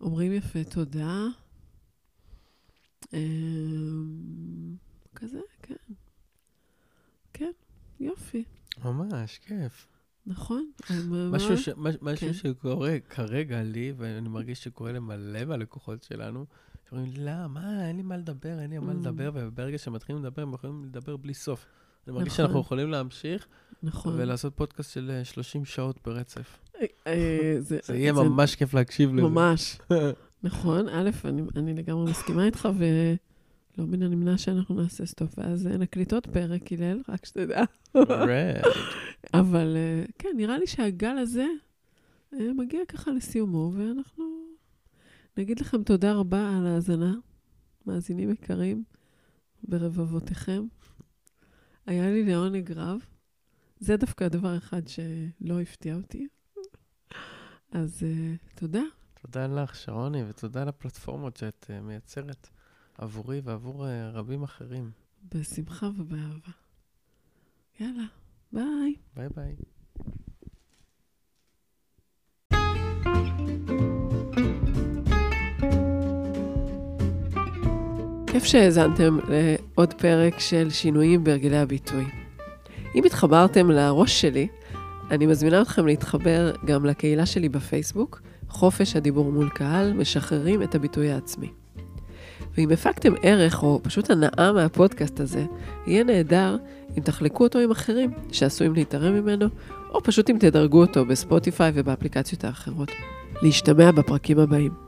אומרים 0.00 0.32
יפה 0.32 0.64
תודה. 0.64 1.26
אה, 3.14 3.18
כזה, 5.14 5.40
כן. 5.62 5.74
כן, 7.32 7.50
יופי. 8.00 8.44
ממש, 8.84 9.38
כיף. 9.38 9.86
נכון. 10.26 10.70
משהו, 11.32 11.58
ש, 11.58 11.68
משהו 12.02 12.28
כן. 12.28 12.32
שקורה 12.32 12.96
כרגע 13.08 13.62
לי, 13.62 13.92
ואני 13.96 14.28
מרגיש 14.28 14.64
שקורה 14.64 14.92
למלא 14.92 15.44
מהלקוחות 15.44 16.02
שלנו, 16.02 16.46
שאומרים, 16.88 17.12
לא, 17.16 17.46
מה, 17.48 17.88
אין 17.88 17.96
לי 17.96 18.02
מה 18.02 18.16
לדבר, 18.16 18.60
אין 18.60 18.70
לי 18.70 18.78
מה 18.78 18.92
mm. 18.92 18.96
לדבר, 18.96 19.30
וברגע 19.34 19.78
שמתחילים 19.78 20.24
לדבר, 20.24 20.42
הם 20.42 20.54
יכולים 20.54 20.84
לדבר 20.84 21.16
בלי 21.16 21.34
סוף. 21.34 21.66
אני 22.08 22.16
מרגיש 22.16 22.32
נכון. 22.32 22.44
שאנחנו 22.44 22.60
יכולים 22.60 22.90
להמשיך, 22.90 23.46
נכון. 23.82 24.14
ולעשות 24.16 24.54
פודקאסט 24.56 24.92
של 24.92 25.20
30 25.24 25.60
אה, 25.60 25.66
שעות 25.66 25.96
ברצף. 26.04 26.58
אה, 26.76 26.86
אה, 27.06 27.56
זה, 27.58 27.78
זה 27.84 27.96
יהיה 27.96 28.14
זה 28.14 28.22
ממש 28.22 28.54
כיף 28.54 28.74
להקשיב 28.74 29.14
לזה. 29.14 29.22
ממש. 29.22 29.78
נכון, 30.42 30.88
א', 30.88 31.10
אני, 31.24 31.42
אני 31.56 31.74
לגמרי 31.74 32.10
מסכימה 32.10 32.44
איתך, 32.44 32.68
ולא 32.78 33.86
מן 33.86 34.02
הנמנע 34.02 34.38
שאנחנו 34.38 34.74
נעשה 34.74 35.06
סטופ, 35.06 35.38
ואז 35.38 35.66
נקליט 35.66 36.12
עוד 36.12 36.26
פרק, 36.26 36.72
הלל, 36.72 37.00
רק 37.08 37.24
שתדע. 37.24 37.62
אבל 39.34 39.76
כן, 40.18 40.28
נראה 40.36 40.58
לי 40.58 40.66
שהגל 40.66 41.18
הזה 41.18 41.46
מגיע 42.32 42.80
ככה 42.88 43.10
לסיומו, 43.10 43.72
ואנחנו 43.74 44.24
נגיד 45.36 45.60
לכם 45.60 45.82
תודה 45.82 46.12
רבה 46.12 46.56
על 46.56 46.66
ההאזנה, 46.66 47.14
מאזינים 47.86 48.30
יקרים, 48.30 48.84
ברבבותיכם. 49.62 50.62
היה 51.88 52.10
לי 52.10 52.24
לעונג 52.24 52.72
רב. 52.72 53.00
זה 53.80 53.96
דווקא 53.96 54.24
הדבר 54.24 54.56
אחד 54.56 54.82
שלא 54.88 55.60
הפתיע 55.60 55.94
אותי. 55.94 56.28
אז 57.72 58.02
uh, 58.02 58.58
תודה. 58.58 58.82
תודה 59.22 59.46
לך, 59.46 59.76
שרוני, 59.76 60.22
ותודה 60.28 60.62
על 60.62 60.68
הפלטפורמות 60.68 61.36
שאת 61.36 61.66
uh, 61.68 61.82
מייצרת 61.82 62.48
עבורי 62.98 63.40
ועבור 63.44 63.86
uh, 63.86 63.88
רבים 64.12 64.42
אחרים. 64.42 64.90
בשמחה 65.34 65.86
ובאהבה. 65.86 66.52
יאללה, 67.80 68.06
ביי. 68.52 68.94
ביי 69.14 69.28
ביי. 69.36 69.56
כיף 78.32 78.44
שהאזנתם 78.44 79.18
לעוד 79.28 79.94
פרק 79.94 80.38
של 80.38 80.70
שינויים 80.70 81.24
בהרגלי 81.24 81.58
הביטוי. 81.58 82.04
אם 82.94 83.04
התחברתם 83.04 83.70
לראש 83.70 84.20
שלי, 84.20 84.48
אני 85.10 85.26
מזמינה 85.26 85.62
אתכם 85.62 85.86
להתחבר 85.86 86.52
גם 86.64 86.86
לקהילה 86.86 87.26
שלי 87.26 87.48
בפייסבוק, 87.48 88.22
חופש 88.48 88.96
הדיבור 88.96 89.32
מול 89.32 89.48
קהל, 89.48 89.92
משחררים 89.92 90.62
את 90.62 90.74
הביטוי 90.74 91.10
העצמי. 91.10 91.50
ואם 92.56 92.70
הפקתם 92.70 93.12
ערך 93.22 93.62
או 93.62 93.80
פשוט 93.82 94.10
הנאה 94.10 94.52
מהפודקאסט 94.52 95.20
הזה, 95.20 95.44
יהיה 95.86 96.04
נהדר 96.04 96.56
אם 96.98 97.02
תחלקו 97.02 97.44
אותו 97.44 97.58
עם 97.58 97.70
אחרים 97.70 98.10
שעשויים 98.32 98.74
להתערם 98.74 99.14
ממנו, 99.14 99.46
או 99.90 100.02
פשוט 100.02 100.30
אם 100.30 100.36
תדרגו 100.40 100.80
אותו 100.80 101.04
בספוטיפיי 101.04 101.72
ובאפליקציות 101.74 102.44
האחרות. 102.44 102.90
להשתמע 103.42 103.90
בפרקים 103.90 104.38
הבאים. 104.38 104.87